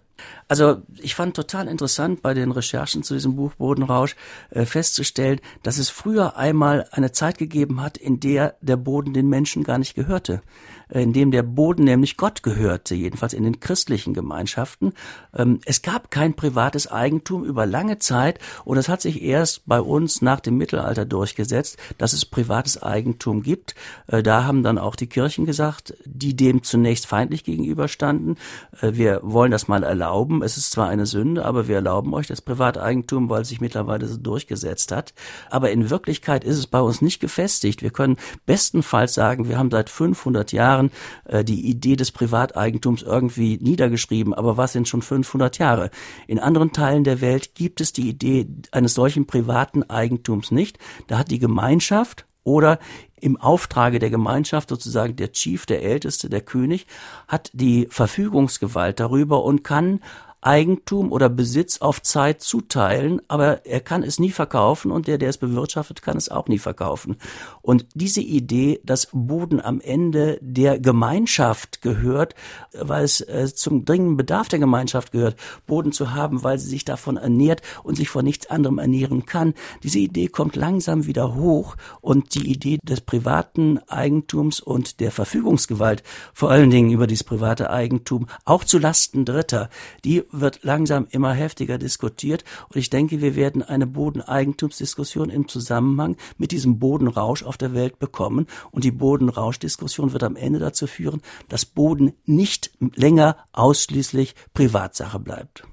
Also 0.49 0.83
ich 0.99 1.15
fand 1.15 1.37
total 1.37 1.69
interessant 1.69 2.23
bei 2.23 2.35
den 2.35 2.51
Recherchen 2.51 3.03
zu 3.03 3.15
diesem 3.15 3.37
Buch 3.37 3.55
Bodenrausch 3.55 4.17
äh, 4.51 4.65
festzustellen, 4.65 5.41
dass 5.63 5.79
es 5.79 5.91
früher 5.91 6.37
einmal 6.37 6.87
eine 6.91 7.13
Zeit 7.13 7.39
gegeben 7.39 7.83
hat, 7.83 7.97
in 7.97 8.21
der 8.21 8.57
der 8.61 8.77
Boden 8.77 9.13
den 9.13 9.29
Menschen 9.29 9.65
gar 9.65 9.79
nicht 9.79 9.95
gehörte. 9.95 10.43
Äh, 10.88 11.03
in 11.03 11.12
dem 11.12 11.31
der 11.31 11.42
Boden 11.42 11.85
nämlich 11.85 12.16
Gott 12.16 12.42
gehörte, 12.42 12.94
jedenfalls 12.94 13.33
in 13.33 13.44
den 13.44 13.61
christlichen 13.61 14.14
Gemeinschaften. 14.14 14.92
Ähm, 15.35 15.61
es 15.64 15.83
gab 15.83 16.11
kein 16.11 16.35
privates 16.35 16.90
Eigentum 16.90 17.44
über 17.44 17.66
lange 17.66 17.98
Zeit 17.98 18.38
und 18.64 18.79
es 18.79 18.88
hat 18.88 19.01
sich 19.01 19.22
erst 19.22 19.66
bei 19.66 19.81
uns 19.81 20.22
nach 20.22 20.40
dem 20.40 20.57
Mittelalter 20.57 21.05
durchgesetzt, 21.05 21.79
dass 21.98 22.12
es 22.12 22.24
privates 22.24 22.83
Eigentum 22.83 23.42
gibt. 23.42 23.74
Äh, 24.07 24.22
da 24.22 24.44
haben 24.44 24.62
dann 24.62 24.79
auch 24.79 24.96
die 24.96 25.07
Kirchen 25.07 25.46
gesagt, 25.46 25.94
die 26.05 26.37
dem 26.37 26.62
zunächst 26.62 27.07
feindlich 27.07 27.44
gegenüberstanden, 27.44 28.37
äh, 28.81 28.92
wir 28.94 29.20
wollen 29.22 29.51
das 29.51 29.68
mal 29.68 29.83
erlauben. 29.83 30.42
Es 30.42 30.57
ist 30.57 30.70
zwar 30.70 30.88
eine 30.88 31.07
Sünde, 31.07 31.44
aber 31.44 31.68
wir 31.68 31.77
erlauben 31.77 32.14
euch 32.14 32.27
das 32.27 32.42
Privateigentum, 32.42 33.31
weil 33.31 33.42
es 33.42 33.48
sich 33.48 33.61
mittlerweile 33.61 34.07
so 34.07 34.16
durchgesetzt 34.16 34.92
hat. 34.92 35.14
Aber 35.51 35.70
in 35.70 35.90
Wirklichkeit 35.90 36.44
ist 36.44 36.59
es 36.59 36.66
bei 36.66 36.81
uns 36.81 37.03
nicht 37.03 37.20
gefestigt. 37.20 37.83
Wir 37.83 37.90
können 37.90 38.16
bestenfalls 38.46 39.14
sagen, 39.14 39.48
wir 39.48 39.59
haben 39.59 39.70
seit 39.70 39.90
500 39.90 40.53
Jahren 40.53 40.78
Jahren 40.79 40.91
äh, 41.25 41.45
die 41.45 41.69
Idee 41.69 41.97
des 41.97 42.12
Privateigentums 42.12 43.03
irgendwie 43.03 43.59
niedergeschrieben, 43.61 44.35
aber 44.35 44.57
was 44.57 44.73
sind 44.73 44.88
schon 44.88 45.03
500 45.03 45.59
Jahre? 45.59 45.91
In 46.27 46.38
anderen 46.38 46.73
Teilen 46.73 47.05
der 47.05 47.21
Welt 47.21 47.55
gibt 47.55 47.81
es 47.81 47.93
die 47.93 48.09
Idee 48.09 48.47
eines 48.71 48.95
solchen 48.95 49.27
privaten 49.27 49.83
Eigentums 49.85 50.51
nicht. 50.51 50.79
Da 51.09 51.19
hat 51.19 51.31
die 51.31 51.38
Gemeinschaft 51.38 52.27
oder 52.45 52.79
im 53.21 53.37
Auftrage 53.37 53.99
der 53.99 54.11
Gemeinschaft 54.11 54.69
sozusagen 54.69 55.17
der 55.17 55.33
Chief, 55.33 55.67
der 55.67 55.83
Älteste, 55.83 56.31
der 56.31 56.41
König, 56.41 56.87
hat 57.27 57.51
die 57.53 57.88
Verfügungsgewalt 57.91 59.01
darüber 59.01 59.45
und 59.45 59.64
kann 59.64 60.01
Eigentum 60.41 61.11
oder 61.11 61.28
Besitz 61.28 61.78
auf 61.78 62.01
Zeit 62.03 62.41
zuteilen, 62.43 63.20
aber 63.26 63.66
er 63.66 63.80
kann 63.80 64.05
es 64.05 64.20
nie 64.20 64.30
verkaufen 64.30 64.93
und 64.93 65.09
der, 65.09 65.18
der 65.18 65.30
es 65.30 65.39
bewirtschaftet, 65.39 66.01
kann 66.01 66.16
es 66.16 66.28
auch 66.28 66.47
nie 66.47 66.59
verkaufen. 66.59 67.16
Und 67.61 67.86
diese 67.95 68.20
Idee, 68.20 68.80
dass 68.84 69.09
Boden 69.12 69.61
am 69.61 69.80
Ende 69.80 70.39
der 70.41 70.78
Gemeinschaft 70.78 71.82
gehört, 71.82 72.34
weil 72.72 73.05
es 73.05 73.20
äh, 73.20 73.53
zum 73.53 73.84
dringenden 73.84 74.16
Bedarf 74.16 74.49
der 74.49 74.61
Gemeinschaft 74.61 75.11
gehört, 75.11 75.36
Boden 75.66 75.93
zu 75.93 76.14
haben, 76.14 76.45
weil 76.45 76.59
sie 76.59 76.68
sich 76.68 76.84
davon 76.84 77.16
ernährt 77.16 77.62
und 77.82 77.97
sich 77.97 78.09
von 78.09 78.24
nichts 78.24 78.49
anderem 78.49 78.78
ernähren 78.78 79.26
kann, 79.26 79.55
diese 79.82 79.99
Idee 79.99 80.28
kommt 80.28 80.55
langsam 80.55 81.07
wieder 81.07 81.34
hoch 81.34 81.76
und 82.01 82.34
die 82.36 82.51
Idee 82.51 82.78
des 82.84 83.01
privaten 83.01 83.78
Eigentums 83.89 84.61
und 84.61 85.01
der 85.01 85.11
Verfügungsgewalt, 85.11 86.05
vor 86.32 86.51
allen 86.51 86.70
Dingen 86.70 86.91
über 86.91 87.09
dieses 87.09 87.24
private 87.24 87.70
Eigentum, 87.70 88.26
auch 88.45 88.62
zu 88.62 88.78
Lasten 88.78 89.24
Dritter, 89.24 89.68
die 90.05 90.22
wird 90.31 90.61
langsam 90.62 91.07
immer 91.11 91.33
heftiger 91.33 91.79
diskutiert 91.79 92.45
und 92.68 92.76
ich 92.76 92.91
denke, 92.91 93.20
wir 93.20 93.37
werden 93.37 93.62
eine 93.62 93.87
Bodeneigentumsdiskussion 93.87 95.31
im 95.31 95.49
Zusammenhang 95.49 96.16
mit 96.37 96.53
diesem 96.53 96.79
Bodenrausch 96.79 97.43
auf 97.43 97.57
der 97.57 97.74
Welt 97.74 97.99
bekommen 97.99 98.47
und 98.70 98.85
die 98.85 98.91
Bodenrauschdiskussion 98.91 100.12
wird 100.12 100.22
am 100.22 100.37
Ende 100.37 100.59
dazu 100.59 100.87
führen, 100.87 101.22
dass 101.49 101.66
Boden 101.66 102.12
nicht 102.24 102.70
länger 102.95 103.37
ausschließlich 103.53 104.35
Privatsache 104.55 105.18
bleibt. 105.18 105.64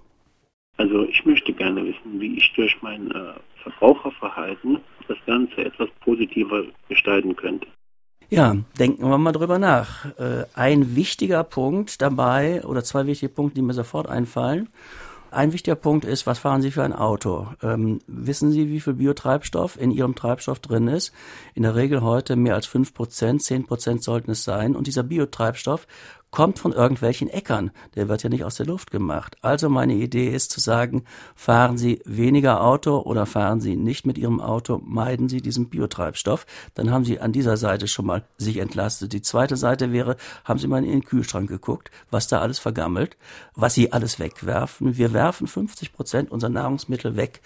Also 0.78 1.04
ich 1.04 1.26
möchte 1.26 1.54
gerne 1.54 1.86
wissen, 1.86 2.20
wie 2.20 2.38
ich 2.38 2.52
durch 2.54 2.76
mein 2.82 3.10
äh, 3.12 3.34
Verbraucherverhalten 3.64 4.80
das 5.08 5.18
Ganze 5.26 5.66
etwas 5.66 5.90
positiver 6.02 6.64
gestalten 6.90 7.36
könnte. 7.36 7.68
Ja, 8.30 8.56
denken 8.80 9.08
wir 9.08 9.18
mal 9.18 9.32
drüber 9.32 9.60
nach. 9.60 10.06
Äh, 10.18 10.46
ein 10.56 10.96
wichtiger 10.96 11.44
Punkt 11.44 12.02
dabei, 12.02 12.64
oder 12.66 12.84
zwei 12.84 13.06
wichtige 13.06 13.32
Punkte, 13.32 13.56
die 13.56 13.62
mir 13.62 13.74
sofort 13.74 14.08
einfallen. 14.08 14.70
Ein 15.30 15.52
wichtiger 15.52 15.76
Punkt 15.76 16.06
ist, 16.06 16.26
was 16.26 16.40
fahren 16.40 16.62
Sie 16.62 16.72
für 16.72 16.84
ein 16.84 16.94
Auto? 16.94 17.48
Ähm, 17.62 18.00
wissen 18.08 18.52
Sie, 18.52 18.70
wie 18.70 18.80
viel 18.80 18.94
Biotreibstoff 18.94 19.80
in 19.80 19.92
Ihrem 19.92 20.16
Treibstoff 20.16 20.60
drin 20.60 20.88
ist? 20.88 21.12
In 21.54 21.64
der 21.64 21.76
Regel 21.76 22.02
heute 22.02 22.36
mehr 22.36 22.56
als 22.56 22.66
fünf 22.66 22.94
Prozent, 22.94 23.44
zehn 23.44 23.66
Prozent 23.66 24.02
sollten 24.02 24.32
es 24.32 24.44
sein. 24.46 24.76
Und 24.76 24.88
dieser 24.88 25.04
Biotreibstoff 25.04 25.88
kommt 26.36 26.60
von 26.60 26.74
irgendwelchen 26.74 27.30
Äckern. 27.30 27.72
Der 27.96 28.10
wird 28.10 28.22
ja 28.22 28.30
nicht 28.30 28.44
aus 28.44 28.56
der 28.56 28.66
Luft 28.66 28.92
gemacht. 28.92 29.38
Also 29.42 29.70
meine 29.70 29.94
Idee 29.94 30.28
ist 30.28 30.52
zu 30.52 30.60
sagen, 30.60 31.06
fahren 31.34 31.78
Sie 31.78 32.02
weniger 32.04 32.62
Auto 32.62 33.00
oder 33.00 33.26
fahren 33.26 33.62
Sie 33.62 33.78
nicht 33.78 34.06
mit 34.06 34.18
Ihrem 34.18 34.42
Auto, 34.42 34.82
meiden 34.84 35.30
Sie 35.30 35.42
diesen 35.42 35.70
Biotreibstoff. 35.70 36.46
Dann 36.74 36.92
haben 36.92 37.06
Sie 37.06 37.22
an 37.22 37.32
dieser 37.32 37.56
Seite 37.56 37.88
schon 37.88 38.06
mal 38.06 38.26
sich 38.38 38.58
entlastet. 38.58 39.14
Die 39.14 39.22
zweite 39.22 39.56
Seite 39.56 39.94
wäre, 39.94 40.18
haben 40.44 40.60
Sie 40.60 40.68
mal 40.68 40.84
in 40.84 40.92
den 40.92 41.06
Kühlschrank 41.06 41.48
geguckt, 41.48 41.90
was 42.12 42.28
da 42.28 42.42
alles 42.42 42.60
vergammelt, 42.60 43.16
was 43.56 43.74
Sie 43.74 43.94
alles 43.94 44.20
wegwerfen. 44.20 44.98
Wir 44.98 45.14
werfen 45.14 45.48
50 45.48 45.94
Prozent 45.94 46.32
unserer 46.32 46.52
Nahrungsmittel 46.52 47.16
weg 47.16 47.42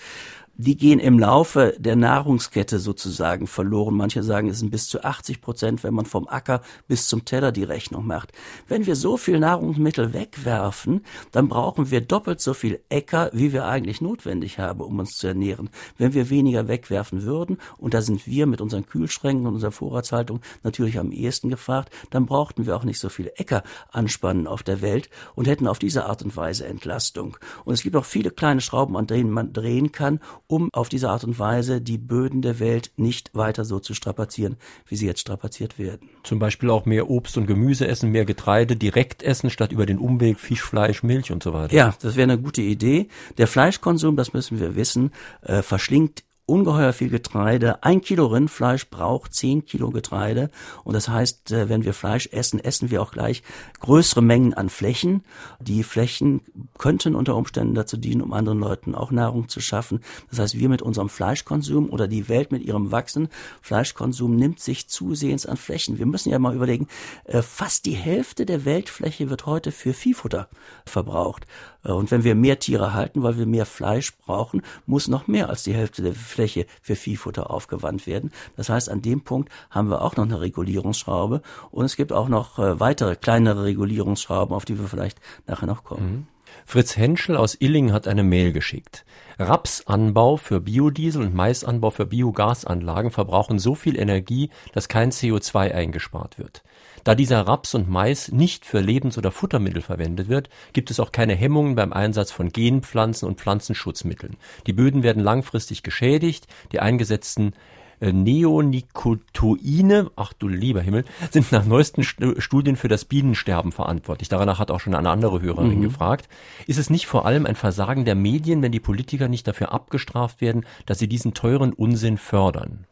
die 0.62 0.76
gehen 0.76 0.99
im 0.99 1.18
Laufe 1.18 1.74
der 1.80 1.95
Nahrungskette 1.95 2.80
sozusagen 2.80 3.47
verloren. 3.47 3.95
Manche 3.95 4.24
sagen, 4.24 4.49
es 4.49 4.60
sind 4.60 4.72
bis 4.72 4.89
zu 4.89 5.05
80 5.05 5.39
Prozent, 5.39 5.86
wenn 5.86 5.93
man 5.93 6.05
vom 6.05 6.28
Acker 6.28 6.62
bis 6.86 7.07
zum 7.07 7.24
Teller 7.24 7.53
die 7.53 7.64
Rechnung 7.64 8.05
macht. 8.05 8.34
Wenn 8.68 8.86
wir 8.86 8.97
so 8.97 9.16
viel 9.16 9.39
Nahrungsmittel 9.39 10.12
wegwerfen, 10.12 11.05
dann 11.32 11.47
brauchen 11.47 11.91
wir 11.91 12.01
doppelt 12.01 12.41
so 12.41 12.53
viel 12.53 12.82
Äcker, 12.89 13.30
wie 13.32 13.53
wir 13.53 13.68
eigentlich 13.68 14.01
notwendig 14.01 14.60
haben, 14.60 14.82
um 14.82 14.99
uns 14.99 15.16
zu 15.16 15.28
ernähren. 15.28 15.70
Wenn 15.97 16.14
wir 16.14 16.30
weniger 16.30 16.68
wegwerfen 16.68 17.24
würden, 17.24 17.57
und 17.78 17.93
da 17.93 18.01
sind 18.01 18.28
wir 18.28 18.45
mit 18.45 18.60
unseren 18.60 18.86
Kühlschränken 18.86 19.47
und 19.47 19.53
unserer 19.53 19.72
Vorratshaltung 19.72 20.41
natürlich 20.64 20.99
am 20.99 21.14
ehesten 21.14 21.49
gefragt, 21.49 21.93
dann 22.10 22.26
brauchten 22.26 22.66
wir 22.66 22.76
auch 22.76 22.84
nicht 22.84 22.99
so 22.99 23.07
viele 23.07 23.34
Äcker 23.38 23.64
anspannen 23.93 24.45
auf 24.45 24.64
der 24.64 24.82
Welt 24.82 25.10
und 25.36 25.47
hätten 25.47 25.68
auf 25.68 25.80
diese 25.80 26.05
Art 26.05 26.22
und 26.22 26.36
Weise 26.36 26.68
Entlastung. 26.68 27.38
Und 27.64 27.76
es 27.76 27.84
gibt 27.84 27.95
auch 27.95 28.03
viele 28.03 28.32
kleine 28.32 28.60
Schrauben, 28.60 28.97
an 28.97 29.07
denen 29.07 29.32
man 29.32 29.53
drehen 29.53 29.93
kann, 29.93 30.20
um 30.50 30.70
auf 30.74 30.89
diese 30.89 31.10
Art 31.10 31.24
und 31.24 31.38
Weise 31.38 31.80
die 31.80 32.00
Böden 32.00 32.41
der 32.41 32.60
Welt 32.60 32.91
nicht 32.97 33.36
weiter 33.36 33.64
so 33.64 33.80
zu 33.80 33.93
strapazieren, 33.93 34.58
wie 34.88 34.95
sie 34.95 35.06
jetzt 35.06 35.22
strapaziert 35.22 35.78
werden. 35.78 36.10
Zum 36.24 36.39
Beispiel 36.39 36.72
auch 36.72 36.86
mehr 36.86 37.10
Obst 37.10 37.38
und 37.38 37.45
Gemüse 37.45 37.88
essen, 37.88 38.10
mehr 38.10 38.26
Getreide 38.26 38.76
direkt 38.76 39.22
essen, 39.22 39.52
statt 39.52 39.72
über 39.72 39.86
den 39.86 40.00
Umweg 40.00 40.39
Fisch, 40.39 40.64
Fleisch, 40.64 41.04
Milch 41.04 41.32
und 41.32 41.43
so 41.43 41.54
weiter. 41.54 41.74
Ja, 41.74 41.93
das 42.02 42.16
wäre 42.16 42.32
eine 42.32 42.41
gute 42.41 42.64
Idee. 42.64 43.08
Der 43.38 43.47
Fleischkonsum, 43.47 44.16
das 44.16 44.34
müssen 44.34 44.60
wir 44.60 44.76
wissen, 44.76 45.12
äh, 45.43 45.62
verschlingt 45.62 46.24
ungeheuer 46.50 46.93
viel 46.93 47.10
Getreide. 47.10 47.84
Ein 47.84 48.02
Kilo 48.02 48.26
Rindfleisch 48.28 48.89
braucht 48.89 49.34
zehn 49.34 49.66
Kilo 49.66 49.91
Getreide. 49.91 50.50
Und 50.84 50.93
das 50.93 51.08
heißt, 51.08 51.52
äh, 51.52 51.70
wenn 51.70 51.86
wir 51.86 51.93
Fleisch 51.93 52.28
essen, 52.32 52.60
essen 52.60 52.91
wir 52.91 53.02
auch 53.02 53.12
gleich 53.12 53.43
größere 53.80 54.22
Mengen 54.22 54.54
an 54.54 54.70
Flächen. 54.70 55.24
Die 55.60 55.84
Flächen 55.84 56.41
könnten 56.78 57.16
unter 57.16 57.36
Umständen 57.36 57.76
dazu 57.76 57.97
dienen, 57.97 58.22
um 58.22 58.34
anderen 58.34 58.60
Leuten 58.60 58.95
auch 58.95 59.12
Nahrung 59.12 59.47
zu 59.47 59.62
schaffen. 59.62 60.02
Das 60.30 60.39
heißt, 60.39 60.58
wir 60.58 60.70
mit 60.70 60.82
unserem 60.82 61.10
Fleischkonsum 61.10 61.89
oder 61.89 62.08
die 62.08 62.28
Welt 62.28 62.52
mit 62.52 62.64
ihrem 62.64 62.91
wachsenden 62.91 63.32
Fleischkonsum 63.62 64.36
nimmt 64.36 64.60
sich 64.60 64.89
zusehends 64.89 65.45
an 65.45 65.58
Flächen. 65.58 66.00
Wir 66.00 66.06
müssen 66.06 66.32
ja 66.32 66.39
mal 66.39 66.56
überlegen, 66.56 66.88
äh, 67.26 67.41
fast 67.41 67.86
die 67.86 67.93
Hälfte 67.93 68.45
der 68.45 68.66
Weltfläche 68.66 69.30
wird 69.30 69.45
heute 69.45 69.72
für 69.72 69.93
Viehfutter 69.93 70.50
verbraucht. 70.86 71.45
Äh, 71.84 71.91
und 71.91 72.11
wenn 72.11 72.23
wir 72.23 72.36
mehr 72.36 72.59
Tiere 72.59 72.93
halten, 72.93 73.23
weil 73.23 73.38
wir 73.38 73.45
mehr 73.45 73.65
Fleisch 73.65 74.15
brauchen, 74.17 74.61
muss 74.86 75.07
noch 75.07 75.27
mehr 75.27 75.49
als 75.49 75.63
die 75.63 75.73
Hälfte 75.73 76.01
der 76.01 76.13
Fläche 76.13 76.65
für 76.82 76.95
Viehfutter 76.95 77.49
aufgewandt 77.49 78.07
werden. 78.07 78.32
Das 78.55 78.69
heißt, 78.69 78.89
an 78.89 79.01
dem 79.01 79.21
Punkt 79.21 79.49
haben 79.69 79.89
wir 79.89 80.01
auch 80.01 80.15
noch 80.15 80.25
eine 80.25 80.41
Regulierungsschraube 80.41 81.41
und 81.71 81.86
es 81.86 81.95
gibt 81.95 82.11
auch 82.11 82.30
noch 82.30 82.59
äh, 82.59 82.80
weitere 82.80 83.15
kleinere 83.15 83.63
Regulierungsschrauben, 83.63 84.55
auf 84.55 84.65
die 84.65 84.80
wir 84.80 84.88
vielleicht 84.88 85.19
nachher 85.47 85.67
noch 85.67 85.84
kommen. 85.84 86.11
Mhm. 86.11 86.27
Fritz 86.65 86.97
Henschel 86.97 87.38
aus 87.38 87.55
Illingen 87.59 87.93
hat 87.93 88.07
eine 88.07 88.23
Mail 88.23 88.51
geschickt. 88.51 89.05
Rapsanbau 89.38 90.38
für 90.38 90.59
Biodiesel 90.59 91.21
und 91.21 91.34
Maisanbau 91.34 91.91
für 91.91 92.05
Biogasanlagen 92.05 93.11
verbrauchen 93.11 93.59
so 93.59 93.75
viel 93.75 93.97
Energie, 93.97 94.49
dass 94.73 94.89
kein 94.89 95.11
CO2 95.11 95.71
eingespart 95.71 96.38
wird. 96.38 96.63
Da 97.04 97.16
dieser 97.16 97.41
Raps 97.41 97.76
und 97.76 97.89
Mais 97.89 98.32
nicht 98.32 98.66
für 98.66 98.80
Lebens- 98.80 99.18
oder 99.18 99.32
Futtermittel 99.32 99.82
verwendet 99.82 100.30
wird, 100.30 100.50
gibt 100.74 100.91
es 100.91 101.00
auch 101.00 101.12
keine 101.12 101.36
Hemmungen 101.36 101.76
beim 101.76 101.93
Einsatz 101.93 102.32
von 102.32 102.50
Genpflanzen 102.50 103.28
und 103.28 103.39
Pflanzenschutzmitteln. 103.39 104.38
Die 104.68 104.74
Böden 104.74 105.04
werden 105.04 105.24
langfristig 105.24 105.84
geschädigt, 105.84 106.47
die 106.72 106.80
eingesetzten 106.80 107.54
äh, 108.00 108.12
Neonicotinoide, 108.14 110.12
ach 110.16 110.34
du 110.34 110.47
lieber 110.47 110.82
Himmel, 110.82 111.06
sind 111.32 111.52
nach 111.52 111.66
neuesten 111.66 112.04
Studien 112.04 112.76
für 112.76 112.88
das 112.88 113.06
Bienensterben 113.06 113.72
verantwortlich. 113.72 114.30
Danach 114.30 114.60
hat 114.60 114.72
auch 114.72 114.80
schon 114.80 114.95
eine 114.95 115.10
andere 115.10 115.41
Hörerin 115.41 115.80
mhm. 115.80 115.84
gefragt. 115.84 116.30
Ist 116.68 116.80
es 116.80 116.89
nicht 116.89 117.08
vor 117.08 117.26
allem 117.26 117.45
ein 117.45 117.56
Versagen 117.56 118.06
der 118.06 118.16
Medien, 118.16 118.62
wenn 118.62 118.72
die 118.72 118.80
Politiker 118.80 119.28
nicht 119.28 119.45
dafür 119.47 119.74
abgestraft 119.74 120.39
werden, 120.41 120.66
dass 120.86 121.00
sie 121.00 121.10
diesen 121.10 121.34
teuren 121.34 121.74
Unsinn 121.74 122.18
fördern? 122.18 122.86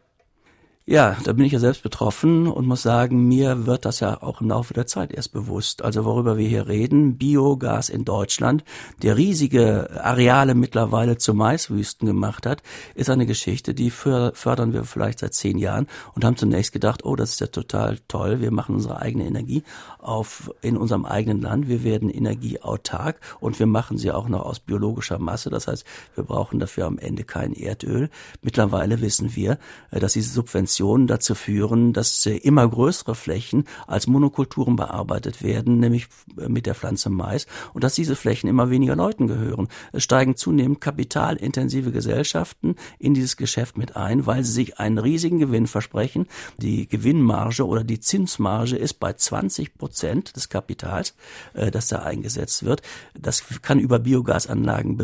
Ja, 0.89 1.17
da 1.25 1.33
bin 1.33 1.43
ich 1.43 1.51
ja 1.51 1.59
selbst 1.59 1.83
betroffen 1.83 2.47
und 2.47 2.65
muss 2.65 2.81
sagen, 2.81 3.27
mir 3.27 3.65
wird 3.65 3.83
das 3.83 3.99
ja 3.99 4.21
auch 4.23 4.39
im 4.39 4.47
Laufe 4.47 4.73
der 4.73 4.87
Zeit 4.87 5.11
erst 5.11 5.33
bewusst. 5.33 5.81
Also 5.81 6.05
worüber 6.05 6.37
wir 6.37 6.47
hier 6.47 6.69
reden, 6.69 7.17
Biogas 7.17 7.89
in 7.89 8.05
Deutschland, 8.05 8.63
der 9.01 9.17
riesige 9.17 9.89
Areale 10.01 10.55
mittlerweile 10.55 11.17
zu 11.17 11.33
Maiswüsten 11.33 12.07
gemacht 12.07 12.45
hat, 12.45 12.63
ist 12.95 13.09
eine 13.09 13.25
Geschichte, 13.25 13.73
die 13.73 13.89
fördern 13.89 14.71
wir 14.71 14.85
vielleicht 14.85 15.19
seit 15.19 15.33
zehn 15.33 15.57
Jahren 15.57 15.87
und 16.15 16.23
haben 16.23 16.37
zunächst 16.37 16.71
gedacht, 16.71 17.03
oh, 17.03 17.17
das 17.17 17.31
ist 17.31 17.41
ja 17.41 17.47
total 17.47 17.99
toll, 18.07 18.39
wir 18.39 18.51
machen 18.51 18.75
unsere 18.75 19.01
eigene 19.01 19.25
Energie 19.25 19.63
auf, 20.07 20.51
in 20.61 20.77
unserem 20.77 21.05
eigenen 21.05 21.41
Land, 21.41 21.67
wir 21.67 21.83
werden 21.83 22.09
energieautark 22.09 23.19
und 23.39 23.59
wir 23.59 23.65
machen 23.65 23.97
sie 23.97 24.11
auch 24.11 24.29
noch 24.29 24.45
aus 24.45 24.59
biologischer 24.59 25.19
Masse, 25.19 25.49
das 25.49 25.67
heißt, 25.67 25.85
wir 26.15 26.23
brauchen 26.23 26.59
dafür 26.59 26.85
am 26.85 26.97
Ende 26.97 27.23
kein 27.23 27.53
Erdöl. 27.53 28.09
Mittlerweile 28.41 29.01
wissen 29.01 29.35
wir, 29.35 29.59
äh, 29.91 29.99
dass 29.99 30.13
diese 30.13 30.31
Subventionen 30.31 31.07
dazu 31.07 31.35
führen, 31.35 31.91
dass 31.91 32.25
immer 32.25 32.67
größere 32.67 33.15
Flächen 33.15 33.65
als 33.85 34.07
Monokulturen 34.07 34.75
bearbeitet 34.75 35.43
werden, 35.43 35.79
nämlich 35.79 36.07
mit 36.35 36.65
der 36.65 36.75
Pflanze 36.75 37.09
Mais, 37.09 37.45
und 37.73 37.83
dass 37.83 37.95
diese 37.95 38.15
Flächen 38.15 38.49
immer 38.49 38.69
weniger 38.69 38.95
Leuten 38.95 39.27
gehören. 39.27 39.67
Es 39.91 40.03
steigen 40.03 40.35
zunehmend 40.37 40.79
kapitalintensive 40.79 41.91
Gesellschaften 41.91 42.75
in 42.97 43.13
dieses 43.13 43.35
Geschäft 43.35 43.77
mit 43.77 43.95
ein, 43.95 44.25
weil 44.25 44.43
sie 44.43 44.53
sich 44.53 44.79
einen 44.79 44.97
riesigen 44.97 45.39
Gewinn 45.39 45.67
versprechen. 45.67 46.27
Die 46.57 46.87
Gewinnmarge 46.87 47.65
oder 47.65 47.83
die 47.83 47.99
Zinsmarge 47.99 48.77
ist 48.77 48.95
bei 48.95 49.13
20 49.13 49.77
Prozent 49.77 49.96
des 50.03 50.49
Kapitals, 50.49 51.15
äh, 51.53 51.71
das 51.71 51.87
da 51.87 51.99
eingesetzt 51.99 52.63
wird. 52.63 52.81
Das 53.19 53.43
kann 53.61 53.79
über 53.79 53.99
Biogasanlagen 53.99 54.99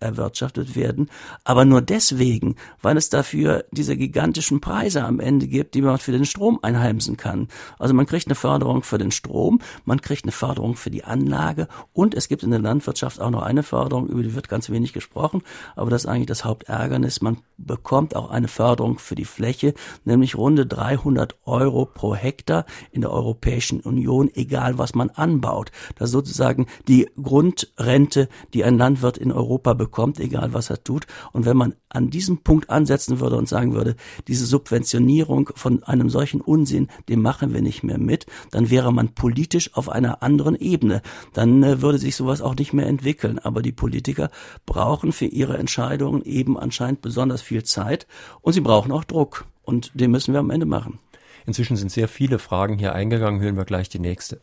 erwirtschaftet 0.00 0.76
werden, 0.76 1.10
aber 1.44 1.64
nur 1.64 1.82
deswegen, 1.82 2.56
weil 2.82 2.96
es 2.96 3.08
dafür 3.08 3.64
diese 3.70 3.96
gigantischen 3.96 4.60
Preise 4.60 5.04
am 5.04 5.20
Ende 5.20 5.46
gibt, 5.46 5.74
die 5.74 5.82
man 5.82 5.98
für 5.98 6.12
den 6.12 6.24
Strom 6.24 6.58
einheimsen 6.62 7.16
kann. 7.16 7.48
Also 7.78 7.94
man 7.94 8.06
kriegt 8.06 8.26
eine 8.26 8.34
Förderung 8.34 8.82
für 8.82 8.98
den 8.98 9.10
Strom, 9.10 9.60
man 9.84 10.00
kriegt 10.00 10.24
eine 10.24 10.32
Förderung 10.32 10.76
für 10.76 10.90
die 10.90 11.04
Anlage 11.04 11.68
und 11.92 12.14
es 12.14 12.28
gibt 12.28 12.42
in 12.42 12.50
der 12.50 12.60
Landwirtschaft 12.60 13.20
auch 13.20 13.30
noch 13.30 13.42
eine 13.42 13.62
Förderung, 13.62 14.08
über 14.08 14.22
die 14.22 14.34
wird 14.34 14.48
ganz 14.48 14.70
wenig 14.70 14.92
gesprochen, 14.92 15.42
aber 15.76 15.90
das 15.90 16.04
ist 16.04 16.10
eigentlich 16.10 16.26
das 16.26 16.44
Hauptärgernis. 16.44 17.20
Man 17.20 17.38
bekommt 17.56 18.16
auch 18.16 18.30
eine 18.30 18.48
Förderung 18.48 18.98
für 18.98 19.14
die 19.14 19.24
Fläche, 19.24 19.74
nämlich 20.04 20.36
runde 20.36 20.66
300 20.66 21.36
Euro 21.44 21.86
pro 21.86 22.14
Hektar 22.14 22.66
in 22.90 23.00
der 23.00 23.10
Europäischen 23.10 23.80
Union, 23.80 24.23
egal 24.34 24.78
was 24.78 24.94
man 24.94 25.10
anbaut. 25.10 25.70
Das 25.96 26.08
ist 26.08 26.12
sozusagen 26.12 26.66
die 26.88 27.08
Grundrente, 27.20 28.28
die 28.52 28.64
ein 28.64 28.78
Landwirt 28.78 29.18
in 29.18 29.32
Europa 29.32 29.74
bekommt, 29.74 30.20
egal 30.20 30.54
was 30.54 30.70
er 30.70 30.82
tut. 30.82 31.06
Und 31.32 31.44
wenn 31.46 31.56
man 31.56 31.74
an 31.88 32.10
diesem 32.10 32.38
Punkt 32.38 32.70
ansetzen 32.70 33.20
würde 33.20 33.36
und 33.36 33.48
sagen 33.48 33.74
würde, 33.74 33.96
diese 34.28 34.46
Subventionierung 34.46 35.50
von 35.54 35.82
einem 35.84 36.10
solchen 36.10 36.40
Unsinn, 36.40 36.88
dem 37.08 37.22
machen 37.22 37.54
wir 37.54 37.62
nicht 37.62 37.82
mehr 37.82 37.98
mit, 37.98 38.26
dann 38.50 38.70
wäre 38.70 38.92
man 38.92 39.14
politisch 39.14 39.74
auf 39.74 39.88
einer 39.88 40.22
anderen 40.22 40.56
Ebene. 40.56 41.02
Dann 41.32 41.62
äh, 41.62 41.82
würde 41.82 41.98
sich 41.98 42.16
sowas 42.16 42.40
auch 42.40 42.54
nicht 42.56 42.72
mehr 42.72 42.86
entwickeln. 42.86 43.38
Aber 43.38 43.62
die 43.62 43.72
Politiker 43.72 44.30
brauchen 44.66 45.12
für 45.12 45.26
ihre 45.26 45.58
Entscheidungen 45.58 46.22
eben 46.22 46.58
anscheinend 46.58 47.00
besonders 47.00 47.42
viel 47.42 47.62
Zeit 47.64 48.06
und 48.40 48.52
sie 48.52 48.60
brauchen 48.60 48.92
auch 48.92 49.04
Druck. 49.04 49.46
Und 49.62 49.92
den 49.94 50.10
müssen 50.10 50.34
wir 50.34 50.40
am 50.40 50.50
Ende 50.50 50.66
machen. 50.66 50.98
Inzwischen 51.46 51.76
sind 51.76 51.90
sehr 51.90 52.08
viele 52.08 52.38
Fragen 52.38 52.78
hier 52.78 52.94
eingegangen. 52.94 53.40
Hören 53.40 53.56
wir 53.56 53.64
gleich 53.64 53.88
die 53.88 53.98
nächste. 53.98 54.40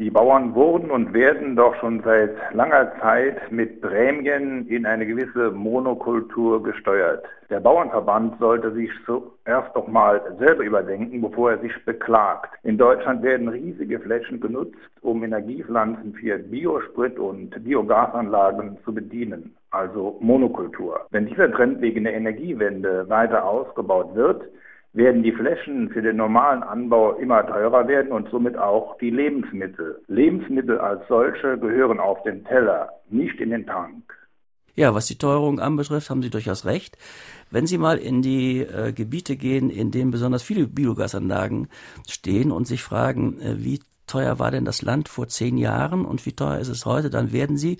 Die 0.00 0.10
Bauern 0.10 0.56
wurden 0.56 0.90
und 0.90 1.14
werden 1.14 1.54
doch 1.54 1.76
schon 1.76 2.02
seit 2.02 2.34
langer 2.52 2.92
Zeit 3.00 3.52
mit 3.52 3.80
Prämien 3.80 4.66
in 4.66 4.86
eine 4.86 5.06
gewisse 5.06 5.52
Monokultur 5.52 6.64
gesteuert. 6.64 7.24
Der 7.48 7.60
Bauernverband 7.60 8.40
sollte 8.40 8.72
sich 8.72 8.90
zuerst 9.06 9.70
doch 9.76 9.86
mal 9.86 10.20
selber 10.40 10.64
überdenken, 10.64 11.20
bevor 11.20 11.52
er 11.52 11.58
sich 11.58 11.72
beklagt. 11.84 12.58
In 12.64 12.76
Deutschland 12.76 13.22
werden 13.22 13.46
riesige 13.46 14.00
Flächen 14.00 14.40
genutzt, 14.40 14.74
um 15.02 15.22
Energiepflanzen 15.22 16.14
für 16.14 16.38
Biosprit 16.38 17.16
und 17.16 17.50
Biogasanlagen 17.62 18.78
zu 18.84 18.92
bedienen, 18.92 19.54
also 19.70 20.18
Monokultur. 20.20 21.06
Wenn 21.10 21.26
dieser 21.26 21.52
Trend 21.52 21.80
wegen 21.80 22.02
der 22.02 22.14
Energiewende 22.14 23.08
weiter 23.08 23.44
ausgebaut 23.44 24.12
wird, 24.16 24.42
werden 24.94 25.24
die 25.24 25.32
Flächen 25.32 25.90
für 25.90 26.02
den 26.02 26.16
normalen 26.16 26.62
Anbau 26.62 27.14
immer 27.14 27.44
teurer 27.46 27.86
werden 27.88 28.12
und 28.12 28.30
somit 28.30 28.56
auch 28.56 28.96
die 28.98 29.10
Lebensmittel. 29.10 30.00
Lebensmittel 30.06 30.78
als 30.78 31.06
solche 31.08 31.58
gehören 31.58 31.98
auf 31.98 32.22
den 32.22 32.44
Teller, 32.44 32.88
nicht 33.10 33.40
in 33.40 33.50
den 33.50 33.66
Tank. 33.66 34.02
Ja, 34.76 34.94
was 34.94 35.06
die 35.06 35.18
Teuerung 35.18 35.60
anbetrifft, 35.60 36.10
haben 36.10 36.22
Sie 36.22 36.30
durchaus 36.30 36.64
recht. 36.64 36.96
Wenn 37.50 37.66
Sie 37.66 37.78
mal 37.78 37.98
in 37.98 38.22
die 38.22 38.60
äh, 38.60 38.92
Gebiete 38.92 39.36
gehen, 39.36 39.70
in 39.70 39.90
denen 39.90 40.10
besonders 40.10 40.42
viele 40.42 40.66
Biogasanlagen 40.66 41.68
stehen 42.08 42.50
und 42.50 42.66
sich 42.66 42.82
fragen, 42.82 43.40
äh, 43.40 43.56
wie 43.58 43.80
teuer 44.06 44.38
war 44.38 44.50
denn 44.50 44.64
das 44.64 44.82
Land 44.82 45.08
vor 45.08 45.28
zehn 45.28 45.56
Jahren 45.56 46.04
und 46.04 46.26
wie 46.26 46.32
teuer 46.32 46.58
ist 46.58 46.68
es 46.68 46.86
heute, 46.86 47.10
dann 47.10 47.32
werden 47.32 47.56
Sie 47.56 47.78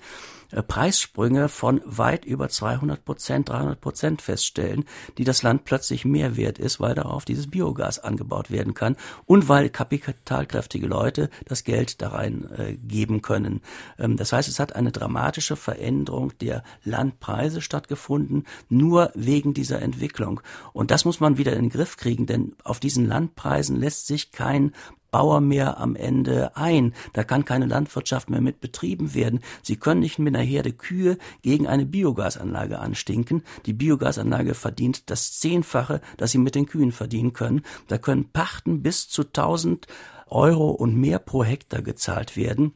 Preissprünge 0.67 1.49
von 1.49 1.81
weit 1.85 2.25
über 2.25 2.49
200 2.49 3.03
Prozent, 3.03 3.49
300 3.49 3.79
Prozent 3.79 4.21
feststellen, 4.21 4.85
die 5.17 5.23
das 5.23 5.43
Land 5.43 5.65
plötzlich 5.65 6.05
mehr 6.05 6.37
wert 6.37 6.59
ist, 6.59 6.79
weil 6.79 6.95
darauf 6.95 7.25
dieses 7.25 7.49
Biogas 7.49 7.99
angebaut 7.99 8.51
werden 8.51 8.73
kann 8.73 8.95
und 9.25 9.49
weil 9.49 9.69
kapitalkräftige 9.69 10.87
Leute 10.87 11.29
das 11.45 11.63
Geld 11.63 12.01
da 12.01 12.09
rein 12.09 12.49
äh, 12.57 12.73
geben 12.75 13.21
können. 13.21 13.61
Ähm, 13.97 14.17
das 14.17 14.33
heißt, 14.33 14.49
es 14.49 14.59
hat 14.59 14.75
eine 14.75 14.91
dramatische 14.91 15.55
Veränderung 15.55 16.37
der 16.39 16.63
Landpreise 16.83 17.61
stattgefunden, 17.61 18.45
nur 18.69 19.11
wegen 19.15 19.53
dieser 19.53 19.81
Entwicklung. 19.81 20.41
Und 20.73 20.91
das 20.91 21.05
muss 21.05 21.19
man 21.19 21.37
wieder 21.37 21.53
in 21.53 21.65
den 21.65 21.69
Griff 21.69 21.97
kriegen, 21.97 22.25
denn 22.25 22.55
auf 22.63 22.79
diesen 22.79 23.07
Landpreisen 23.07 23.79
lässt 23.79 24.07
sich 24.07 24.31
kein 24.31 24.73
Bauer 25.15 25.39
mehr 25.39 25.79
am 25.79 25.95
Ende 25.95 26.57
ein. 26.57 26.93
Da 27.13 27.23
kann 27.23 27.45
keine 27.45 27.67
Landwirtschaft 27.67 28.29
mehr 28.29 28.41
mit 28.41 28.59
betrieben 28.59 29.13
werden. 29.13 29.39
Sie 29.63 29.77
können 29.77 30.01
nicht 30.01 30.19
mit 30.19 30.35
einer 30.35 30.43
Herde 30.43 30.73
Kühe 30.73 31.17
gegen 31.41 31.67
eine 31.67 31.85
Biogasanlage 31.85 32.79
anstinken. 32.79 33.41
Die 33.65 33.71
Biogasanlage 33.71 34.55
verdient 34.55 35.09
das 35.09 35.39
Zehnfache, 35.39 36.01
das 36.17 36.33
sie 36.33 36.37
mit 36.37 36.53
den 36.53 36.65
Kühen 36.65 36.91
verdienen 36.91 37.31
können. 37.31 37.61
Da 37.87 37.97
können 37.97 38.29
Pachten 38.33 38.83
bis 38.83 39.07
zu 39.07 39.21
1000 39.21 39.87
Euro 40.27 40.71
und 40.71 40.97
mehr 40.97 41.19
pro 41.19 41.45
Hektar 41.45 41.81
gezahlt 41.81 42.35
werden. 42.35 42.73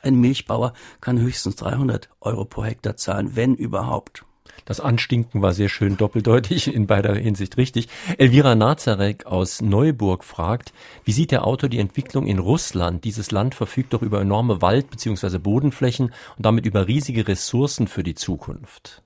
Ein 0.00 0.20
Milchbauer 0.20 0.74
kann 1.00 1.18
höchstens 1.18 1.56
300 1.56 2.08
Euro 2.20 2.44
pro 2.44 2.62
Hektar 2.64 2.96
zahlen, 2.96 3.34
wenn 3.34 3.56
überhaupt. 3.56 4.24
Das 4.70 4.78
Anstinken 4.78 5.42
war 5.42 5.52
sehr 5.52 5.68
schön 5.68 5.96
doppeldeutig, 5.96 6.72
in 6.72 6.86
beider 6.86 7.16
Hinsicht 7.16 7.56
richtig. 7.56 7.88
Elvira 8.18 8.54
Nazarek 8.54 9.26
aus 9.26 9.60
Neuburg 9.60 10.22
fragt, 10.22 10.72
wie 11.04 11.10
sieht 11.10 11.32
der 11.32 11.44
Autor 11.44 11.68
die 11.68 11.80
Entwicklung 11.80 12.24
in 12.28 12.38
Russland? 12.38 13.02
Dieses 13.02 13.32
Land 13.32 13.56
verfügt 13.56 13.94
doch 13.94 14.02
über 14.02 14.20
enorme 14.20 14.62
Wald- 14.62 14.88
bzw. 14.88 15.38
Bodenflächen 15.38 16.12
und 16.36 16.46
damit 16.46 16.66
über 16.66 16.86
riesige 16.86 17.26
Ressourcen 17.26 17.88
für 17.88 18.04
die 18.04 18.14
Zukunft. 18.14 19.02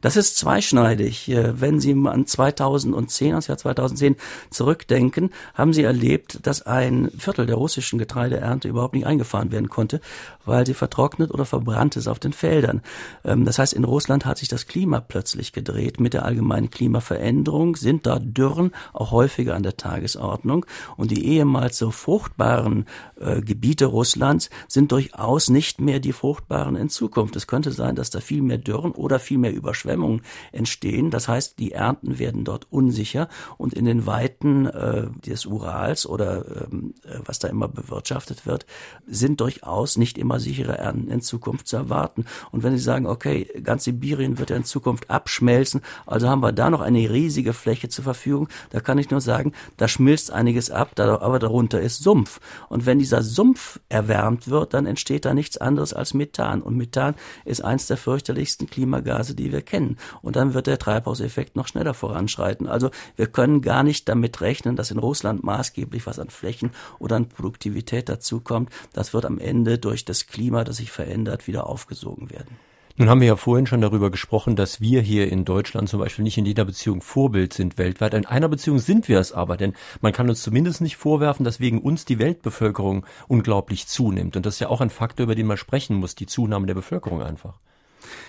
Das 0.00 0.16
ist 0.16 0.36
zweischneidig. 0.36 1.28
Äh, 1.28 1.60
wenn 1.60 1.80
Sie 1.80 1.94
an 2.06 2.26
2010, 2.26 3.32
das 3.32 3.48
Jahr 3.48 3.58
2010 3.58 4.16
zurückdenken, 4.50 5.30
haben 5.54 5.72
Sie 5.72 5.82
erlebt, 5.82 6.46
dass 6.46 6.62
ein 6.62 7.10
Viertel 7.18 7.46
der 7.46 7.56
russischen 7.56 7.98
Getreideernte 7.98 8.68
überhaupt 8.68 8.94
nicht 8.94 9.06
eingefahren 9.06 9.50
werden 9.50 9.68
konnte, 9.68 10.00
weil 10.44 10.66
sie 10.66 10.74
vertrocknet 10.74 11.32
oder 11.32 11.44
verbrannt 11.44 11.96
ist 11.96 12.06
auf 12.06 12.18
den 12.18 12.32
Feldern. 12.32 12.82
Ähm, 13.24 13.44
das 13.44 13.58
heißt, 13.58 13.72
in 13.72 13.84
Russland 13.84 14.24
hat 14.24 14.38
sich 14.38 14.48
das 14.48 14.66
Klima 14.66 15.00
plötzlich 15.00 15.52
gedreht. 15.52 15.98
Mit 16.00 16.14
der 16.14 16.24
allgemeinen 16.24 16.70
Klimaveränderung 16.70 17.76
sind 17.76 18.06
da 18.06 18.18
Dürren 18.20 18.72
auch 18.92 19.10
häufiger 19.10 19.56
an 19.56 19.64
der 19.64 19.76
Tagesordnung. 19.76 20.64
Und 20.96 21.10
die 21.10 21.26
ehemals 21.26 21.78
so 21.78 21.90
fruchtbaren 21.90 22.86
äh, 23.20 23.40
Gebiete 23.40 23.86
Russlands 23.86 24.50
sind 24.68 24.92
durchaus 24.92 25.50
nicht 25.50 25.80
mehr 25.80 25.98
die 25.98 26.12
fruchtbaren 26.12 26.76
in 26.76 26.88
Zukunft. 26.88 27.34
Es 27.34 27.46
könnte 27.48 27.72
sein, 27.72 27.96
dass 27.96 28.10
da 28.10 28.20
viel 28.20 28.42
mehr 28.42 28.58
Dürren 28.58 28.92
oder 28.92 29.18
viel 29.18 29.38
mehr 29.38 29.52
Überschwemmungen 29.52 29.87
Überschwemmungen 29.88 30.22
entstehen. 30.52 31.10
Das 31.10 31.28
heißt, 31.28 31.58
die 31.58 31.72
Ernten 31.72 32.18
werden 32.18 32.44
dort 32.44 32.66
unsicher 32.70 33.28
und 33.56 33.74
in 33.74 33.84
den 33.84 34.06
Weiten 34.06 34.66
äh, 34.66 35.08
des 35.26 35.46
Urals 35.46 36.06
oder 36.06 36.66
ähm, 36.66 36.94
äh, 37.04 37.18
was 37.24 37.38
da 37.38 37.48
immer 37.48 37.68
bewirtschaftet 37.68 38.46
wird, 38.46 38.66
sind 39.06 39.40
durchaus 39.40 39.96
nicht 39.96 40.18
immer 40.18 40.40
sichere 40.40 40.78
Ernten 40.78 41.10
in 41.10 41.20
Zukunft 41.20 41.68
zu 41.68 41.76
erwarten. 41.76 42.26
Und 42.52 42.62
wenn 42.62 42.76
Sie 42.76 42.82
sagen, 42.82 43.06
okay, 43.06 43.48
ganz 43.62 43.84
Sibirien 43.84 44.38
wird 44.38 44.50
ja 44.50 44.56
in 44.56 44.64
Zukunft 44.64 45.10
abschmelzen, 45.10 45.80
also 46.06 46.28
haben 46.28 46.42
wir 46.42 46.52
da 46.52 46.70
noch 46.70 46.80
eine 46.80 47.10
riesige 47.10 47.52
Fläche 47.52 47.88
zur 47.88 48.04
Verfügung, 48.04 48.48
da 48.70 48.80
kann 48.80 48.98
ich 48.98 49.10
nur 49.10 49.20
sagen, 49.20 49.52
da 49.76 49.88
schmilzt 49.88 50.30
einiges 50.30 50.70
ab, 50.70 50.92
da, 50.94 51.20
aber 51.20 51.38
darunter 51.38 51.80
ist 51.80 52.02
Sumpf. 52.02 52.40
Und 52.68 52.86
wenn 52.86 52.98
dieser 52.98 53.22
Sumpf 53.22 53.80
erwärmt 53.88 54.48
wird, 54.48 54.74
dann 54.74 54.86
entsteht 54.86 55.24
da 55.24 55.34
nichts 55.34 55.56
anderes 55.56 55.92
als 55.92 56.14
Methan. 56.14 56.62
Und 56.62 56.76
Methan 56.76 57.14
ist 57.44 57.64
eins 57.64 57.86
der 57.86 57.96
fürchterlichsten 57.96 58.68
Klimagase, 58.68 59.34
die 59.34 59.52
wir 59.52 59.62
kennen 59.62 59.77
erkennen. 59.78 59.96
Und 60.22 60.36
dann 60.36 60.54
wird 60.54 60.66
der 60.66 60.78
Treibhauseffekt 60.78 61.56
noch 61.56 61.68
schneller 61.68 61.94
voranschreiten. 61.94 62.66
Also 62.66 62.90
wir 63.16 63.26
können 63.26 63.62
gar 63.62 63.82
nicht 63.82 64.08
damit 64.08 64.40
rechnen, 64.40 64.76
dass 64.76 64.90
in 64.90 64.98
Russland 64.98 65.44
maßgeblich 65.44 66.06
was 66.06 66.18
an 66.18 66.30
Flächen 66.30 66.70
oder 66.98 67.16
an 67.16 67.28
Produktivität 67.28 68.08
dazukommt. 68.08 68.70
Das 68.92 69.14
wird 69.14 69.24
am 69.24 69.38
Ende 69.38 69.78
durch 69.78 70.04
das 70.04 70.26
Klima, 70.26 70.64
das 70.64 70.78
sich 70.78 70.90
verändert, 70.90 71.46
wieder 71.46 71.66
aufgesogen 71.66 72.30
werden. 72.30 72.56
Nun 73.00 73.08
haben 73.08 73.20
wir 73.20 73.28
ja 73.28 73.36
vorhin 73.36 73.68
schon 73.68 73.80
darüber 73.80 74.10
gesprochen, 74.10 74.56
dass 74.56 74.80
wir 74.80 75.00
hier 75.00 75.30
in 75.30 75.44
Deutschland 75.44 75.88
zum 75.88 76.00
Beispiel 76.00 76.24
nicht 76.24 76.36
in 76.36 76.46
jeder 76.46 76.64
Beziehung 76.64 77.00
Vorbild 77.00 77.54
sind 77.54 77.78
weltweit. 77.78 78.12
In 78.12 78.26
einer 78.26 78.48
Beziehung 78.48 78.80
sind 78.80 79.08
wir 79.08 79.20
es 79.20 79.30
aber, 79.30 79.56
denn 79.56 79.74
man 80.00 80.12
kann 80.12 80.28
uns 80.28 80.42
zumindest 80.42 80.80
nicht 80.80 80.96
vorwerfen, 80.96 81.44
dass 81.44 81.60
wegen 81.60 81.80
uns 81.80 82.06
die 82.06 82.18
Weltbevölkerung 82.18 83.06
unglaublich 83.28 83.86
zunimmt. 83.86 84.36
Und 84.36 84.44
das 84.44 84.54
ist 84.54 84.60
ja 84.60 84.68
auch 84.68 84.80
ein 84.80 84.90
Faktor, 84.90 85.24
über 85.24 85.36
den 85.36 85.46
man 85.46 85.56
sprechen 85.56 85.94
muss, 85.94 86.16
die 86.16 86.26
Zunahme 86.26 86.66
der 86.66 86.74
Bevölkerung 86.74 87.22
einfach. 87.22 87.60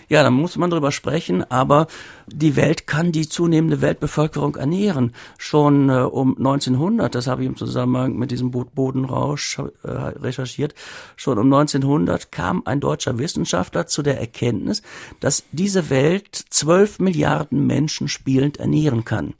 Ja, 0.09 0.23
da 0.23 0.31
muss 0.31 0.57
man 0.57 0.71
drüber 0.71 0.91
sprechen, 0.91 1.43
aber 1.51 1.85
die 2.25 2.55
Welt 2.55 2.87
kann 2.87 3.11
die 3.11 3.29
zunehmende 3.29 3.81
Weltbevölkerung 3.81 4.55
ernähren. 4.55 5.13
Schon 5.37 5.89
äh, 5.89 6.01
um 6.01 6.35
1900, 6.35 7.13
das 7.13 7.27
habe 7.27 7.43
ich 7.43 7.47
im 7.47 7.55
Zusammenhang 7.55 8.17
mit 8.17 8.31
diesem 8.31 8.49
Bodenrausch 8.49 9.59
äh, 9.59 9.87
recherchiert, 9.87 10.73
schon 11.15 11.37
um 11.37 11.45
1900 11.53 12.31
kam 12.31 12.63
ein 12.65 12.79
deutscher 12.79 13.19
Wissenschaftler 13.19 13.85
zu 13.85 14.01
der 14.01 14.19
Erkenntnis, 14.19 14.81
dass 15.19 15.43
diese 15.51 15.91
Welt 15.91 16.35
zwölf 16.49 16.97
Milliarden 16.97 17.67
Menschen 17.67 18.07
spielend 18.07 18.57
ernähren 18.57 19.05
kann. 19.05 19.35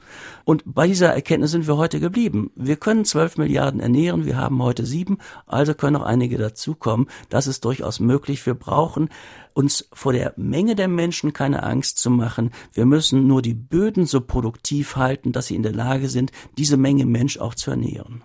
Und 0.46 0.64
bei 0.66 0.88
dieser 0.88 1.14
Erkenntnis 1.14 1.52
sind 1.52 1.68
wir 1.68 1.78
heute 1.78 2.00
geblieben. 2.00 2.52
Wir 2.56 2.76
können 2.76 3.06
zwölf 3.06 3.38
Milliarden 3.38 3.80
ernähren, 3.80 4.26
wir 4.26 4.38
haben 4.38 4.62
heute 4.62 4.86
sieben, 4.86 5.18
also 5.48 5.74
können 5.74 5.94
noch 5.94 6.04
einige 6.04 6.38
dazukommen. 6.38 7.08
Das 7.30 7.48
ist 7.48 7.66
durchaus 7.66 8.00
möglich. 8.00 8.46
Wir 8.46 8.56
brauchen 8.56 9.10
uns 9.54 9.90
vor 9.94 10.14
der 10.14 10.34
Menge 10.38 10.59
der 10.68 10.88
Menschen 10.88 11.34
keine 11.34 11.64
Angst 11.64 11.98
zu 11.98 12.10
machen. 12.10 12.52
Wir 12.74 12.86
müssen 12.86 13.28
nur 13.28 13.42
die 13.42 13.54
Böden 13.54 14.06
so 14.06 14.22
produktiv 14.22 14.96
halten, 14.96 15.32
dass 15.32 15.48
sie 15.48 15.56
in 15.56 15.64
der 15.64 15.74
Lage 15.74 16.10
sind, 16.10 16.32
diese 16.58 16.78
Menge 16.78 17.06
Mensch 17.06 17.40
auch 17.40 17.56
zu 17.56 17.72
ernähren. 17.72 18.24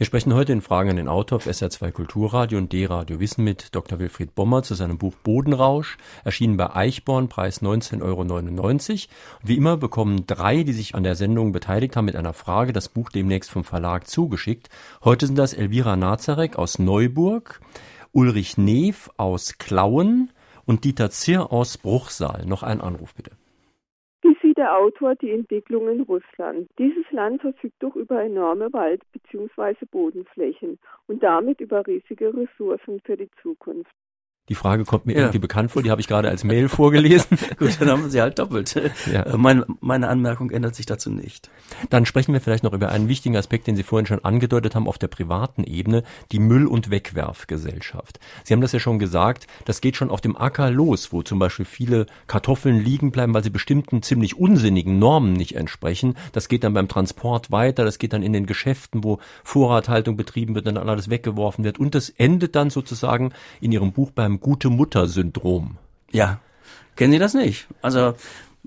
Wir 0.00 0.06
sprechen 0.06 0.32
heute 0.32 0.54
in 0.54 0.62
Fragen 0.62 0.88
an 0.88 0.96
den 0.96 1.08
Autor 1.08 1.36
auf 1.36 1.46
SR2 1.46 1.90
Kulturradio 1.90 2.56
und 2.56 2.72
D-Radio 2.72 3.20
Wissen 3.20 3.44
mit 3.44 3.74
Dr. 3.74 3.98
Wilfried 3.98 4.34
Bommer 4.34 4.62
zu 4.62 4.74
seinem 4.74 4.96
Buch 4.96 5.14
Bodenrausch, 5.22 5.98
erschienen 6.24 6.56
bei 6.56 6.74
Eichborn, 6.74 7.28
Preis 7.28 7.60
19,99 7.60 8.00
Euro. 8.02 8.66
Und 8.66 8.88
wie 9.42 9.56
immer 9.58 9.76
bekommen 9.76 10.26
drei, 10.26 10.62
die 10.62 10.72
sich 10.72 10.94
an 10.94 11.02
der 11.02 11.16
Sendung 11.16 11.52
beteiligt 11.52 11.96
haben, 11.96 12.06
mit 12.06 12.16
einer 12.16 12.32
Frage 12.32 12.72
das 12.72 12.88
Buch 12.88 13.10
demnächst 13.10 13.50
vom 13.50 13.62
Verlag 13.62 14.08
zugeschickt. 14.08 14.70
Heute 15.04 15.26
sind 15.26 15.36
das 15.36 15.52
Elvira 15.52 15.96
Nazarek 15.96 16.56
aus 16.56 16.78
Neuburg, 16.78 17.60
Ulrich 18.12 18.56
Neef 18.56 19.10
aus 19.18 19.58
Klauen 19.58 20.30
und 20.70 20.84
Dieter 20.84 21.10
Zirr 21.10 21.52
aus 21.52 21.76
Bruchsal. 21.76 22.46
Noch 22.46 22.62
ein 22.62 22.80
Anruf 22.80 23.14
bitte 23.14 23.32
der 24.60 24.76
Autor 24.76 25.14
die 25.14 25.30
Entwicklung 25.30 25.88
in 25.88 26.02
Russland. 26.02 26.68
Dieses 26.78 27.10
Land 27.12 27.40
verfügt 27.40 27.82
doch 27.82 27.96
über 27.96 28.22
enorme 28.22 28.70
Wald- 28.74 29.02
bzw. 29.12 29.86
Bodenflächen 29.90 30.78
und 31.06 31.22
damit 31.22 31.62
über 31.62 31.86
riesige 31.86 32.34
Ressourcen 32.36 33.00
für 33.06 33.16
die 33.16 33.30
Zukunft. 33.40 33.90
Die 34.50 34.56
Frage 34.56 34.84
kommt 34.84 35.06
mir 35.06 35.12
ja. 35.12 35.20
irgendwie 35.20 35.38
bekannt 35.38 35.70
vor, 35.70 35.80
die 35.84 35.92
habe 35.92 36.00
ich 36.00 36.08
gerade 36.08 36.28
als 36.28 36.42
Mail 36.42 36.68
vorgelesen. 36.68 37.38
Gut, 37.58 37.76
dann 37.78 37.88
haben 37.88 38.02
wir 38.02 38.10
sie 38.10 38.20
halt 38.20 38.38
doppelt. 38.38 38.74
Ja. 39.10 39.22
Äh, 39.22 39.36
meine, 39.36 39.66
meine 39.80 40.08
Anmerkung 40.08 40.50
ändert 40.50 40.74
sich 40.74 40.84
dazu 40.84 41.10
nicht. 41.10 41.48
Dann 41.88 42.06
sprechen 42.06 42.32
wir 42.32 42.40
vielleicht 42.40 42.64
noch 42.64 42.72
über 42.72 42.90
einen 42.90 43.08
wichtigen 43.08 43.36
Aspekt, 43.36 43.66
den 43.66 43.76
Sie 43.76 43.82
vorhin 43.82 44.06
schon 44.06 44.24
angedeutet 44.24 44.74
haben, 44.74 44.88
auf 44.88 44.98
der 44.98 45.08
privaten 45.08 45.64
Ebene, 45.64 46.02
die 46.32 46.38
Müll- 46.38 46.66
und 46.66 46.90
Wegwerfgesellschaft. 46.90 48.18
Sie 48.44 48.52
haben 48.52 48.60
das 48.60 48.72
ja 48.72 48.78
schon 48.78 48.98
gesagt, 48.98 49.46
das 49.64 49.80
geht 49.80 49.96
schon 49.96 50.10
auf 50.10 50.20
dem 50.20 50.36
Acker 50.36 50.70
los, 50.70 51.12
wo 51.12 51.22
zum 51.22 51.38
Beispiel 51.38 51.64
viele 51.64 52.06
Kartoffeln 52.26 52.78
liegen 52.78 53.10
bleiben, 53.10 53.32
weil 53.32 53.44
sie 53.44 53.50
bestimmten 53.50 54.02
ziemlich 54.02 54.36
unsinnigen 54.36 54.98
Normen 54.98 55.32
nicht 55.32 55.56
entsprechen. 55.56 56.16
Das 56.32 56.48
geht 56.48 56.64
dann 56.64 56.74
beim 56.74 56.88
Transport 56.88 57.50
weiter, 57.50 57.84
das 57.84 57.98
geht 57.98 58.12
dann 58.12 58.22
in 58.22 58.32
den 58.32 58.46
Geschäften, 58.46 59.04
wo 59.04 59.18
Vorrathaltung 59.44 60.16
betrieben 60.16 60.54
wird 60.54 60.66
und 60.66 60.74
dann 60.74 60.88
alles 60.88 61.10
weggeworfen 61.10 61.64
wird. 61.64 61.78
Und 61.78 61.94
das 61.94 62.10
endet 62.10 62.54
dann 62.54 62.70
sozusagen 62.70 63.32
in 63.60 63.72
Ihrem 63.72 63.92
Buch 63.92 64.10
beim 64.10 64.39
gute 64.40 64.70
Mutter-Syndrom. 64.70 65.76
Ja. 66.10 66.40
Kennen 66.96 67.12
Sie 67.12 67.18
das 67.18 67.34
nicht? 67.34 67.66
Also 67.82 68.14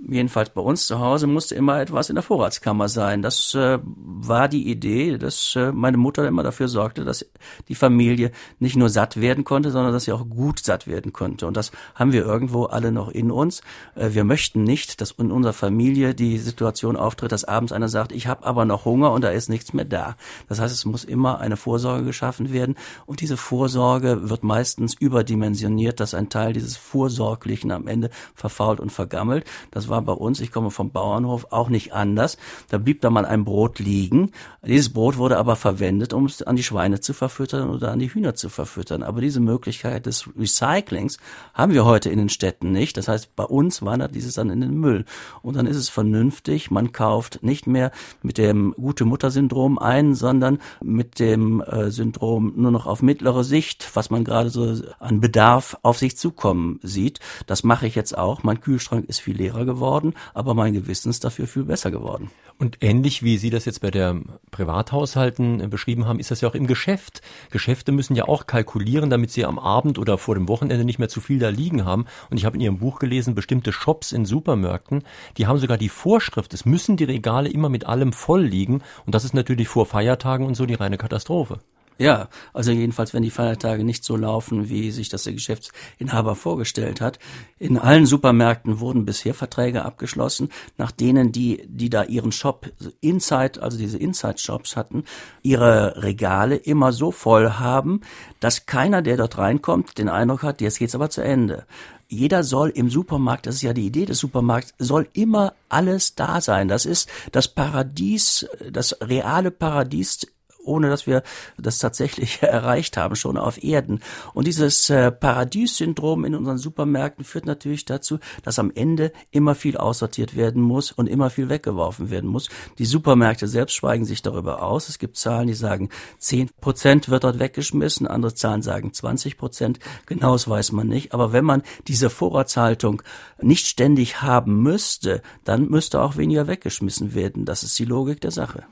jedenfalls 0.09 0.49
bei 0.49 0.61
uns 0.61 0.87
zu 0.87 0.99
Hause 0.99 1.27
musste 1.27 1.53
immer 1.53 1.79
etwas 1.79 2.09
in 2.09 2.15
der 2.15 2.23
Vorratskammer 2.23 2.89
sein. 2.89 3.21
Das 3.21 3.53
äh, 3.53 3.79
war 3.83 4.47
die 4.47 4.69
Idee, 4.69 5.17
dass 5.17 5.55
äh, 5.55 5.71
meine 5.71 5.97
Mutter 5.97 6.27
immer 6.27 6.41
dafür 6.41 6.67
sorgte, 6.67 7.05
dass 7.05 7.25
die 7.67 7.75
Familie 7.75 8.31
nicht 8.59 8.75
nur 8.75 8.89
satt 8.89 9.21
werden 9.21 9.43
konnte, 9.43 9.69
sondern 9.71 9.93
dass 9.93 10.05
sie 10.05 10.11
auch 10.11 10.27
gut 10.27 10.59
satt 10.59 10.87
werden 10.87 11.13
konnte. 11.13 11.45
Und 11.45 11.55
das 11.55 11.71
haben 11.93 12.11
wir 12.11 12.23
irgendwo 12.23 12.65
alle 12.65 12.91
noch 12.91 13.09
in 13.09 13.29
uns. 13.29 13.61
Äh, 13.95 14.13
wir 14.13 14.23
möchten 14.23 14.63
nicht, 14.63 14.99
dass 14.99 15.11
in 15.11 15.31
unserer 15.31 15.53
Familie 15.53 16.15
die 16.15 16.39
Situation 16.39 16.95
auftritt, 16.95 17.31
dass 17.31 17.43
abends 17.43 17.71
einer 17.71 17.89
sagt, 17.89 18.11
ich 18.11 18.27
habe 18.27 18.45
aber 18.45 18.65
noch 18.65 18.85
Hunger 18.85 19.11
und 19.11 19.23
da 19.23 19.29
ist 19.29 19.49
nichts 19.49 19.73
mehr 19.73 19.85
da. 19.85 20.15
Das 20.49 20.59
heißt, 20.59 20.73
es 20.73 20.85
muss 20.85 21.03
immer 21.03 21.39
eine 21.39 21.57
Vorsorge 21.57 22.03
geschaffen 22.03 22.51
werden. 22.51 22.75
Und 23.05 23.21
diese 23.21 23.37
Vorsorge 23.37 24.29
wird 24.29 24.43
meistens 24.43 24.95
überdimensioniert, 24.95 25.99
dass 25.99 26.13
ein 26.13 26.29
Teil 26.29 26.53
dieses 26.53 26.77
Vorsorglichen 26.77 27.71
am 27.71 27.87
Ende 27.87 28.09
verfault 28.33 28.79
und 28.79 28.91
vergammelt. 28.91 29.45
Das 29.69 29.83
das 29.83 29.89
war 29.93 30.01
bei 30.01 30.13
uns, 30.13 30.39
ich 30.39 30.51
komme 30.51 30.71
vom 30.71 30.89
Bauernhof, 30.89 31.47
auch 31.51 31.69
nicht 31.69 31.93
anders. 31.93 32.37
Da 32.69 32.79
blieb 32.79 33.01
da 33.01 33.11
mal 33.11 33.25
ein 33.25 33.45
Brot 33.45 33.77
liegen. 33.77 34.31
Dieses 34.65 34.91
Brot 34.91 35.17
wurde 35.17 35.37
aber 35.37 35.55
verwendet, 35.55 36.13
um 36.13 36.25
es 36.25 36.41
an 36.41 36.55
die 36.55 36.63
Schweine 36.63 36.99
zu 36.99 37.13
verfüttern 37.13 37.69
oder 37.69 37.91
an 37.91 37.99
die 37.99 38.11
Hühner 38.11 38.33
zu 38.33 38.49
verfüttern. 38.49 39.03
Aber 39.03 39.21
diese 39.21 39.39
Möglichkeit 39.39 40.07
des 40.07 40.27
Recyclings 40.35 41.19
haben 41.53 41.73
wir 41.73 41.85
heute 41.85 42.09
in 42.09 42.17
den 42.17 42.29
Städten 42.29 42.71
nicht. 42.71 42.97
Das 42.97 43.07
heißt, 43.07 43.35
bei 43.35 43.43
uns 43.43 43.83
wandert 43.83 44.15
dieses 44.15 44.33
dann 44.33 44.49
in 44.49 44.61
den 44.61 44.79
Müll. 44.79 45.05
Und 45.43 45.57
dann 45.57 45.67
ist 45.67 45.77
es 45.77 45.89
vernünftig, 45.89 46.71
man 46.71 46.91
kauft 46.91 47.43
nicht 47.43 47.67
mehr 47.67 47.91
mit 48.23 48.39
dem 48.39 48.73
Gute-Mutter-Syndrom 48.75 49.77
ein, 49.77 50.15
sondern 50.15 50.57
mit 50.81 51.19
dem 51.19 51.61
äh, 51.61 51.91
Syndrom 51.91 52.53
nur 52.55 52.71
noch 52.71 52.87
auf 52.87 53.03
mittlere 53.03 53.43
Sicht, 53.43 53.91
was 53.93 54.09
man 54.09 54.23
gerade 54.23 54.49
so 54.49 54.75
an 54.99 55.19
Bedarf 55.19 55.77
auf 55.83 55.99
sich 55.99 56.17
zukommen 56.17 56.79
sieht. 56.81 57.19
Das 57.45 57.63
mache 57.63 57.85
ich 57.85 57.93
jetzt 57.93 58.17
auch. 58.17 58.41
Mein 58.41 58.59
Kühlschrank 58.59 59.05
ist 59.07 59.19
viel 59.19 59.37
leerer 59.37 59.65
geworden 59.65 59.82
geworden, 59.83 60.13
aber 60.33 60.53
mein 60.53 60.73
Gewissen 60.73 61.09
ist 61.09 61.25
dafür 61.25 61.45
viel 61.45 61.65
besser 61.65 61.91
geworden. 61.91 62.31
Und 62.57 62.77
ähnlich 62.81 63.23
wie 63.23 63.37
Sie 63.37 63.49
das 63.49 63.65
jetzt 63.65 63.81
bei 63.81 63.91
der 63.91 64.15
Privathaushalten 64.51 65.59
äh, 65.59 65.67
beschrieben 65.67 66.05
haben, 66.05 66.19
ist 66.19 66.31
das 66.31 66.39
ja 66.39 66.47
auch 66.47 66.55
im 66.55 66.67
Geschäft. 66.67 67.21
Geschäfte 67.51 67.91
müssen 67.91 68.15
ja 68.15 68.25
auch 68.25 68.47
kalkulieren, 68.47 69.09
damit 69.09 69.31
sie 69.31 69.43
am 69.43 69.59
Abend 69.59 69.99
oder 69.99 70.17
vor 70.17 70.35
dem 70.35 70.47
Wochenende 70.47 70.85
nicht 70.85 70.99
mehr 70.99 71.09
zu 71.09 71.19
viel 71.19 71.39
da 71.39 71.49
liegen 71.49 71.83
haben. 71.83 72.05
Und 72.29 72.37
ich 72.37 72.45
habe 72.45 72.55
in 72.55 72.61
Ihrem 72.61 72.77
Buch 72.77 72.99
gelesen, 72.99 73.35
bestimmte 73.35 73.73
Shops 73.73 74.13
in 74.13 74.25
Supermärkten, 74.25 75.03
die 75.37 75.47
haben 75.47 75.59
sogar 75.59 75.77
die 75.77 75.89
Vorschrift, 75.89 76.53
es 76.53 76.65
müssen 76.65 76.95
die 76.95 77.03
Regale 77.03 77.49
immer 77.49 77.69
mit 77.69 77.85
allem 77.85 78.13
voll 78.13 78.43
liegen. 78.43 78.81
Und 79.05 79.13
das 79.13 79.25
ist 79.25 79.33
natürlich 79.33 79.67
vor 79.67 79.85
Feiertagen 79.85 80.45
und 80.45 80.55
so 80.55 80.65
die 80.65 80.75
reine 80.75 80.97
Katastrophe. 80.97 81.59
Ja, 81.97 82.29
also 82.53 82.71
jedenfalls, 82.71 83.13
wenn 83.13 83.23
die 83.23 83.29
Feiertage 83.29 83.83
nicht 83.83 84.03
so 84.03 84.15
laufen, 84.15 84.69
wie 84.69 84.91
sich 84.91 85.09
das 85.09 85.23
der 85.23 85.33
Geschäftsinhaber 85.33 86.35
vorgestellt 86.35 87.01
hat. 87.01 87.19
In 87.59 87.77
allen 87.77 88.05
Supermärkten 88.05 88.79
wurden 88.79 89.05
bisher 89.05 89.33
Verträge 89.33 89.85
abgeschlossen, 89.85 90.49
nach 90.77 90.91
denen 90.91 91.31
die, 91.31 91.63
die 91.67 91.89
da 91.89 92.03
ihren 92.03 92.31
Shop 92.31 92.71
Inside, 93.01 93.61
also 93.61 93.77
diese 93.77 93.97
Inside-Shops 93.97 94.75
hatten, 94.75 95.03
ihre 95.43 96.01
Regale 96.01 96.55
immer 96.55 96.91
so 96.93 97.11
voll 97.11 97.51
haben, 97.51 98.01
dass 98.39 98.65
keiner, 98.65 99.01
der 99.01 99.17
dort 99.17 99.37
reinkommt, 99.37 99.97
den 99.97 100.09
Eindruck 100.09 100.43
hat, 100.43 100.61
jetzt 100.61 100.79
geht's 100.79 100.95
aber 100.95 101.09
zu 101.09 101.21
Ende 101.21 101.65
jeder 102.13 102.43
soll 102.43 102.69
im 102.69 102.89
Supermarkt, 102.89 103.47
das 103.47 103.55
ist 103.55 103.61
ja 103.63 103.73
die 103.73 103.87
Idee 103.87 104.05
des 104.05 104.19
Supermarkts, 104.19 104.73
soll 104.77 105.07
immer 105.13 105.53
alles 105.67 106.15
da 106.15 106.41
sein. 106.41 106.67
Das 106.67 106.85
ist 106.85 107.09
das 107.31 107.47
Paradies, 107.47 108.47
das 108.71 108.95
reale 109.01 109.51
Paradies 109.51 110.27
ohne 110.63 110.89
dass 110.89 111.07
wir 111.07 111.23
das 111.57 111.79
tatsächlich 111.79 112.41
erreicht 112.41 112.97
haben, 112.97 113.15
schon 113.15 113.37
auf 113.37 113.63
Erden. 113.63 114.01
Und 114.33 114.47
dieses 114.47 114.89
äh, 114.89 115.11
Paradies-Syndrom 115.11 116.25
in 116.25 116.35
unseren 116.35 116.57
Supermärkten 116.57 117.25
führt 117.25 117.45
natürlich 117.45 117.85
dazu, 117.85 118.19
dass 118.43 118.59
am 118.59 118.71
Ende 118.73 119.11
immer 119.31 119.55
viel 119.55 119.77
aussortiert 119.77 120.35
werden 120.35 120.61
muss 120.61 120.91
und 120.91 121.07
immer 121.07 121.29
viel 121.29 121.49
weggeworfen 121.49 122.09
werden 122.09 122.29
muss. 122.29 122.49
Die 122.77 122.85
Supermärkte 122.85 123.47
selbst 123.47 123.73
schweigen 123.73 124.05
sich 124.05 124.21
darüber 124.21 124.63
aus. 124.63 124.89
Es 124.89 124.99
gibt 124.99 125.17
Zahlen, 125.17 125.47
die 125.47 125.53
sagen, 125.53 125.89
10 126.19 126.49
Prozent 126.61 127.09
wird 127.09 127.23
dort 127.23 127.39
weggeschmissen, 127.39 128.07
andere 128.07 128.33
Zahlen 128.33 128.61
sagen 128.61 128.93
20 128.93 129.37
Prozent. 129.37 129.79
Genaues 130.05 130.47
weiß 130.47 130.71
man 130.71 130.87
nicht. 130.87 131.13
Aber 131.13 131.33
wenn 131.33 131.45
man 131.45 131.63
diese 131.87 132.09
Vorratshaltung 132.09 133.01
nicht 133.41 133.67
ständig 133.67 134.21
haben 134.21 134.61
müsste, 134.61 135.21
dann 135.43 135.69
müsste 135.69 136.01
auch 136.01 136.17
weniger 136.17 136.47
weggeschmissen 136.47 137.13
werden. 137.13 137.45
Das 137.45 137.63
ist 137.63 137.77
die 137.77 137.85
Logik 137.85 138.21
der 138.21 138.31
Sache. 138.31 138.65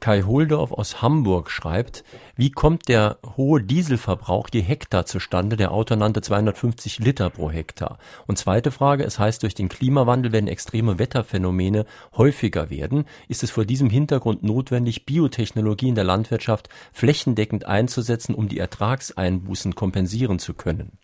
Kai 0.00 0.22
Holdorf 0.22 0.72
aus 0.72 1.02
Hamburg 1.02 1.50
schreibt, 1.50 2.04
wie 2.36 2.50
kommt 2.50 2.88
der 2.88 3.18
hohe 3.36 3.62
Dieselverbrauch 3.62 4.48
je 4.52 4.60
Hektar 4.60 5.06
zustande? 5.06 5.56
Der 5.56 5.72
Autor 5.72 5.96
nannte 5.96 6.20
250 6.20 6.98
Liter 7.00 7.30
pro 7.30 7.50
Hektar. 7.50 7.98
Und 8.26 8.38
zweite 8.38 8.70
Frage, 8.70 9.04
es 9.04 9.18
heißt, 9.18 9.42
durch 9.42 9.54
den 9.54 9.68
Klimawandel 9.68 10.32
werden 10.32 10.48
extreme 10.48 10.98
Wetterphänomene 10.98 11.84
häufiger 12.16 12.70
werden. 12.70 13.04
Ist 13.28 13.42
es 13.42 13.50
vor 13.50 13.64
diesem 13.64 13.90
Hintergrund 13.90 14.42
notwendig, 14.42 15.06
Biotechnologie 15.06 15.88
in 15.88 15.94
der 15.94 16.04
Landwirtschaft 16.04 16.68
flächendeckend 16.92 17.66
einzusetzen, 17.66 18.34
um 18.34 18.48
die 18.48 18.58
Ertragseinbußen 18.58 19.74
kompensieren 19.74 20.38
zu 20.38 20.54
können? 20.54 20.98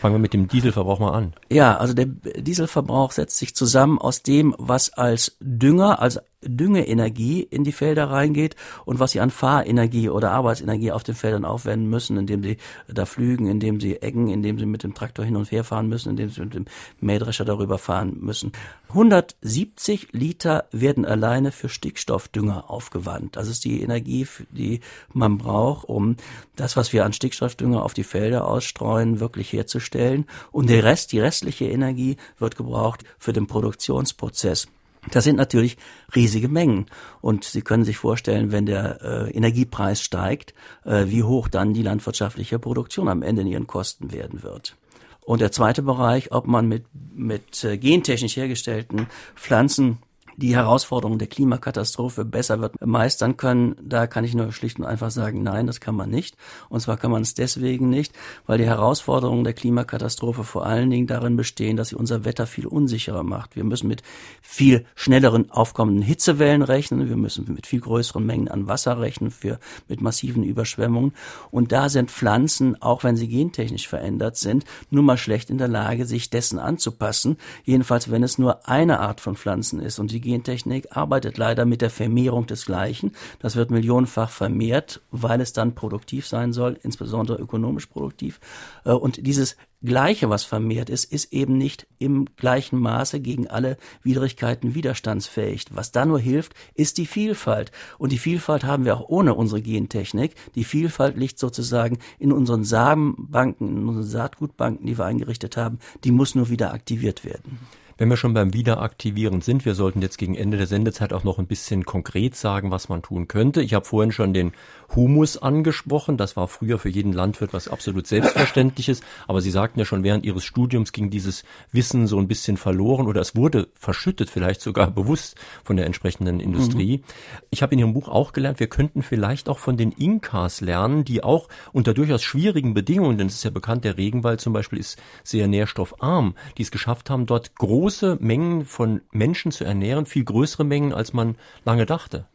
Fangen 0.00 0.14
wir 0.14 0.20
mit 0.20 0.32
dem 0.32 0.46
Dieselverbrauch 0.46 1.00
mal 1.00 1.12
an. 1.12 1.32
Ja, 1.50 1.76
also 1.76 1.92
der 1.92 2.06
Dieselverbrauch 2.06 3.10
setzt 3.10 3.36
sich 3.36 3.56
zusammen 3.56 3.98
aus 3.98 4.22
dem, 4.22 4.54
was 4.56 4.92
als 4.92 5.36
Dünger, 5.40 6.00
als 6.00 6.20
Düngeenergie 6.42 7.42
in 7.42 7.64
die 7.64 7.72
Felder 7.72 8.10
reingeht 8.10 8.54
und 8.84 9.00
was 9.00 9.12
sie 9.12 9.20
an 9.20 9.30
Fahrenergie 9.30 10.08
oder 10.08 10.30
Arbeitsenergie 10.30 10.92
auf 10.92 11.02
den 11.02 11.16
Feldern 11.16 11.44
aufwenden 11.44 11.90
müssen, 11.90 12.16
indem 12.16 12.42
sie 12.44 12.58
da 12.86 13.06
flügen, 13.06 13.48
indem 13.48 13.80
sie 13.80 14.00
eggen, 14.02 14.28
indem 14.28 14.58
sie 14.58 14.66
mit 14.66 14.84
dem 14.84 14.94
Traktor 14.94 15.24
hin 15.24 15.36
und 15.36 15.50
her 15.50 15.64
fahren 15.64 15.88
müssen, 15.88 16.10
indem 16.10 16.30
sie 16.30 16.40
mit 16.42 16.54
dem 16.54 16.66
Mähdrescher 17.00 17.44
darüber 17.44 17.78
fahren 17.78 18.18
müssen. 18.20 18.52
170 18.90 20.12
Liter 20.12 20.66
werden 20.70 21.04
alleine 21.04 21.50
für 21.50 21.68
Stickstoffdünger 21.68 22.70
aufgewandt. 22.70 23.36
Das 23.36 23.48
ist 23.48 23.64
die 23.64 23.82
Energie, 23.82 24.26
die 24.50 24.80
man 25.12 25.38
braucht, 25.38 25.88
um 25.88 26.16
das, 26.56 26.76
was 26.76 26.92
wir 26.92 27.04
an 27.04 27.12
Stickstoffdünger 27.12 27.84
auf 27.84 27.94
die 27.94 28.04
Felder 28.04 28.46
ausstreuen, 28.46 29.20
wirklich 29.20 29.52
herzustellen. 29.52 30.26
Und 30.52 30.70
der 30.70 30.84
Rest, 30.84 31.12
die 31.12 31.20
restliche 31.20 31.66
Energie 31.66 32.16
wird 32.38 32.56
gebraucht 32.56 33.04
für 33.18 33.32
den 33.32 33.46
Produktionsprozess. 33.46 34.68
Das 35.10 35.24
sind 35.24 35.36
natürlich 35.36 35.76
riesige 36.14 36.48
Mengen. 36.48 36.86
Und 37.20 37.44
Sie 37.44 37.62
können 37.62 37.84
sich 37.84 37.96
vorstellen, 37.96 38.52
wenn 38.52 38.66
der 38.66 39.00
äh, 39.02 39.30
Energiepreis 39.30 40.02
steigt, 40.02 40.54
äh, 40.84 41.06
wie 41.06 41.22
hoch 41.22 41.48
dann 41.48 41.74
die 41.74 41.82
landwirtschaftliche 41.82 42.58
Produktion 42.58 43.08
am 43.08 43.22
Ende 43.22 43.42
in 43.42 43.48
ihren 43.48 43.66
Kosten 43.66 44.12
werden 44.12 44.42
wird. 44.42 44.76
Und 45.20 45.40
der 45.40 45.52
zweite 45.52 45.82
Bereich, 45.82 46.32
ob 46.32 46.46
man 46.46 46.68
mit, 46.68 46.86
mit 47.14 47.62
äh, 47.64 47.76
gentechnisch 47.76 48.36
hergestellten 48.36 49.08
Pflanzen 49.34 49.98
die 50.38 50.54
Herausforderungen 50.54 51.18
der 51.18 51.26
Klimakatastrophe 51.26 52.24
besser 52.24 52.60
wird 52.60 52.80
meistern 52.86 53.36
können, 53.36 53.74
da 53.82 54.06
kann 54.06 54.22
ich 54.22 54.36
nur 54.36 54.52
schlicht 54.52 54.78
und 54.78 54.84
einfach 54.84 55.10
sagen, 55.10 55.42
nein, 55.42 55.66
das 55.66 55.80
kann 55.80 55.96
man 55.96 56.10
nicht. 56.10 56.36
Und 56.68 56.78
zwar 56.78 56.96
kann 56.96 57.10
man 57.10 57.22
es 57.22 57.34
deswegen 57.34 57.90
nicht, 57.90 58.12
weil 58.46 58.58
die 58.58 58.66
Herausforderungen 58.66 59.42
der 59.42 59.52
Klimakatastrophe 59.52 60.44
vor 60.44 60.64
allen 60.64 60.90
Dingen 60.90 61.08
darin 61.08 61.34
bestehen, 61.36 61.76
dass 61.76 61.88
sie 61.88 61.96
unser 61.96 62.24
Wetter 62.24 62.46
viel 62.46 62.68
unsicherer 62.68 63.24
macht. 63.24 63.56
Wir 63.56 63.64
müssen 63.64 63.88
mit 63.88 64.02
viel 64.40 64.86
schnelleren 64.94 65.50
aufkommenden 65.50 66.04
Hitzewellen 66.04 66.62
rechnen, 66.62 67.08
wir 67.08 67.16
müssen 67.16 67.52
mit 67.52 67.66
viel 67.66 67.80
größeren 67.80 68.24
Mengen 68.24 68.46
an 68.46 68.68
Wasser 68.68 69.00
rechnen, 69.00 69.32
für, 69.32 69.58
mit 69.88 70.00
massiven 70.00 70.44
Überschwemmungen. 70.44 71.14
Und 71.50 71.72
da 71.72 71.88
sind 71.88 72.12
Pflanzen, 72.12 72.80
auch 72.80 73.02
wenn 73.02 73.16
sie 73.16 73.26
gentechnisch 73.26 73.88
verändert 73.88 74.36
sind, 74.36 74.64
nun 74.90 75.04
mal 75.04 75.18
schlecht 75.18 75.50
in 75.50 75.58
der 75.58 75.66
Lage, 75.66 76.06
sich 76.06 76.30
dessen 76.30 76.60
anzupassen. 76.60 77.38
Jedenfalls, 77.64 78.08
wenn 78.12 78.22
es 78.22 78.38
nur 78.38 78.68
eine 78.68 79.00
Art 79.00 79.20
von 79.20 79.34
Pflanzen 79.34 79.80
ist. 79.80 79.98
Und 79.98 80.12
die 80.12 80.27
Gentechnik 80.28 80.96
arbeitet 80.96 81.38
leider 81.38 81.64
mit 81.64 81.82
der 81.82 81.90
Vermehrung 81.90 82.46
des 82.46 82.66
Gleichen. 82.66 83.12
Das 83.40 83.56
wird 83.56 83.70
millionenfach 83.70 84.30
vermehrt, 84.30 85.00
weil 85.10 85.40
es 85.40 85.52
dann 85.52 85.74
produktiv 85.74 86.26
sein 86.26 86.52
soll, 86.52 86.78
insbesondere 86.82 87.38
ökonomisch 87.38 87.86
produktiv. 87.86 88.40
Äh, 88.84 88.92
und 88.92 89.26
dieses 89.26 89.56
Gleiche, 89.82 90.28
was 90.28 90.42
vermehrt 90.42 90.90
ist, 90.90 91.04
ist 91.04 91.32
eben 91.32 91.56
nicht 91.56 91.86
im 91.98 92.26
gleichen 92.36 92.80
Maße 92.80 93.20
gegen 93.20 93.46
alle 93.46 93.76
Widrigkeiten 94.02 94.74
widerstandsfähig. 94.74 95.66
Was 95.70 95.92
da 95.92 96.04
nur 96.04 96.18
hilft, 96.18 96.54
ist 96.74 96.98
die 96.98 97.06
Vielfalt. 97.06 97.70
Und 97.96 98.10
die 98.10 98.18
Vielfalt 98.18 98.64
haben 98.64 98.84
wir 98.84 98.96
auch 98.96 99.08
ohne 99.08 99.34
unsere 99.34 99.62
Gentechnik. 99.62 100.34
Die 100.56 100.64
Vielfalt 100.64 101.16
liegt 101.16 101.38
sozusagen 101.38 101.98
in 102.18 102.32
unseren 102.32 102.64
Samenbanken, 102.64 103.68
in 103.68 103.88
unseren 103.88 104.06
Saatgutbanken, 104.06 104.84
die 104.84 104.98
wir 104.98 105.04
eingerichtet 105.04 105.56
haben. 105.56 105.78
Die 106.02 106.10
muss 106.10 106.34
nur 106.34 106.48
wieder 106.50 106.72
aktiviert 106.72 107.24
werden. 107.24 107.60
Wenn 108.00 108.10
wir 108.10 108.16
schon 108.16 108.32
beim 108.32 108.54
Wiederaktivieren 108.54 109.40
sind, 109.40 109.64
wir 109.64 109.74
sollten 109.74 110.00
jetzt 110.02 110.18
gegen 110.18 110.36
Ende 110.36 110.56
der 110.56 110.68
Sendezeit 110.68 111.12
auch 111.12 111.24
noch 111.24 111.40
ein 111.40 111.48
bisschen 111.48 111.84
konkret 111.84 112.36
sagen, 112.36 112.70
was 112.70 112.88
man 112.88 113.02
tun 113.02 113.26
könnte. 113.26 113.60
Ich 113.60 113.74
habe 113.74 113.84
vorhin 113.84 114.12
schon 114.12 114.32
den 114.32 114.52
Humus 114.94 115.36
angesprochen. 115.36 116.16
Das 116.16 116.36
war 116.36 116.46
früher 116.46 116.78
für 116.78 116.90
jeden 116.90 117.12
Landwirt 117.12 117.52
was 117.52 117.66
absolut 117.66 118.06
Selbstverständliches. 118.06 119.00
Aber 119.26 119.40
Sie 119.40 119.50
sagten 119.50 119.80
ja 119.80 119.84
schon, 119.84 120.04
während 120.04 120.24
Ihres 120.24 120.44
Studiums 120.44 120.92
ging 120.92 121.10
dieses 121.10 121.42
Wissen 121.72 122.06
so 122.06 122.20
ein 122.20 122.28
bisschen 122.28 122.56
verloren 122.56 123.08
oder 123.08 123.20
es 123.20 123.34
wurde 123.34 123.66
verschüttet, 123.74 124.30
vielleicht 124.30 124.60
sogar 124.60 124.92
bewusst 124.92 125.34
von 125.64 125.74
der 125.74 125.86
entsprechenden 125.86 126.38
Industrie. 126.38 126.98
Mhm. 126.98 127.04
Ich 127.50 127.62
habe 127.62 127.74
in 127.74 127.80
Ihrem 127.80 127.94
Buch 127.94 128.08
auch 128.08 128.32
gelernt, 128.32 128.60
wir 128.60 128.68
könnten 128.68 129.02
vielleicht 129.02 129.48
auch 129.48 129.58
von 129.58 129.76
den 129.76 129.90
Inkas 129.90 130.60
lernen, 130.60 131.04
die 131.04 131.24
auch 131.24 131.48
unter 131.72 131.94
durchaus 131.94 132.22
schwierigen 132.22 132.74
Bedingungen, 132.74 133.18
denn 133.18 133.26
es 133.26 133.34
ist 133.34 133.44
ja 133.44 133.50
bekannt, 133.50 133.82
der 133.82 133.98
Regenwald 133.98 134.40
zum 134.40 134.52
Beispiel 134.52 134.78
ist 134.78 135.02
sehr 135.24 135.48
nährstoffarm, 135.48 136.36
die 136.58 136.62
es 136.62 136.70
geschafft 136.70 137.10
haben, 137.10 137.26
dort 137.26 137.56
große 137.56 137.87
große 137.88 138.18
Mengen 138.20 138.66
von 138.66 139.00
Menschen 139.12 139.50
zu 139.50 139.64
ernähren, 139.64 140.04
viel 140.04 140.22
größere 140.22 140.62
Mengen, 140.62 140.92
als 140.92 141.14
man 141.14 141.36
lange 141.64 141.86
dachte 141.86 142.26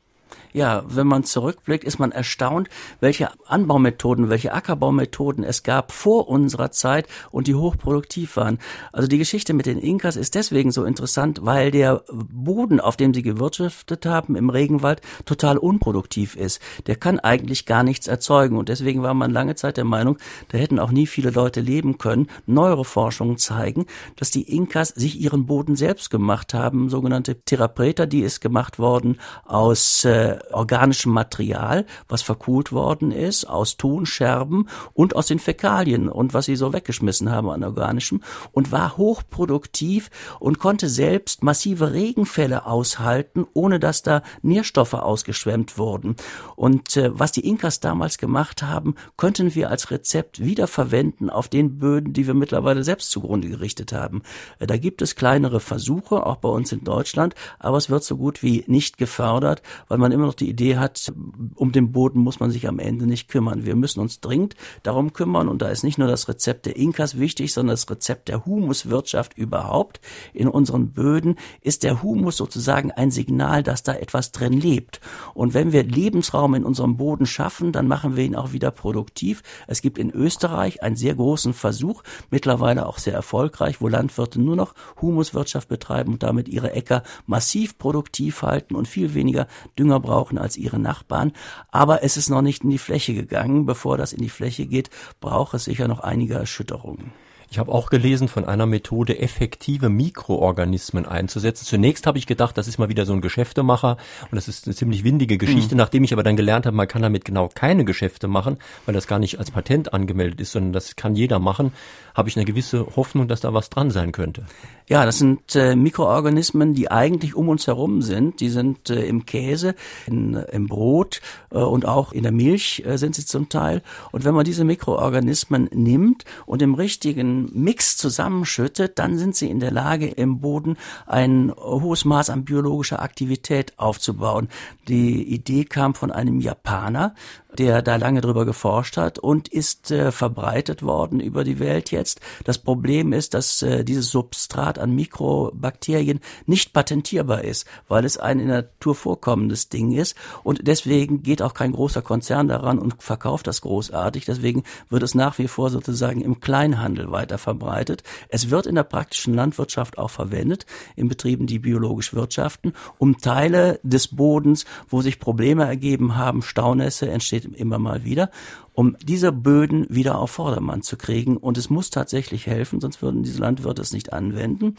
ja, 0.53 0.83
wenn 0.87 1.07
man 1.07 1.23
zurückblickt, 1.23 1.83
ist 1.83 1.99
man 1.99 2.11
erstaunt, 2.11 2.69
welche 2.99 3.29
Anbaumethoden, 3.47 4.29
welche 4.29 4.53
Ackerbaumethoden 4.53 5.43
es 5.43 5.63
gab 5.63 5.91
vor 5.91 6.29
unserer 6.29 6.71
Zeit 6.71 7.07
und 7.31 7.47
die 7.47 7.55
hochproduktiv 7.55 8.37
waren. 8.37 8.59
Also 8.91 9.07
die 9.07 9.17
Geschichte 9.17 9.53
mit 9.53 9.65
den 9.65 9.79
Inkas 9.79 10.15
ist 10.15 10.35
deswegen 10.35 10.71
so 10.71 10.85
interessant, 10.85 11.39
weil 11.43 11.71
der 11.71 12.03
Boden, 12.11 12.79
auf 12.79 12.97
dem 12.97 13.13
sie 13.13 13.23
gewirtschaftet 13.23 14.05
haben 14.05 14.35
im 14.35 14.49
Regenwald, 14.49 15.01
total 15.25 15.57
unproduktiv 15.57 16.35
ist. 16.35 16.61
Der 16.85 16.95
kann 16.95 17.19
eigentlich 17.19 17.65
gar 17.65 17.83
nichts 17.83 18.07
erzeugen 18.07 18.57
und 18.57 18.69
deswegen 18.69 19.01
war 19.01 19.13
man 19.13 19.31
lange 19.31 19.55
Zeit 19.55 19.77
der 19.77 19.85
Meinung, 19.85 20.17
da 20.49 20.57
hätten 20.57 20.79
auch 20.79 20.91
nie 20.91 21.07
viele 21.07 21.31
Leute 21.31 21.61
leben 21.61 21.97
können. 21.97 22.27
Neuere 22.45 22.85
Forschungen 22.85 23.37
zeigen, 23.37 23.87
dass 24.15 24.31
die 24.31 24.43
Inkas 24.43 24.89
sich 24.89 25.19
ihren 25.19 25.47
Boden 25.47 25.75
selbst 25.75 26.11
gemacht 26.11 26.53
haben, 26.53 26.89
sogenannte 26.89 27.41
Therapreta, 27.41 28.05
die 28.05 28.21
ist 28.21 28.39
gemacht 28.39 28.77
worden 28.77 29.19
aus 29.45 30.05
äh, 30.05 30.37
organischem 30.51 31.11
Material, 31.11 31.85
was 32.07 32.21
verkohlt 32.21 32.71
worden 32.71 33.11
ist, 33.11 33.45
aus 33.45 33.77
Tonscherben 33.77 34.69
und 34.93 35.15
aus 35.15 35.27
den 35.27 35.39
Fäkalien 35.39 36.09
und 36.09 36.33
was 36.33 36.45
sie 36.45 36.55
so 36.55 36.73
weggeschmissen 36.73 37.31
haben 37.31 37.49
an 37.49 37.63
organischem 37.63 38.21
und 38.51 38.71
war 38.71 38.97
hochproduktiv 38.97 40.09
und 40.39 40.59
konnte 40.59 40.89
selbst 40.89 41.43
massive 41.43 41.93
Regenfälle 41.93 42.65
aushalten, 42.65 43.45
ohne 43.53 43.79
dass 43.79 44.01
da 44.03 44.23
Nährstoffe 44.41 44.93
ausgeschwemmt 44.93 45.77
wurden. 45.77 46.15
Und 46.55 46.97
äh, 46.97 47.11
was 47.13 47.31
die 47.31 47.47
Inkas 47.47 47.79
damals 47.79 48.17
gemacht 48.17 48.63
haben, 48.63 48.95
könnten 49.17 49.55
wir 49.55 49.69
als 49.69 49.91
Rezept 49.91 50.39
wiederverwenden 50.43 51.29
auf 51.29 51.47
den 51.47 51.79
Böden, 51.79 52.13
die 52.13 52.27
wir 52.27 52.33
mittlerweile 52.33 52.83
selbst 52.83 53.11
zugrunde 53.11 53.49
gerichtet 53.49 53.93
haben. 53.93 54.21
Äh, 54.59 54.67
da 54.67 54.77
gibt 54.77 55.01
es 55.01 55.15
kleinere 55.15 55.59
Versuche, 55.59 56.25
auch 56.25 56.37
bei 56.37 56.49
uns 56.49 56.71
in 56.71 56.83
Deutschland, 56.83 57.35
aber 57.59 57.77
es 57.77 57.89
wird 57.89 58.03
so 58.03 58.17
gut 58.17 58.43
wie 58.43 58.63
nicht 58.67 58.97
gefördert, 58.97 59.61
weil 59.87 59.97
man 59.97 60.11
immer 60.11 60.32
noch 60.33 60.37
die 60.37 60.49
Idee 60.49 60.77
hat, 60.77 61.13
um 61.55 61.71
den 61.71 61.91
Boden 61.91 62.19
muss 62.19 62.39
man 62.39 62.49
sich 62.49 62.67
am 62.67 62.79
Ende 62.79 63.05
nicht 63.05 63.27
kümmern. 63.29 63.65
Wir 63.65 63.75
müssen 63.75 63.99
uns 63.99 64.19
dringend 64.19 64.55
darum 64.81 65.13
kümmern 65.13 65.47
und 65.47 65.61
da 65.61 65.69
ist 65.69 65.83
nicht 65.83 65.99
nur 65.99 66.07
das 66.07 66.27
Rezept 66.27 66.65
der 66.65 66.75
Inkas 66.75 67.19
wichtig, 67.19 67.53
sondern 67.53 67.73
das 67.73 67.89
Rezept 67.89 68.29
der 68.29 68.45
Humuswirtschaft 68.45 69.37
überhaupt. 69.37 70.01
In 70.33 70.47
unseren 70.47 70.91
Böden 70.91 71.35
ist 71.61 71.83
der 71.83 72.01
Humus 72.01 72.37
sozusagen 72.37 72.91
ein 72.91 73.11
Signal, 73.11 73.61
dass 73.61 73.83
da 73.83 73.93
etwas 73.93 74.31
drin 74.31 74.53
lebt. 74.53 74.99
Und 75.35 75.53
wenn 75.53 75.71
wir 75.71 75.83
Lebensraum 75.83 76.55
in 76.55 76.65
unserem 76.65 76.97
Boden 76.97 77.25
schaffen, 77.25 77.71
dann 77.71 77.87
machen 77.87 78.15
wir 78.15 78.23
ihn 78.23 78.35
auch 78.35 78.51
wieder 78.53 78.71
produktiv. 78.71 79.43
Es 79.67 79.81
gibt 79.81 79.99
in 79.99 80.09
Österreich 80.09 80.81
einen 80.81 80.95
sehr 80.95 81.13
großen 81.13 81.53
Versuch, 81.53 82.01
mittlerweile 82.31 82.87
auch 82.87 82.97
sehr 82.97 83.13
erfolgreich, 83.13 83.81
wo 83.81 83.87
Landwirte 83.87 84.41
nur 84.41 84.55
noch 84.55 84.73
Humuswirtschaft 84.99 85.67
betreiben 85.67 86.13
und 86.13 86.23
damit 86.23 86.49
ihre 86.49 86.71
Äcker 86.71 87.03
massiv 87.27 87.77
produktiv 87.77 88.41
halten 88.41 88.75
und 88.75 88.87
viel 88.87 89.13
weniger 89.13 89.47
Dünger 89.77 89.99
brauchen 89.99 90.22
brauchen 90.23 90.37
als 90.37 90.57
ihre 90.57 90.79
Nachbarn. 90.79 91.33
Aber 91.71 92.03
es 92.03 92.17
ist 92.17 92.29
noch 92.29 92.41
nicht 92.41 92.63
in 92.63 92.69
die 92.69 92.77
Fläche 92.77 93.13
gegangen. 93.13 93.65
Bevor 93.65 93.97
das 93.97 94.13
in 94.13 94.21
die 94.21 94.29
Fläche 94.29 94.65
geht, 94.65 94.89
braucht 95.19 95.53
es 95.53 95.65
sicher 95.65 95.87
noch 95.87 95.99
einige 95.99 96.35
Erschütterungen. 96.35 97.11
Ich 97.53 97.59
habe 97.59 97.71
auch 97.71 97.91
gelesen 97.91 98.29
von 98.29 98.45
einer 98.45 98.65
Methode, 98.65 99.19
effektive 99.19 99.89
Mikroorganismen 99.89 101.05
einzusetzen. 101.05 101.65
Zunächst 101.65 102.07
habe 102.07 102.17
ich 102.17 102.25
gedacht, 102.25 102.57
das 102.57 102.67
ist 102.67 102.79
mal 102.79 102.89
wieder 102.89 103.05
so 103.05 103.13
ein 103.13 103.21
Geschäftemacher 103.21 103.97
und 104.31 104.35
das 104.35 104.47
ist 104.47 104.65
eine 104.65 104.73
ziemlich 104.73 105.03
windige 105.03 105.37
Geschichte, 105.37 105.75
mhm. 105.75 105.77
nachdem 105.77 106.03
ich 106.03 106.13
aber 106.13 106.23
dann 106.23 106.35
gelernt 106.35 106.65
habe, 106.65 106.75
man 106.75 106.87
kann 106.87 107.03
damit 107.03 107.25
genau 107.25 107.49
keine 107.53 107.85
Geschäfte 107.85 108.27
machen, 108.27 108.57
weil 108.87 108.95
das 108.95 109.05
gar 109.05 109.19
nicht 109.19 109.37
als 109.37 109.51
Patent 109.51 109.93
angemeldet 109.93 110.41
ist, 110.41 110.53
sondern 110.53 110.73
das 110.73 110.95
kann 110.95 111.15
jeder 111.15 111.37
machen, 111.37 111.73
habe 112.15 112.27
ich 112.27 112.35
eine 112.37 112.45
gewisse 112.45 112.87
Hoffnung, 112.95 113.27
dass 113.27 113.41
da 113.41 113.53
was 113.53 113.69
dran 113.69 113.91
sein 113.91 114.13
könnte. 114.13 114.47
Ja, 114.87 115.05
das 115.05 115.19
sind 115.19 115.55
äh, 115.55 115.75
Mikroorganismen, 115.75 116.73
die 116.73 116.89
eigentlich 116.91 117.35
um 117.35 117.49
uns 117.49 117.67
herum 117.67 118.01
sind. 118.01 118.41
Die 118.41 118.49
sind 118.49 118.89
äh, 118.89 119.05
im 119.05 119.25
Käse, 119.25 119.75
in, 120.07 120.33
im 120.33 120.67
Brot 120.67 121.21
äh, 121.51 121.57
und 121.59 121.85
auch 121.85 122.11
in 122.11 122.23
der 122.23 122.31
Milch 122.31 122.83
äh, 122.85 122.97
sind 122.97 123.15
sie 123.15 123.25
zum 123.25 123.47
Teil. 123.47 123.81
Und 124.11 124.25
wenn 124.25 124.33
man 124.33 124.43
diese 124.43 124.65
Mikroorganismen 124.65 125.69
nimmt 125.71 126.25
und 126.45 126.61
im 126.61 126.73
richtigen 126.73 127.42
Mix 127.53 127.97
zusammenschüttet, 127.97 128.99
dann 128.99 129.17
sind 129.17 129.35
sie 129.35 129.49
in 129.49 129.59
der 129.59 129.71
Lage, 129.71 130.07
im 130.07 130.39
Boden 130.39 130.77
ein 131.05 131.51
hohes 131.55 132.05
Maß 132.05 132.29
an 132.29 132.45
biologischer 132.45 133.01
Aktivität 133.01 133.73
aufzubauen. 133.77 134.49
Die 134.87 135.23
Idee 135.23 135.65
kam 135.65 135.95
von 135.95 136.11
einem 136.11 136.39
Japaner, 136.39 137.15
der 137.57 137.81
da 137.81 137.95
lange 137.95 138.21
drüber 138.21 138.45
geforscht 138.45 138.97
hat 138.97 139.19
und 139.19 139.47
ist 139.47 139.91
äh, 139.91 140.11
verbreitet 140.11 140.83
worden 140.83 141.19
über 141.19 141.43
die 141.43 141.59
Welt 141.59 141.91
jetzt. 141.91 142.19
Das 142.43 142.57
Problem 142.57 143.13
ist, 143.13 143.33
dass 143.33 143.61
äh, 143.61 143.83
dieses 143.83 144.09
Substrat 144.09 144.79
an 144.79 144.95
Mikrobakterien 144.95 146.19
nicht 146.45 146.73
patentierbar 146.73 147.43
ist, 147.43 147.67
weil 147.87 148.05
es 148.05 148.17
ein 148.17 148.39
in 148.39 148.47
der 148.47 148.63
Natur 148.63 148.95
vorkommendes 148.95 149.69
Ding 149.69 149.91
ist 149.91 150.15
und 150.43 150.67
deswegen 150.67 151.23
geht 151.23 151.41
auch 151.41 151.53
kein 151.53 151.73
großer 151.73 152.01
Konzern 152.01 152.47
daran 152.47 152.79
und 152.79 153.01
verkauft 153.01 153.47
das 153.47 153.61
großartig. 153.61 154.25
Deswegen 154.25 154.63
wird 154.89 155.03
es 155.03 155.15
nach 155.15 155.37
wie 155.37 155.47
vor 155.47 155.69
sozusagen 155.69 156.21
im 156.21 156.39
Kleinhandel 156.39 157.11
weiter 157.11 157.32
verbreitet. 157.37 158.03
Es 158.29 158.49
wird 158.49 158.65
in 158.65 158.75
der 158.75 158.83
praktischen 158.83 159.33
Landwirtschaft 159.33 159.97
auch 159.97 160.09
verwendet, 160.09 160.65
in 160.95 161.07
Betrieben, 161.07 161.47
die 161.47 161.59
biologisch 161.59 162.13
wirtschaften, 162.13 162.73
um 162.97 163.17
Teile 163.17 163.79
des 163.83 164.07
Bodens, 164.07 164.65
wo 164.89 165.01
sich 165.01 165.19
Probleme 165.19 165.65
ergeben 165.65 166.15
haben, 166.15 166.41
Staunässe 166.41 167.09
entsteht 167.09 167.45
immer 167.45 167.79
mal 167.79 168.03
wieder, 168.03 168.29
um 168.73 168.97
diese 169.03 169.31
Böden 169.31 169.85
wieder 169.89 170.17
auf 170.17 170.31
Vordermann 170.31 170.81
zu 170.81 170.97
kriegen. 170.97 171.37
Und 171.37 171.57
es 171.57 171.69
muss 171.69 171.89
tatsächlich 171.89 172.47
helfen, 172.47 172.81
sonst 172.81 173.01
würden 173.01 173.23
diese 173.23 173.39
Landwirte 173.39 173.81
es 173.81 173.93
nicht 173.93 174.13
anwenden. 174.13 174.75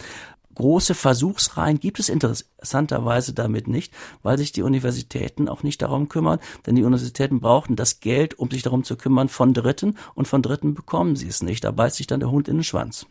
Große 0.54 0.94
Versuchsreihen 0.94 1.80
gibt 1.80 1.98
es 1.98 2.08
interessanterweise 2.08 3.32
damit 3.32 3.68
nicht, 3.68 3.92
weil 4.22 4.38
sich 4.38 4.52
die 4.52 4.62
Universitäten 4.62 5.48
auch 5.48 5.62
nicht 5.62 5.82
darum 5.82 6.08
kümmern, 6.08 6.38
denn 6.66 6.76
die 6.76 6.84
Universitäten 6.84 7.40
brauchen 7.40 7.76
das 7.76 8.00
Geld, 8.00 8.38
um 8.38 8.50
sich 8.50 8.62
darum 8.62 8.84
zu 8.84 8.96
kümmern 8.96 9.28
von 9.28 9.54
Dritten 9.54 9.96
und 10.14 10.28
von 10.28 10.42
Dritten 10.42 10.74
bekommen 10.74 11.16
sie 11.16 11.28
es 11.28 11.42
nicht. 11.42 11.64
Da 11.64 11.70
beißt 11.70 11.96
sich 11.96 12.06
dann 12.06 12.20
der 12.20 12.30
Hund 12.30 12.48
in 12.48 12.58
den 12.58 12.64
Schwanz. 12.64 13.06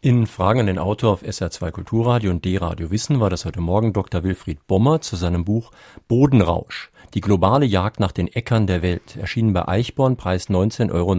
In 0.00 0.26
Fragen 0.26 0.60
an 0.60 0.66
den 0.66 0.78
Autor 0.78 1.12
auf 1.12 1.22
SR2 1.22 1.70
Kulturradio 1.70 2.30
und 2.30 2.44
D-Radio 2.44 2.90
Wissen 2.90 3.18
war 3.18 3.30
das 3.30 3.44
heute 3.44 3.60
Morgen 3.60 3.92
Dr. 3.92 4.22
Wilfried 4.22 4.66
Bommer 4.66 5.00
zu 5.00 5.16
seinem 5.16 5.44
Buch 5.44 5.72
Bodenrausch. 6.06 6.90
Die 7.14 7.20
globale 7.20 7.64
Jagd 7.64 8.00
nach 8.00 8.12
den 8.12 8.28
Äckern 8.28 8.66
der 8.66 8.82
Welt, 8.82 9.16
erschienen 9.16 9.52
bei 9.52 9.66
Eichborn, 9.66 10.16
Preis 10.16 10.48
19,99 10.48 10.90
Euro. 10.92 11.14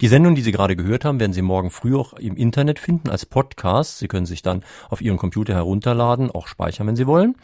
Die 0.00 0.08
Sendung, 0.08 0.34
die 0.34 0.42
Sie 0.42 0.52
gerade 0.52 0.76
gehört 0.76 1.04
haben, 1.04 1.20
werden 1.20 1.32
Sie 1.32 1.42
morgen 1.42 1.70
früh 1.70 1.96
auch 1.96 2.14
im 2.14 2.36
Internet 2.36 2.78
finden 2.78 3.10
als 3.10 3.26
Podcast. 3.26 3.98
Sie 3.98 4.08
können 4.08 4.26
sich 4.26 4.42
dann 4.42 4.64
auf 4.88 5.00
Ihren 5.00 5.18
Computer 5.18 5.54
herunterladen, 5.54 6.30
auch 6.30 6.46
speichern, 6.46 6.86
wenn 6.86 6.96
Sie 6.96 7.06
wollen. 7.06 7.36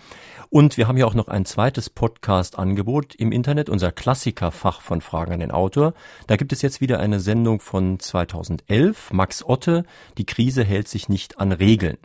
Und 0.49 0.77
wir 0.77 0.89
haben 0.89 0.97
ja 0.97 1.07
auch 1.07 1.15
noch 1.15 1.29
ein 1.29 1.45
zweites 1.45 1.91
Podcast-Angebot 1.91 3.15
im 3.15 3.31
Internet, 3.31 3.69
unser 3.69 3.93
Klassikerfach 3.93 4.81
von 4.81 5.01
Fragen 5.01 5.33
an 5.33 5.41
den 5.41 5.53
Autor. 5.53 5.95
Da 6.27 6.37
gibt 6.37 6.53
es 6.53 6.63
jetzt 6.63 6.81
wieder 6.81 6.99
eine 6.99 7.21
Sendung 7.21 7.61
von 7.61 8.01
2011, 8.01 9.13
Max 9.13 9.45
Otte, 9.45 9.85
die 10.19 10.27
Krise 10.27 10.65
hält 10.65 10.89
sich 10.89 11.09
nicht 11.09 11.39
an 11.39 11.53
Regeln. 11.53 11.99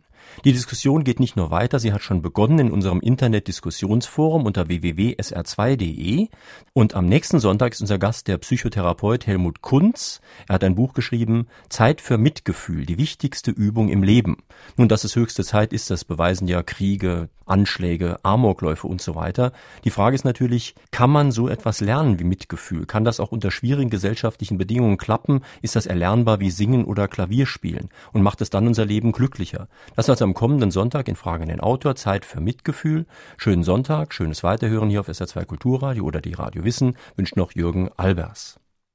Die 0.43 0.53
Diskussion 0.53 1.03
geht 1.03 1.19
nicht 1.19 1.35
nur 1.35 1.51
weiter, 1.51 1.79
sie 1.79 1.93
hat 1.93 2.01
schon 2.01 2.21
begonnen 2.21 2.59
in 2.59 2.71
unserem 2.71 2.99
Internet-Diskussionsforum 2.99 4.45
unter 4.45 4.67
www.sr2.de. 4.67 6.27
Und 6.73 6.93
am 6.93 7.05
nächsten 7.05 7.39
Sonntag 7.39 7.73
ist 7.73 7.81
unser 7.81 7.97
Gast 7.97 8.27
der 8.27 8.37
Psychotherapeut 8.37 9.27
Helmut 9.27 9.61
Kunz. 9.61 10.21
Er 10.47 10.55
hat 10.55 10.63
ein 10.63 10.75
Buch 10.75 10.93
geschrieben, 10.93 11.47
Zeit 11.69 12.01
für 12.01 12.17
Mitgefühl, 12.17 12.85
die 12.85 12.97
wichtigste 12.97 13.51
Übung 13.51 13.89
im 13.89 14.03
Leben. 14.03 14.37
Nun, 14.77 14.87
dass 14.87 15.03
es 15.03 15.15
höchste 15.15 15.43
Zeit 15.43 15.73
ist, 15.73 15.89
das 15.89 16.05
beweisen 16.05 16.47
ja 16.47 16.63
Kriege, 16.63 17.29
Anschläge, 17.45 18.17
Amokläufe 18.23 18.87
und 18.87 19.01
so 19.01 19.15
weiter. 19.15 19.51
Die 19.83 19.89
Frage 19.89 20.15
ist 20.15 20.25
natürlich, 20.25 20.75
kann 20.91 21.09
man 21.09 21.31
so 21.31 21.47
etwas 21.47 21.79
lernen 21.79 22.19
wie 22.19 22.23
Mitgefühl? 22.23 22.85
Kann 22.85 23.05
das 23.05 23.19
auch 23.19 23.31
unter 23.31 23.51
schwierigen 23.51 23.89
gesellschaftlichen 23.89 24.57
Bedingungen 24.57 24.97
klappen? 24.97 25.41
Ist 25.61 25.75
das 25.75 25.85
erlernbar 25.85 26.39
wie 26.39 26.49
Singen 26.49 26.85
oder 26.85 27.07
Klavierspielen? 27.07 27.89
Und 28.13 28.23
macht 28.23 28.41
es 28.41 28.49
dann 28.49 28.67
unser 28.67 28.85
Leben 28.85 29.11
glücklicher? 29.11 29.67
Das 29.95 30.07
also 30.15 30.23
am 30.23 30.33
kommenden 30.33 30.71
Sonntag 30.71 31.09
in 31.09 31.17
Fragen 31.17 31.49
den 31.49 31.59
Autor. 31.59 31.95
Zeit 31.95 32.23
für 32.23 32.39
Mitgefühl. 32.39 33.05
Schönen 33.35 33.63
Sonntag, 33.63 34.13
schönes 34.13 34.43
Weiterhören 34.43 34.89
hier 34.89 35.01
auf 35.01 35.09
SR2 35.09 35.43
Kulturradio 35.43 36.05
oder 36.05 36.21
die 36.21 36.31
Radio 36.31 36.63
Wissen 36.63 36.95
wünscht 37.17 37.35
noch 37.35 37.51
Jürgen 37.51 37.89
Albers. 37.97 38.57